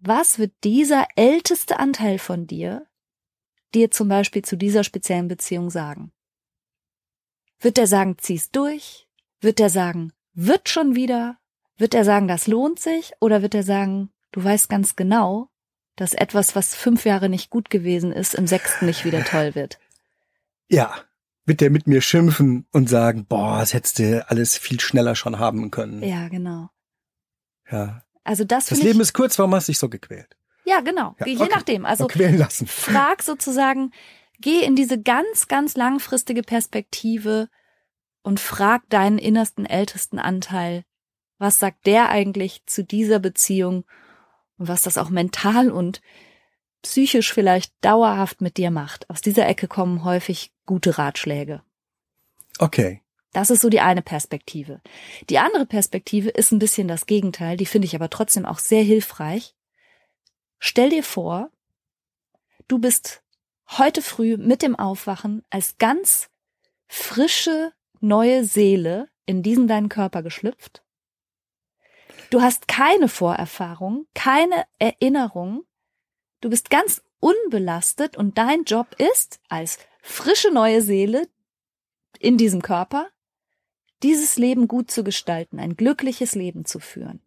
Was 0.00 0.38
wird 0.38 0.52
dieser 0.64 1.06
älteste 1.14 1.78
Anteil 1.78 2.18
von 2.18 2.46
dir 2.46 2.86
dir 3.72 3.90
zum 3.90 4.08
Beispiel 4.08 4.42
zu 4.42 4.56
dieser 4.56 4.82
speziellen 4.82 5.28
Beziehung 5.28 5.70
sagen? 5.70 6.12
Wird 7.60 7.78
er 7.78 7.86
sagen, 7.86 8.16
zieh's 8.18 8.50
durch? 8.50 9.08
Wird 9.40 9.60
er 9.60 9.70
sagen, 9.70 10.12
wird 10.34 10.68
schon 10.68 10.96
wieder? 10.96 11.38
Wird 11.76 11.94
er 11.94 12.04
sagen, 12.04 12.26
das 12.26 12.48
lohnt 12.48 12.80
sich? 12.80 13.12
Oder 13.20 13.42
wird 13.42 13.54
er 13.54 13.62
sagen, 13.62 14.10
du 14.32 14.42
weißt 14.42 14.68
ganz 14.68 14.96
genau, 14.96 15.50
dass 15.94 16.14
etwas, 16.14 16.56
was 16.56 16.74
fünf 16.74 17.04
Jahre 17.04 17.28
nicht 17.28 17.48
gut 17.48 17.70
gewesen 17.70 18.12
ist, 18.12 18.34
im 18.34 18.48
sechsten 18.48 18.86
nicht 18.86 19.04
wieder 19.04 19.24
toll 19.24 19.54
wird? 19.54 19.78
Ja. 20.68 20.96
Wird 21.46 21.60
der 21.60 21.70
mit 21.70 21.86
mir 21.86 22.00
schimpfen 22.02 22.66
und 22.72 22.88
sagen, 22.88 23.24
boah, 23.26 23.60
das 23.60 23.72
hättest 23.72 23.98
du 24.00 24.28
alles 24.28 24.58
viel 24.58 24.80
schneller 24.80 25.14
schon 25.14 25.38
haben 25.38 25.70
können. 25.70 26.02
Ja, 26.02 26.28
genau. 26.28 26.68
Ja. 27.70 28.02
Also 28.24 28.44
das, 28.44 28.66
Das 28.66 28.82
Leben 28.82 29.00
ist 29.00 29.12
kurz, 29.12 29.38
warum 29.38 29.54
hast 29.54 29.68
du 29.68 29.72
dich 29.72 29.78
so 29.78 29.88
gequält? 29.88 30.36
ja, 30.64 30.80
genau. 30.80 31.14
Ja, 31.20 31.26
Je 31.26 31.36
okay. 31.38 31.48
nachdem. 31.52 31.86
Also 31.86 32.08
quälen 32.08 32.36
lassen. 32.38 32.66
frag 32.66 33.22
sozusagen, 33.22 33.92
geh 34.40 34.64
in 34.64 34.74
diese 34.74 35.00
ganz, 35.00 35.46
ganz 35.46 35.76
langfristige 35.76 36.42
Perspektive 36.42 37.48
und 38.22 38.40
frag 38.40 38.82
deinen 38.90 39.18
innersten, 39.18 39.64
ältesten 39.64 40.18
Anteil, 40.18 40.82
was 41.38 41.60
sagt 41.60 41.86
der 41.86 42.08
eigentlich 42.08 42.66
zu 42.66 42.82
dieser 42.82 43.20
Beziehung 43.20 43.84
und 44.58 44.66
was 44.66 44.82
das 44.82 44.98
auch 44.98 45.10
mental 45.10 45.70
und 45.70 46.00
psychisch 46.82 47.32
vielleicht 47.32 47.72
dauerhaft 47.80 48.40
mit 48.40 48.56
dir 48.56 48.70
macht. 48.70 49.08
Aus 49.10 49.20
dieser 49.20 49.46
Ecke 49.46 49.68
kommen 49.68 50.04
häufig 50.04 50.52
gute 50.66 50.98
Ratschläge. 50.98 51.62
Okay. 52.58 53.02
Das 53.32 53.50
ist 53.50 53.60
so 53.60 53.68
die 53.68 53.80
eine 53.80 54.02
Perspektive. 54.02 54.80
Die 55.28 55.38
andere 55.38 55.66
Perspektive 55.66 56.30
ist 56.30 56.52
ein 56.52 56.58
bisschen 56.58 56.88
das 56.88 57.06
Gegenteil, 57.06 57.56
die 57.56 57.66
finde 57.66 57.86
ich 57.86 57.94
aber 57.94 58.08
trotzdem 58.08 58.46
auch 58.46 58.58
sehr 58.58 58.82
hilfreich. 58.82 59.54
Stell 60.58 60.88
dir 60.88 61.02
vor, 61.02 61.50
du 62.66 62.78
bist 62.78 63.22
heute 63.68 64.00
früh 64.00 64.36
mit 64.38 64.62
dem 64.62 64.74
Aufwachen 64.74 65.44
als 65.50 65.76
ganz 65.76 66.30
frische 66.86 67.72
neue 68.00 68.44
Seele 68.44 69.08
in 69.26 69.42
diesen 69.42 69.68
deinen 69.68 69.88
Körper 69.88 70.22
geschlüpft. 70.22 70.82
Du 72.30 72.40
hast 72.42 72.68
keine 72.68 73.08
Vorerfahrung, 73.08 74.06
keine 74.14 74.64
Erinnerung. 74.78 75.64
Du 76.40 76.50
bist 76.50 76.70
ganz 76.70 77.02
unbelastet 77.20 78.16
und 78.16 78.38
dein 78.38 78.64
Job 78.64 78.88
ist, 78.98 79.40
als 79.48 79.78
frische 80.02 80.52
neue 80.52 80.82
Seele 80.82 81.26
in 82.18 82.36
diesem 82.36 82.62
Körper, 82.62 83.08
dieses 84.02 84.36
Leben 84.36 84.68
gut 84.68 84.90
zu 84.90 85.02
gestalten, 85.04 85.58
ein 85.58 85.76
glückliches 85.76 86.34
Leben 86.34 86.64
zu 86.64 86.78
führen. 86.78 87.20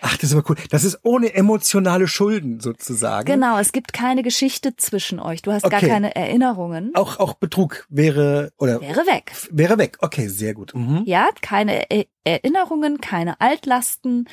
Ach, 0.00 0.16
das 0.16 0.30
ist 0.30 0.36
aber 0.36 0.50
cool. 0.50 0.56
Das 0.70 0.82
ist 0.82 0.98
ohne 1.04 1.34
emotionale 1.34 2.08
Schulden 2.08 2.58
sozusagen. 2.58 3.26
Genau, 3.26 3.58
es 3.58 3.70
gibt 3.70 3.92
keine 3.92 4.22
Geschichte 4.24 4.74
zwischen 4.76 5.20
euch. 5.20 5.40
Du 5.42 5.52
hast 5.52 5.62
gar 5.62 5.74
Okay. 5.78 5.88
keine 5.88 6.16
Erinnerungen. 6.16 6.90
Auch 6.94 7.20
auch 7.20 7.34
Betrug 7.34 7.86
wäre 7.90 8.52
oder 8.58 8.80
Wäre 8.80 9.06
weg. 9.06 9.32
wäre 9.50 9.78
weg. 9.78 9.98
Okay, 10.00 10.26
sehr 10.28 10.52
gut. 10.52 10.74
Mhm. 10.74 11.04
Ja, 11.06 11.28
keine 11.42 11.90
E- 11.92 12.08
Erinnerungen, 12.24 13.00
keine 13.00 13.40
Altlasten, 13.40 14.28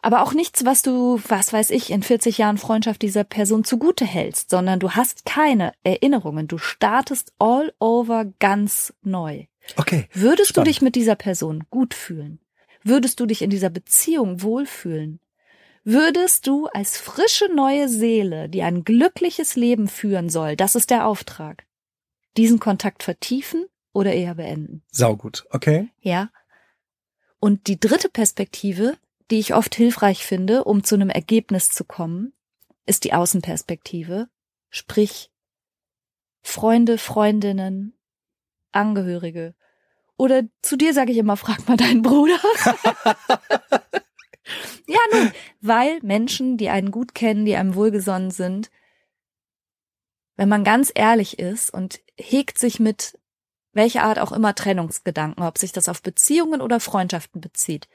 aber 0.00 0.22
auch 0.22 0.32
nichts, 0.32 0.64
was 0.64 0.82
du, 0.82 1.20
was 1.28 1.52
weiß 1.52 1.70
ich, 1.70 1.90
in 1.90 2.02
40 2.02 2.38
Jahren 2.38 2.58
Freundschaft 2.58 3.02
dieser 3.02 3.24
Person 3.24 3.64
zugute 3.64 4.04
hältst, 4.04 4.50
sondern 4.50 4.78
du 4.78 4.92
hast 4.92 5.24
keine 5.24 5.72
Erinnerungen. 5.82 6.46
Du 6.46 6.58
startest 6.58 7.32
all 7.38 7.72
over 7.80 8.26
ganz 8.38 8.94
neu. 9.02 9.46
Okay. 9.76 10.08
Würdest 10.12 10.50
Spannend. 10.50 10.66
du 10.66 10.70
dich 10.70 10.82
mit 10.82 10.94
dieser 10.94 11.16
Person 11.16 11.64
gut 11.70 11.94
fühlen? 11.94 12.40
Würdest 12.82 13.20
du 13.20 13.26
dich 13.26 13.42
in 13.42 13.50
dieser 13.50 13.70
Beziehung 13.70 14.42
wohlfühlen? 14.42 15.20
Würdest 15.84 16.46
du 16.46 16.66
als 16.66 16.98
frische 16.98 17.52
neue 17.54 17.88
Seele, 17.88 18.48
die 18.48 18.62
ein 18.62 18.84
glückliches 18.84 19.56
Leben 19.56 19.88
führen 19.88 20.28
soll, 20.28 20.54
das 20.54 20.74
ist 20.74 20.90
der 20.90 21.06
Auftrag, 21.06 21.64
diesen 22.36 22.60
Kontakt 22.60 23.02
vertiefen 23.02 23.66
oder 23.92 24.12
eher 24.12 24.34
beenden? 24.34 24.82
Saugut. 24.90 25.46
Okay. 25.50 25.88
Ja. 26.00 26.30
Und 27.40 27.68
die 27.68 27.80
dritte 27.80 28.08
Perspektive, 28.08 28.96
die 29.30 29.38
ich 29.38 29.54
oft 29.54 29.74
hilfreich 29.74 30.24
finde, 30.24 30.64
um 30.64 30.84
zu 30.84 30.94
einem 30.94 31.10
Ergebnis 31.10 31.70
zu 31.70 31.84
kommen, 31.84 32.32
ist 32.86 33.04
die 33.04 33.12
Außenperspektive. 33.12 34.28
Sprich, 34.70 35.30
Freunde, 36.42 36.98
Freundinnen, 36.98 37.98
Angehörige. 38.72 39.54
Oder 40.16 40.44
zu 40.62 40.76
dir 40.76 40.92
sage 40.94 41.12
ich 41.12 41.18
immer, 41.18 41.36
frag 41.36 41.68
mal 41.68 41.76
deinen 41.76 42.02
Bruder. 42.02 42.38
ja, 44.86 44.98
nun, 45.12 45.32
weil 45.60 46.00
Menschen, 46.02 46.56
die 46.56 46.70
einen 46.70 46.90
gut 46.90 47.14
kennen, 47.14 47.44
die 47.44 47.56
einem 47.56 47.74
wohlgesonnen 47.74 48.30
sind, 48.30 48.70
wenn 50.36 50.48
man 50.48 50.64
ganz 50.64 50.90
ehrlich 50.94 51.38
ist 51.38 51.72
und 51.72 52.00
hegt 52.16 52.58
sich 52.58 52.80
mit 52.80 53.18
welcher 53.72 54.02
Art 54.02 54.18
auch 54.18 54.32
immer 54.32 54.54
Trennungsgedanken, 54.54 55.44
ob 55.44 55.58
sich 55.58 55.72
das 55.72 55.88
auf 55.88 56.02
Beziehungen 56.02 56.60
oder 56.60 56.80
Freundschaften 56.80 57.40
bezieht. 57.40 57.88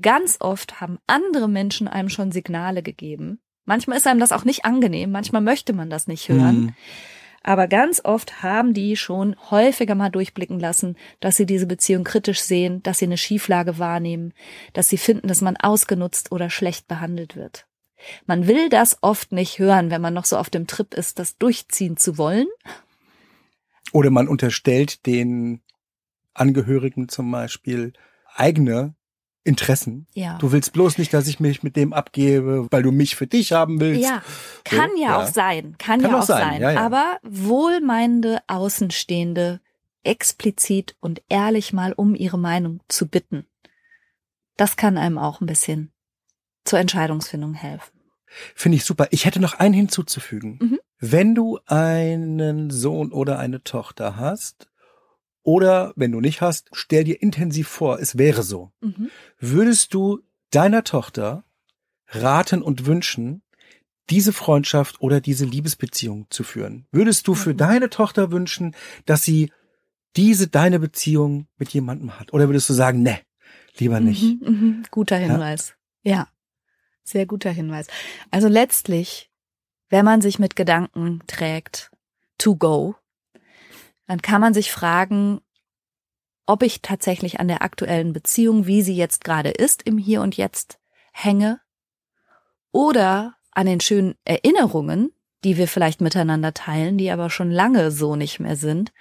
Ganz 0.00 0.38
oft 0.40 0.80
haben 0.80 0.98
andere 1.06 1.48
Menschen 1.48 1.88
einem 1.88 2.08
schon 2.08 2.32
Signale 2.32 2.82
gegeben. 2.82 3.40
Manchmal 3.64 3.96
ist 3.96 4.06
einem 4.06 4.20
das 4.20 4.32
auch 4.32 4.44
nicht 4.44 4.64
angenehm, 4.64 5.10
manchmal 5.10 5.40
möchte 5.40 5.72
man 5.72 5.88
das 5.88 6.06
nicht 6.06 6.28
hören. 6.28 6.60
Mhm. 6.60 6.74
Aber 7.46 7.68
ganz 7.68 8.00
oft 8.02 8.42
haben 8.42 8.72
die 8.72 8.96
schon 8.96 9.36
häufiger 9.50 9.94
mal 9.94 10.08
durchblicken 10.08 10.58
lassen, 10.58 10.96
dass 11.20 11.36
sie 11.36 11.44
diese 11.44 11.66
Beziehung 11.66 12.02
kritisch 12.02 12.40
sehen, 12.40 12.82
dass 12.82 12.98
sie 12.98 13.04
eine 13.04 13.18
Schieflage 13.18 13.78
wahrnehmen, 13.78 14.32
dass 14.72 14.88
sie 14.88 14.96
finden, 14.96 15.28
dass 15.28 15.42
man 15.42 15.58
ausgenutzt 15.58 16.32
oder 16.32 16.48
schlecht 16.48 16.88
behandelt 16.88 17.36
wird. 17.36 17.66
Man 18.26 18.46
will 18.46 18.70
das 18.70 18.98
oft 19.02 19.30
nicht 19.32 19.58
hören, 19.58 19.90
wenn 19.90 20.00
man 20.00 20.14
noch 20.14 20.24
so 20.24 20.38
auf 20.38 20.48
dem 20.48 20.66
Trip 20.66 20.94
ist, 20.94 21.18
das 21.18 21.36
durchziehen 21.36 21.98
zu 21.98 22.16
wollen. 22.16 22.46
Oder 23.92 24.10
man 24.10 24.26
unterstellt 24.26 25.04
den 25.04 25.60
Angehörigen 26.32 27.08
zum 27.08 27.30
Beispiel 27.30 27.92
eigene 28.34 28.94
Interessen. 29.44 30.06
Ja. 30.14 30.38
Du 30.38 30.52
willst 30.52 30.72
bloß 30.72 30.96
nicht, 30.98 31.12
dass 31.12 31.28
ich 31.28 31.38
mich 31.38 31.62
mit 31.62 31.76
dem 31.76 31.92
abgebe, 31.92 32.66
weil 32.70 32.82
du 32.82 32.90
mich 32.92 33.14
für 33.14 33.26
dich 33.26 33.52
haben 33.52 33.78
willst. 33.80 34.02
Ja, 34.02 34.22
kann 34.64 34.90
So, 34.94 35.02
ja, 35.02 35.08
ja. 35.10 35.22
auch 35.22 35.26
sein, 35.26 35.76
kann, 35.78 36.00
Kann 36.00 36.10
ja 36.12 36.18
auch 36.18 36.22
sein, 36.24 36.60
sein. 36.60 36.74
ja. 36.74 36.80
Aber 36.80 37.18
wohlmeinende 37.22 38.38
Außenstehende 38.46 39.60
explizit 40.02 40.96
und 41.00 41.22
ehrlich 41.28 41.72
mal 41.72 41.92
um 41.92 42.14
ihre 42.14 42.38
Meinung 42.38 42.80
zu 42.88 43.06
bitten, 43.08 43.46
das 44.56 44.76
kann 44.76 44.96
einem 44.98 45.18
auch 45.18 45.40
ein 45.40 45.46
bisschen 45.46 45.92
zur 46.64 46.78
Entscheidungsfindung 46.78 47.54
helfen. 47.54 47.92
Finde 48.54 48.76
ich 48.76 48.84
super. 48.84 49.08
Ich 49.10 49.26
hätte 49.26 49.40
noch 49.40 49.54
einen 49.54 49.74
hinzuzufügen. 49.74 50.58
Mhm. 50.60 50.80
Wenn 50.98 51.34
du 51.34 51.58
einen 51.66 52.70
Sohn 52.70 53.12
oder 53.12 53.38
eine 53.38 53.62
Tochter 53.62 54.16
hast, 54.16 54.68
oder 55.44 55.92
wenn 55.94 56.10
du 56.10 56.20
nicht 56.20 56.40
hast, 56.40 56.68
stell 56.72 57.04
dir 57.04 57.22
intensiv 57.22 57.68
vor, 57.68 58.00
es 58.00 58.18
wäre 58.18 58.42
so. 58.42 58.72
Mhm. 58.80 59.10
Würdest 59.38 59.94
du 59.94 60.20
deiner 60.50 60.82
Tochter 60.82 61.44
raten 62.08 62.62
und 62.62 62.86
wünschen, 62.86 63.42
diese 64.10 64.32
Freundschaft 64.32 65.00
oder 65.00 65.20
diese 65.20 65.44
Liebesbeziehung 65.44 66.26
zu 66.30 66.42
führen? 66.44 66.86
Würdest 66.90 67.28
du 67.28 67.34
für 67.34 67.52
Mhm. 67.52 67.58
deine 67.58 67.90
Tochter 67.90 68.32
wünschen, 68.32 68.74
dass 69.06 69.22
sie 69.22 69.52
diese 70.16 70.48
deine 70.48 70.78
Beziehung 70.80 71.46
mit 71.58 71.70
jemandem 71.70 72.18
hat? 72.18 72.32
Oder 72.32 72.48
würdest 72.48 72.68
du 72.68 72.74
sagen, 72.74 73.02
ne, 73.02 73.20
lieber 73.78 74.00
nicht? 74.00 74.22
Mhm, 74.22 74.48
mhm. 74.48 74.82
Guter 74.90 75.16
Hinweis. 75.16 75.74
Ja. 76.02 76.28
sehr 77.06 77.26
guter 77.26 77.50
Hinweis. 77.50 77.86
Also 78.30 78.48
letztlich, 78.48 79.30
wenn 79.90 80.06
man 80.06 80.22
sich 80.22 80.38
mit 80.38 80.56
Gedanken 80.56 81.20
trägt, 81.26 81.90
to 82.38 82.56
go, 82.56 82.94
dann 84.06 84.22
kann 84.22 84.40
man 84.40 84.54
sich 84.54 84.70
fragen, 84.70 85.40
ob 86.46 86.62
ich 86.62 86.82
tatsächlich 86.82 87.40
an 87.40 87.48
der 87.48 87.62
aktuellen 87.62 88.12
Beziehung, 88.12 88.66
wie 88.66 88.82
sie 88.82 88.96
jetzt 88.96 89.24
gerade 89.24 89.50
ist, 89.50 89.82
im 89.84 89.98
Hier 89.98 90.20
und 90.20 90.36
Jetzt 90.36 90.78
hänge 91.12 91.60
oder 92.72 93.36
an 93.52 93.66
den 93.66 93.80
schönen 93.80 94.16
Erinnerungen, 94.24 95.12
die 95.44 95.56
wir 95.56 95.68
vielleicht 95.68 96.00
miteinander 96.00 96.52
teilen, 96.52 96.98
die 96.98 97.10
aber 97.10 97.30
schon 97.30 97.50
lange 97.50 97.90
so 97.90 98.16
nicht 98.16 98.40
mehr 98.40 98.56
sind. 98.56 98.92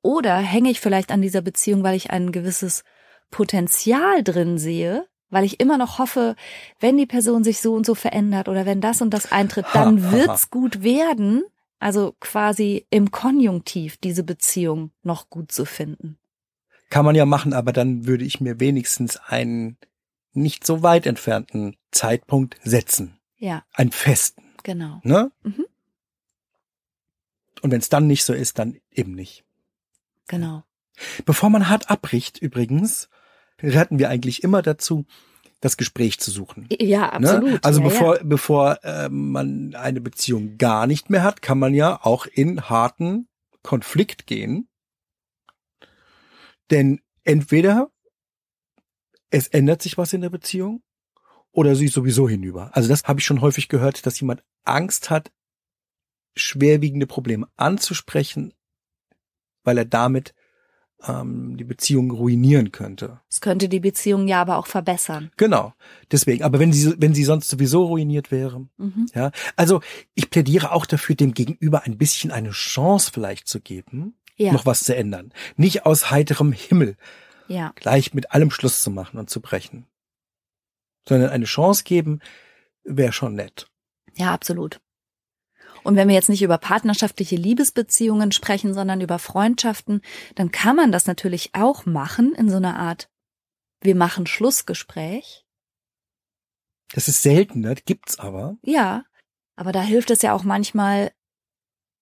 Oder 0.00 0.36
hänge 0.36 0.70
ich 0.70 0.80
vielleicht 0.80 1.10
an 1.10 1.20
dieser 1.20 1.42
Beziehung, 1.42 1.82
weil 1.82 1.96
ich 1.96 2.10
ein 2.10 2.30
gewisses 2.30 2.84
Potenzial 3.30 4.22
drin 4.22 4.58
sehe, 4.58 5.06
weil 5.28 5.44
ich 5.44 5.60
immer 5.60 5.76
noch 5.76 5.98
hoffe, 5.98 6.36
wenn 6.78 6.96
die 6.96 7.06
Person 7.06 7.44
sich 7.44 7.60
so 7.60 7.74
und 7.74 7.84
so 7.84 7.94
verändert 7.94 8.48
oder 8.48 8.64
wenn 8.64 8.80
das 8.80 9.02
und 9.02 9.10
das 9.10 9.32
eintritt, 9.32 9.66
dann 9.72 10.12
wird's 10.12 10.50
gut 10.50 10.82
werden. 10.82 11.42
Also 11.78 12.16
quasi 12.20 12.86
im 12.90 13.10
Konjunktiv 13.10 13.96
diese 13.98 14.24
Beziehung 14.24 14.90
noch 15.02 15.30
gut 15.30 15.52
zu 15.52 15.64
finden. 15.64 16.18
Kann 16.90 17.04
man 17.04 17.14
ja 17.14 17.26
machen, 17.26 17.52
aber 17.52 17.72
dann 17.72 18.06
würde 18.06 18.24
ich 18.24 18.40
mir 18.40 18.60
wenigstens 18.60 19.16
einen 19.16 19.76
nicht 20.32 20.66
so 20.66 20.82
weit 20.82 21.06
entfernten 21.06 21.76
Zeitpunkt 21.90 22.56
setzen. 22.62 23.18
Ja, 23.36 23.64
Einen 23.72 23.92
festen, 23.92 24.42
genau. 24.64 25.00
ne? 25.04 25.30
Mhm. 25.42 25.66
Und 27.62 27.70
wenn 27.70 27.80
es 27.80 27.88
dann 27.88 28.06
nicht 28.06 28.24
so 28.24 28.32
ist, 28.32 28.58
dann 28.58 28.78
eben 28.90 29.12
nicht. 29.12 29.44
Genau. 30.26 30.64
Bevor 31.24 31.50
man 31.50 31.68
hart 31.68 31.90
abbricht, 31.90 32.38
übrigens, 32.38 33.08
raten 33.62 33.98
wir 33.98 34.08
eigentlich 34.08 34.42
immer 34.42 34.62
dazu, 34.62 35.06
das 35.60 35.76
Gespräch 35.76 36.20
zu 36.20 36.30
suchen. 36.30 36.68
Ja, 36.80 37.10
absolut. 37.10 37.50
Ne? 37.50 37.60
Also 37.62 37.80
ja, 37.80 37.88
bevor, 37.88 38.16
Ja. 38.16 38.22
bevor 38.24 38.84
äh, 38.84 39.08
man 39.08 39.74
eine 39.74 40.00
Beziehung 40.00 40.56
gar 40.56 40.86
nicht 40.86 41.10
mehr 41.10 41.22
hat, 41.22 41.42
kann 41.42 41.58
man 41.58 41.74
ja 41.74 41.98
auch 42.04 42.26
in 42.26 42.68
harten 42.70 43.28
Konflikt 43.62 44.26
gehen. 44.26 44.68
Denn 46.70 47.00
entweder 47.24 47.90
es 49.30 49.48
ändert 49.48 49.82
sich 49.82 49.98
was 49.98 50.12
in 50.12 50.20
der 50.20 50.30
Beziehung 50.30 50.82
oder 51.50 51.74
sie 51.74 51.86
ist 51.86 51.94
sowieso 51.94 52.28
hinüber. 52.28 52.70
Also 52.74 52.88
das 52.88 53.04
habe 53.04 53.20
ich 53.20 53.26
schon 53.26 53.40
häufig 53.40 53.68
gehört, 53.68 54.06
dass 54.06 54.20
jemand 54.20 54.44
Angst 54.64 55.10
hat, 55.10 55.32
schwerwiegende 56.36 57.06
Probleme 57.06 57.48
anzusprechen, 57.56 58.54
weil 59.64 59.78
er 59.78 59.84
damit 59.84 60.34
ähm, 61.06 61.56
die 61.56 61.64
Beziehung 61.64 62.10
ruinieren 62.10 62.72
könnte. 62.72 63.20
Es 63.30 63.40
könnte 63.40 63.68
die 63.68 63.80
Beziehung 63.80 64.26
ja 64.26 64.40
aber 64.40 64.56
auch 64.58 64.66
verbessern. 64.66 65.30
Genau. 65.36 65.74
Deswegen. 66.10 66.42
Aber 66.42 66.58
wenn 66.58 66.72
sie, 66.72 66.94
wenn 66.98 67.14
sie 67.14 67.24
sonst 67.24 67.48
sowieso 67.48 67.84
ruiniert 67.84 68.30
wäre. 68.30 68.66
Mhm. 68.78 69.06
Ja. 69.14 69.30
Also, 69.56 69.80
ich 70.14 70.30
plädiere 70.30 70.72
auch 70.72 70.86
dafür, 70.86 71.14
dem 71.14 71.34
Gegenüber 71.34 71.84
ein 71.84 71.98
bisschen 71.98 72.30
eine 72.30 72.50
Chance 72.50 73.10
vielleicht 73.12 73.46
zu 73.46 73.60
geben, 73.60 74.16
Ja, 74.36 74.52
noch 74.52 74.66
was 74.66 74.80
zu 74.84 74.96
ändern. 74.96 75.32
Nicht 75.56 75.86
aus 75.86 76.10
heiterem 76.10 76.52
Himmel 76.52 76.96
ja, 77.46 77.72
gleich 77.76 78.12
mit 78.12 78.32
allem 78.32 78.50
Schluss 78.50 78.82
zu 78.82 78.90
machen 78.90 79.18
und 79.18 79.30
zu 79.30 79.40
brechen. 79.40 79.86
Sondern 81.08 81.30
eine 81.30 81.46
Chance 81.46 81.84
geben, 81.84 82.20
wäre 82.84 83.12
schon 83.12 83.34
nett. 83.34 83.70
ja, 84.16 84.32
absolut. 84.34 84.80
Und 85.82 85.96
wenn 85.96 86.08
wir 86.08 86.14
jetzt 86.14 86.28
nicht 86.28 86.42
über 86.42 86.58
partnerschaftliche 86.58 87.36
Liebesbeziehungen 87.36 88.32
sprechen, 88.32 88.74
sondern 88.74 89.00
über 89.00 89.18
Freundschaften, 89.18 90.02
dann 90.34 90.50
kann 90.50 90.76
man 90.76 90.92
das 90.92 91.06
natürlich 91.06 91.50
auch 91.54 91.86
machen 91.86 92.34
in 92.34 92.48
so 92.48 92.56
einer 92.56 92.78
Art, 92.78 93.08
wir 93.80 93.94
machen 93.94 94.26
Schlussgespräch. 94.26 95.44
Das 96.92 97.08
ist 97.08 97.22
selten, 97.22 97.60
ne? 97.60 97.74
gibt's 97.84 98.18
aber. 98.18 98.56
Ja, 98.62 99.04
aber 99.56 99.72
da 99.72 99.82
hilft 99.82 100.10
es 100.10 100.22
ja 100.22 100.32
auch 100.32 100.44
manchmal, 100.44 101.12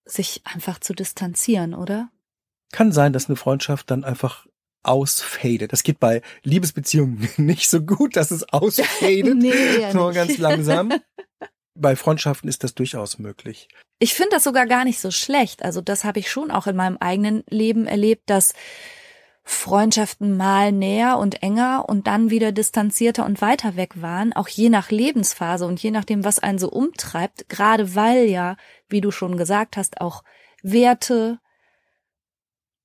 sich 0.05 0.41
einfach 0.45 0.79
zu 0.79 0.93
distanzieren, 0.93 1.73
oder? 1.73 2.09
Kann 2.71 2.91
sein, 2.91 3.13
dass 3.13 3.27
eine 3.27 3.35
Freundschaft 3.35 3.91
dann 3.91 4.03
einfach 4.03 4.47
ausfadet. 4.83 5.73
Das 5.73 5.83
geht 5.83 5.99
bei 5.99 6.21
Liebesbeziehungen 6.43 7.27
nicht 7.37 7.69
so 7.69 7.81
gut, 7.81 8.15
dass 8.15 8.31
es 8.31 8.43
ausfadet. 8.53 9.35
Nee, 9.35 9.79
eher 9.79 9.93
Nur 9.93 10.13
ganz 10.13 10.37
langsam. 10.37 10.93
Bei 11.79 11.95
Freundschaften 11.95 12.49
ist 12.49 12.63
das 12.63 12.73
durchaus 12.73 13.19
möglich. 13.19 13.67
Ich 13.99 14.13
finde 14.13 14.31
das 14.31 14.43
sogar 14.43 14.65
gar 14.65 14.83
nicht 14.83 14.99
so 14.99 15.11
schlecht. 15.11 15.63
Also 15.63 15.81
das 15.81 16.03
habe 16.03 16.19
ich 16.19 16.31
schon 16.31 16.51
auch 16.51 16.67
in 16.67 16.75
meinem 16.75 16.97
eigenen 16.97 17.43
Leben 17.49 17.87
erlebt, 17.87 18.29
dass 18.29 18.53
Freundschaften 19.43 20.35
mal 20.35 20.73
näher 20.73 21.17
und 21.17 21.41
enger 21.41 21.85
und 21.87 22.05
dann 22.07 22.29
wieder 22.29 22.51
distanzierter 22.51 23.25
und 23.25 23.41
weiter 23.41 23.77
weg 23.77 24.01
waren, 24.01 24.33
auch 24.33 24.49
je 24.49 24.67
nach 24.69 24.91
Lebensphase 24.91 25.65
und 25.65 25.81
je 25.81 25.91
nachdem, 25.91 26.25
was 26.25 26.39
einen 26.39 26.59
so 26.59 26.69
umtreibt, 26.69 27.47
gerade 27.47 27.95
weil 27.95 28.25
ja, 28.25 28.57
wie 28.89 28.99
du 28.99 29.09
schon 29.09 29.37
gesagt 29.37 29.77
hast, 29.77 30.01
auch 30.01 30.23
Werte 30.63 31.39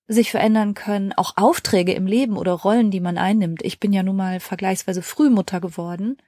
sich 0.06 0.30
verändern 0.30 0.74
können, 0.74 1.12
auch 1.12 1.36
Aufträge 1.36 1.94
im 1.94 2.06
Leben 2.06 2.36
oder 2.36 2.52
Rollen, 2.52 2.92
die 2.92 3.00
man 3.00 3.18
einnimmt. 3.18 3.62
Ich 3.62 3.80
bin 3.80 3.92
ja 3.92 4.04
nun 4.04 4.16
mal 4.16 4.38
vergleichsweise 4.38 5.02
früh 5.02 5.30
Mutter 5.30 5.60
geworden, 5.60 6.18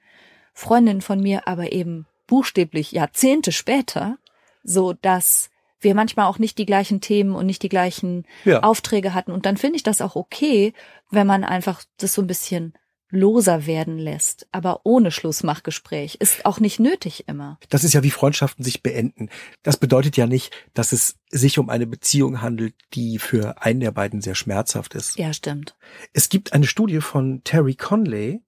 Freundin 0.52 1.00
von 1.00 1.20
mir 1.20 1.46
aber 1.46 1.72
eben 1.72 2.06
buchstäblich 2.26 2.92
Jahrzehnte 2.92 3.52
später, 3.52 4.18
so 4.62 4.92
dass 4.92 5.50
wir 5.80 5.94
manchmal 5.94 6.26
auch 6.26 6.38
nicht 6.38 6.58
die 6.58 6.66
gleichen 6.66 7.00
Themen 7.00 7.34
und 7.34 7.46
nicht 7.46 7.62
die 7.62 7.68
gleichen 7.68 8.26
ja. 8.44 8.62
Aufträge 8.62 9.14
hatten. 9.14 9.32
Und 9.32 9.46
dann 9.46 9.56
finde 9.56 9.76
ich 9.76 9.82
das 9.82 10.00
auch 10.00 10.16
okay, 10.16 10.72
wenn 11.10 11.26
man 11.26 11.44
einfach 11.44 11.84
das 11.98 12.14
so 12.14 12.22
ein 12.22 12.26
bisschen 12.26 12.72
loser 13.14 13.66
werden 13.66 13.96
lässt, 13.96 14.48
aber 14.50 14.80
ohne 14.84 15.10
Schlussmachgespräch. 15.10 16.16
Ist 16.16 16.44
auch 16.44 16.58
nicht 16.58 16.80
nötig 16.80 17.28
immer. 17.28 17.58
Das 17.68 17.84
ist 17.84 17.94
ja 17.94 18.02
wie 18.02 18.10
Freundschaften 18.10 18.64
sich 18.64 18.82
beenden. 18.82 19.30
Das 19.62 19.76
bedeutet 19.76 20.16
ja 20.16 20.26
nicht, 20.26 20.52
dass 20.74 20.92
es 20.92 21.16
sich 21.30 21.58
um 21.58 21.70
eine 21.70 21.86
Beziehung 21.86 22.42
handelt, 22.42 22.74
die 22.92 23.18
für 23.18 23.62
einen 23.62 23.80
der 23.80 23.92
beiden 23.92 24.20
sehr 24.20 24.34
schmerzhaft 24.34 24.94
ist. 24.94 25.16
Ja, 25.16 25.32
stimmt. 25.32 25.76
Es 26.12 26.28
gibt 26.28 26.52
eine 26.52 26.66
Studie 26.66 27.00
von 27.00 27.42
Terry 27.44 27.76
Conley, 27.76 28.42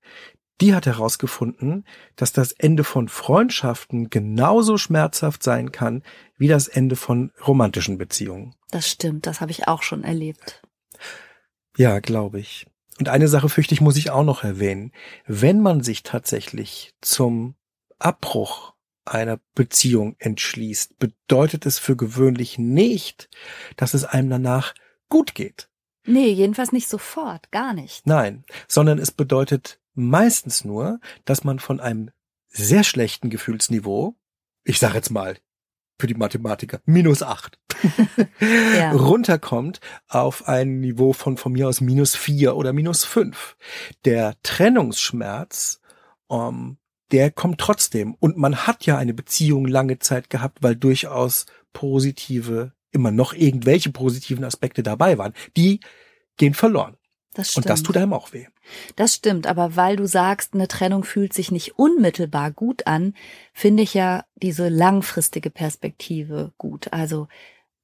die 0.61 0.75
hat 0.75 0.87
herausgefunden, 0.87 1.87
dass 2.17 2.33
das 2.33 2.53
Ende 2.53 2.85
von 2.85 3.09
Freundschaften 3.09 4.11
genauso 4.11 4.79
schmerzhaft 4.79 5.43
sein 5.43 5.73
kann 5.73 6.03
wie 6.39 6.49
das 6.49 6.69
Ende 6.69 6.97
von 6.97 7.33
romantischen 7.47 7.99
Beziehungen. 7.99 8.55
Das 8.71 8.91
stimmt, 8.91 9.27
das 9.27 9.41
habe 9.41 9.51
ich 9.51 9.69
auch 9.69 9.83
schon 9.83 10.03
erlebt. 10.03 10.63
Ja, 11.77 11.99
glaube 12.01 12.41
ich. 12.41 12.67
Und 12.99 13.09
eine 13.09 13.29
Sache 13.29 13.49
fürchte 13.51 13.75
ich, 13.75 13.83
muss 13.83 13.97
ich 13.97 14.11
auch 14.11 14.25
noch 14.25 14.43
erwähnen. 14.43 14.93
Wenn 15.27 15.61
man 15.61 15.83
sich 15.83 16.03
tatsächlich 16.03 16.95
zum 17.03 17.55
Abbruch 17.99 18.75
einer 19.05 19.39
Beziehung 19.55 20.17
entschließt, 20.19 20.99
bedeutet 20.99 21.67
es 21.67 21.79
für 21.79 21.97
gewöhnlich 21.97 22.59
nicht, 22.59 23.29
dass 23.77 23.95
es 23.95 24.05
einem 24.05 24.31
danach 24.31 24.75
gut 25.09 25.35
geht. 25.35 25.69
Nee, 26.07 26.31
jedenfalls 26.31 26.73
nicht 26.73 26.89
sofort, 26.89 27.51
gar 27.51 27.75
nicht. 27.75 28.07
Nein, 28.07 28.45
sondern 28.69 28.99
es 28.99 29.11
bedeutet 29.11 29.81
meistens 29.97 30.65
nur, 30.65 31.01
dass 31.25 31.45
man 31.45 31.59
von 31.59 31.81
einem 31.81 32.11
sehr 32.49 32.85
schlechten 32.85 33.31
Gefühlsniveau, 33.31 34.17
ich 34.65 34.79
sage 34.79 34.95
jetzt 34.95 35.11
mal 35.11 35.37
für 35.99 36.07
die 36.07 36.15
Mathematiker, 36.15 36.81
minus 36.85 37.23
acht, 37.23 37.59
ja. 38.41 38.93
runterkommt 38.93 39.81
auf 40.09 40.47
ein 40.47 40.81
Niveau 40.81 41.13
von 41.13 41.37
von 41.37 41.53
mir 41.53 41.69
aus 41.69 41.81
minus 41.81 42.15
vier 42.15 42.57
oder 42.57 42.73
minus 42.73 43.05
fünf. 43.05 43.57
Der 44.05 44.35
Trennungsschmerz, 44.43 45.81
ähm, 46.31 46.79
der 47.13 47.31
kommt 47.31 47.61
trotzdem. 47.61 48.15
Und 48.15 48.37
man 48.37 48.67
hat 48.67 48.85
ja 48.85 48.99
eine 48.99 49.15
Beziehung 49.15 49.67
lange 49.67 49.99
Zeit 49.99 50.29
gehabt, 50.29 50.59
weil 50.63 50.77
durchaus 50.77 51.47
positive, 51.73 52.73
immer 52.91 53.11
noch 53.11 53.33
irgendwelche 53.33 53.91
positiven 53.91 54.45
Aspekte 54.45 54.83
dabei 54.83 55.19
waren. 55.19 55.35
Die 55.57 55.81
gehen 56.37 56.55
verloren. 56.55 56.97
Das 57.37 57.51
stimmt. 57.51 57.67
Und 57.67 57.71
das 57.71 57.83
tut 57.83 57.99
einem 57.99 58.15
auch 58.15 58.33
weh. 58.33 58.47
Das 58.97 59.15
stimmt, 59.15 59.47
aber 59.47 59.77
weil 59.77 59.97
du 59.97 60.07
sagst, 60.07 60.55
eine 60.55 60.69
Trennung 60.69 61.05
fühlt 61.05 61.35
sich 61.35 61.51
nicht 61.51 61.79
unmittelbar 61.79 62.51
gut 62.51 62.87
an, 62.87 63.15
finde 63.53 63.83
ich 63.83 63.93
ja 63.93 64.25
diese 64.37 64.71
langfristige 64.71 65.51
Perspektive 65.51 66.55
gut. 66.57 66.95
Also, 66.95 67.29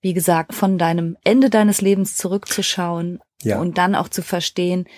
wie 0.00 0.14
gesagt, 0.14 0.54
von 0.54 0.78
deinem 0.78 1.18
Ende 1.22 1.50
deines 1.50 1.82
Lebens 1.82 2.16
zurückzuschauen 2.16 3.20
ja. 3.42 3.60
und 3.60 3.76
dann 3.76 3.94
auch 3.94 4.08
zu 4.08 4.22
verstehen, 4.22 4.88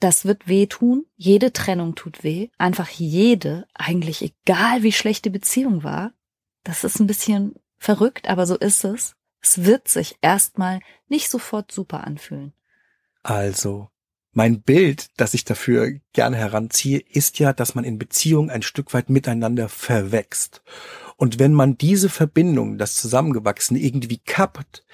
das 0.00 0.24
wird 0.24 0.48
wehtun. 0.48 1.06
Jede 1.14 1.52
Trennung 1.52 1.94
tut 1.94 2.24
weh. 2.24 2.48
Einfach 2.58 2.88
jede, 2.88 3.68
eigentlich 3.74 4.22
egal 4.22 4.82
wie 4.82 4.92
schlecht 4.92 5.24
die 5.24 5.30
Beziehung 5.30 5.84
war. 5.84 6.12
Das 6.64 6.82
ist 6.82 6.98
ein 6.98 7.06
bisschen 7.06 7.54
verrückt, 7.78 8.28
aber 8.28 8.44
so 8.44 8.56
ist 8.56 8.82
es. 8.82 9.14
Es 9.40 9.64
wird 9.64 9.86
sich 9.86 10.16
erstmal 10.20 10.80
nicht 11.06 11.30
sofort 11.30 11.70
super 11.70 12.04
anfühlen. 12.04 12.55
Also, 13.26 13.88
mein 14.30 14.62
Bild, 14.62 15.08
das 15.16 15.34
ich 15.34 15.44
dafür 15.44 15.98
gerne 16.12 16.36
heranziehe, 16.36 17.00
ist 17.00 17.40
ja, 17.40 17.52
dass 17.52 17.74
man 17.74 17.82
in 17.82 17.98
Beziehungen 17.98 18.50
ein 18.50 18.62
Stück 18.62 18.94
weit 18.94 19.10
miteinander 19.10 19.68
verwächst. 19.68 20.62
Und 21.16 21.40
wenn 21.40 21.52
man 21.52 21.76
diese 21.76 22.08
Verbindung, 22.08 22.78
das 22.78 22.94
Zusammengewachsene 22.94 23.80
irgendwie 23.80 24.18
kappt, 24.18 24.84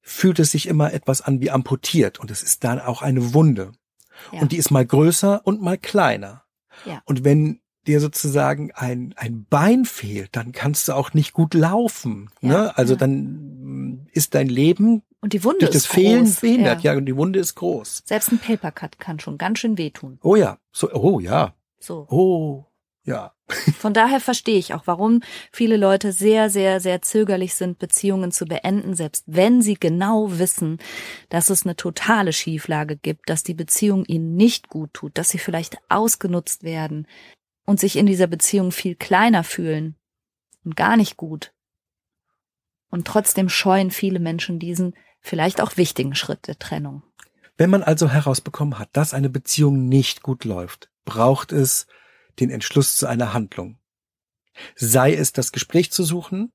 fühlt 0.00 0.38
es 0.38 0.52
sich 0.52 0.66
immer 0.66 0.94
etwas 0.94 1.20
an 1.20 1.42
wie 1.42 1.50
amputiert 1.50 2.18
und 2.18 2.30
es 2.30 2.42
ist 2.42 2.64
dann 2.64 2.80
auch 2.80 3.02
eine 3.02 3.34
Wunde. 3.34 3.72
Ja. 4.32 4.40
Und 4.40 4.52
die 4.52 4.56
ist 4.56 4.70
mal 4.70 4.86
größer 4.86 5.42
und 5.44 5.60
mal 5.60 5.76
kleiner. 5.76 6.44
Ja. 6.86 7.02
Und 7.04 7.22
wenn 7.22 7.60
dir 7.86 8.00
sozusagen 8.00 8.70
ein, 8.72 9.12
ein 9.18 9.44
Bein 9.44 9.84
fehlt, 9.84 10.36
dann 10.36 10.52
kannst 10.52 10.88
du 10.88 10.94
auch 10.94 11.12
nicht 11.12 11.34
gut 11.34 11.52
laufen. 11.52 12.30
Ja, 12.40 12.48
ne? 12.48 12.78
Also 12.78 12.96
dann 12.96 14.08
ist 14.12 14.34
dein 14.34 14.48
Leben 14.48 15.02
und 15.20 15.32
die 15.32 15.42
Wunde 15.44 15.60
durch 15.60 15.72
das 15.72 15.82
ist 15.82 15.86
Fehlen 15.86 16.24
groß. 16.24 16.40
behindert, 16.40 16.82
ja. 16.82 16.92
ja, 16.92 16.98
und 16.98 17.06
die 17.06 17.16
Wunde 17.16 17.40
ist 17.40 17.54
groß. 17.54 18.02
Selbst 18.04 18.30
ein 18.30 18.38
Papercut 18.38 18.98
kann 18.98 19.18
schon 19.18 19.38
ganz 19.38 19.58
schön 19.58 19.76
wehtun. 19.76 20.18
Oh 20.22 20.36
ja, 20.36 20.58
so, 20.72 20.92
oh 20.92 21.18
ja. 21.20 21.54
So. 21.80 22.06
Oh 22.08 22.66
ja. 23.08 23.32
Von 23.78 23.94
daher 23.94 24.20
verstehe 24.20 24.58
ich 24.58 24.74
auch, 24.74 24.82
warum 24.84 25.22
viele 25.50 25.76
Leute 25.76 26.12
sehr, 26.12 26.50
sehr, 26.50 26.80
sehr 26.80 27.00
zögerlich 27.02 27.54
sind, 27.54 27.78
Beziehungen 27.78 28.30
zu 28.30 28.44
beenden, 28.44 28.94
selbst 28.94 29.24
wenn 29.26 29.62
sie 29.62 29.74
genau 29.74 30.38
wissen, 30.38 30.78
dass 31.30 31.48
es 31.48 31.64
eine 31.64 31.74
totale 31.74 32.32
Schieflage 32.32 32.96
gibt, 32.96 33.30
dass 33.30 33.42
die 33.42 33.54
Beziehung 33.54 34.04
ihnen 34.04 34.36
nicht 34.36 34.68
gut 34.68 34.92
tut, 34.92 35.16
dass 35.16 35.30
sie 35.30 35.38
vielleicht 35.38 35.78
ausgenutzt 35.88 36.62
werden 36.62 37.08
und 37.64 37.80
sich 37.80 37.96
in 37.96 38.06
dieser 38.06 38.26
Beziehung 38.26 38.70
viel 38.70 38.94
kleiner 38.94 39.42
fühlen 39.42 39.96
und 40.64 40.76
gar 40.76 40.96
nicht 40.96 41.16
gut. 41.16 41.52
Und 42.90 43.06
trotzdem 43.06 43.48
scheuen 43.48 43.90
viele 43.90 44.18
Menschen 44.18 44.58
diesen 44.58 44.94
vielleicht 45.28 45.60
auch 45.60 45.76
wichtigen 45.76 46.14
Schritt 46.14 46.46
der 46.46 46.58
Trennung. 46.58 47.02
Wenn 47.56 47.70
man 47.70 47.82
also 47.82 48.08
herausbekommen 48.08 48.78
hat, 48.78 48.88
dass 48.92 49.14
eine 49.14 49.28
Beziehung 49.28 49.88
nicht 49.88 50.22
gut 50.22 50.44
läuft, 50.44 50.90
braucht 51.04 51.52
es 51.52 51.86
den 52.40 52.50
Entschluss 52.50 52.96
zu 52.96 53.06
einer 53.06 53.32
Handlung. 53.32 53.78
Sei 54.74 55.14
es 55.14 55.32
das 55.32 55.52
Gespräch 55.52 55.90
zu 55.90 56.04
suchen, 56.04 56.52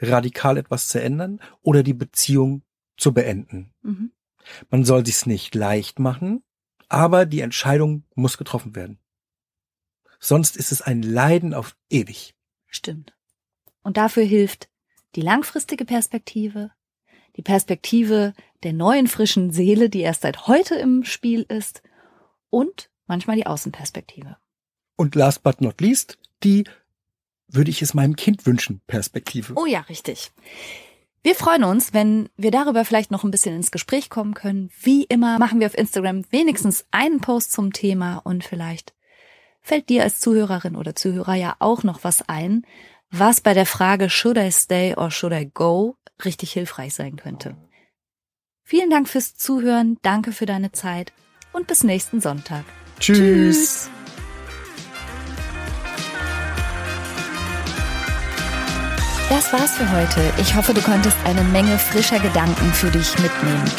radikal 0.00 0.56
etwas 0.56 0.88
zu 0.88 1.00
ändern 1.00 1.40
oder 1.62 1.82
die 1.82 1.94
Beziehung 1.94 2.62
zu 2.96 3.12
beenden. 3.12 3.72
Mhm. 3.82 4.12
Man 4.70 4.84
soll 4.84 5.06
sich's 5.06 5.26
nicht 5.26 5.54
leicht 5.54 5.98
machen, 5.98 6.42
aber 6.88 7.26
die 7.26 7.40
Entscheidung 7.40 8.04
muss 8.14 8.36
getroffen 8.38 8.74
werden. 8.74 8.98
Sonst 10.20 10.56
ist 10.56 10.72
es 10.72 10.82
ein 10.82 11.02
Leiden 11.02 11.54
auf 11.54 11.76
ewig. 11.90 12.34
Stimmt. 12.66 13.16
Und 13.82 13.96
dafür 13.96 14.24
hilft 14.24 14.68
die 15.14 15.20
langfristige 15.20 15.84
Perspektive, 15.84 16.70
die 17.36 17.42
Perspektive 17.42 18.32
der 18.62 18.72
neuen 18.72 19.06
frischen 19.06 19.50
Seele, 19.50 19.90
die 19.90 20.00
erst 20.00 20.22
seit 20.22 20.46
heute 20.46 20.74
im 20.76 21.04
Spiel 21.04 21.42
ist, 21.48 21.82
und 22.50 22.90
manchmal 23.06 23.36
die 23.36 23.46
Außenperspektive. 23.46 24.36
Und 24.96 25.14
last 25.14 25.42
but 25.42 25.60
not 25.60 25.80
least, 25.80 26.18
die 26.44 26.64
würde 27.48 27.70
ich 27.70 27.82
es 27.82 27.94
meinem 27.94 28.16
Kind 28.16 28.46
wünschen, 28.46 28.80
Perspektive. 28.86 29.54
Oh 29.56 29.66
ja, 29.66 29.80
richtig. 29.80 30.30
Wir 31.22 31.34
freuen 31.34 31.64
uns, 31.64 31.94
wenn 31.94 32.28
wir 32.36 32.50
darüber 32.50 32.84
vielleicht 32.84 33.10
noch 33.10 33.24
ein 33.24 33.30
bisschen 33.30 33.56
ins 33.56 33.70
Gespräch 33.70 34.10
kommen 34.10 34.34
können. 34.34 34.70
Wie 34.80 35.04
immer 35.04 35.38
machen 35.38 35.58
wir 35.58 35.66
auf 35.66 35.76
Instagram 35.76 36.24
wenigstens 36.30 36.86
einen 36.90 37.20
Post 37.20 37.52
zum 37.52 37.72
Thema 37.72 38.18
und 38.18 38.44
vielleicht 38.44 38.94
fällt 39.62 39.88
dir 39.88 40.02
als 40.02 40.20
Zuhörerin 40.20 40.76
oder 40.76 40.94
Zuhörer 40.94 41.34
ja 41.34 41.56
auch 41.58 41.82
noch 41.82 42.04
was 42.04 42.28
ein, 42.28 42.66
was 43.18 43.40
bei 43.40 43.54
der 43.54 43.66
Frage 43.66 44.10
Should 44.10 44.36
I 44.36 44.50
stay 44.50 44.94
or 44.96 45.10
should 45.10 45.32
I 45.32 45.50
go 45.52 45.96
richtig 46.24 46.52
hilfreich 46.52 46.94
sein 46.94 47.16
könnte. 47.16 47.56
Vielen 48.62 48.90
Dank 48.90 49.08
fürs 49.08 49.36
Zuhören, 49.36 49.98
danke 50.02 50.30
für 50.32 50.46
deine 50.46 50.70
Zeit 50.72 51.12
und 51.52 51.66
bis 51.66 51.84
nächsten 51.84 52.20
Sonntag. 52.20 52.64
Tschüss. 52.98 53.18
Tschüss. 53.18 53.88
Das 59.28 59.52
war's 59.52 59.76
für 59.76 59.90
heute. 59.90 60.32
Ich 60.40 60.54
hoffe, 60.54 60.72
du 60.74 60.80
konntest 60.80 61.16
eine 61.24 61.42
Menge 61.42 61.78
frischer 61.78 62.20
Gedanken 62.20 62.72
für 62.72 62.90
dich 62.90 63.18
mitnehmen. 63.18 63.70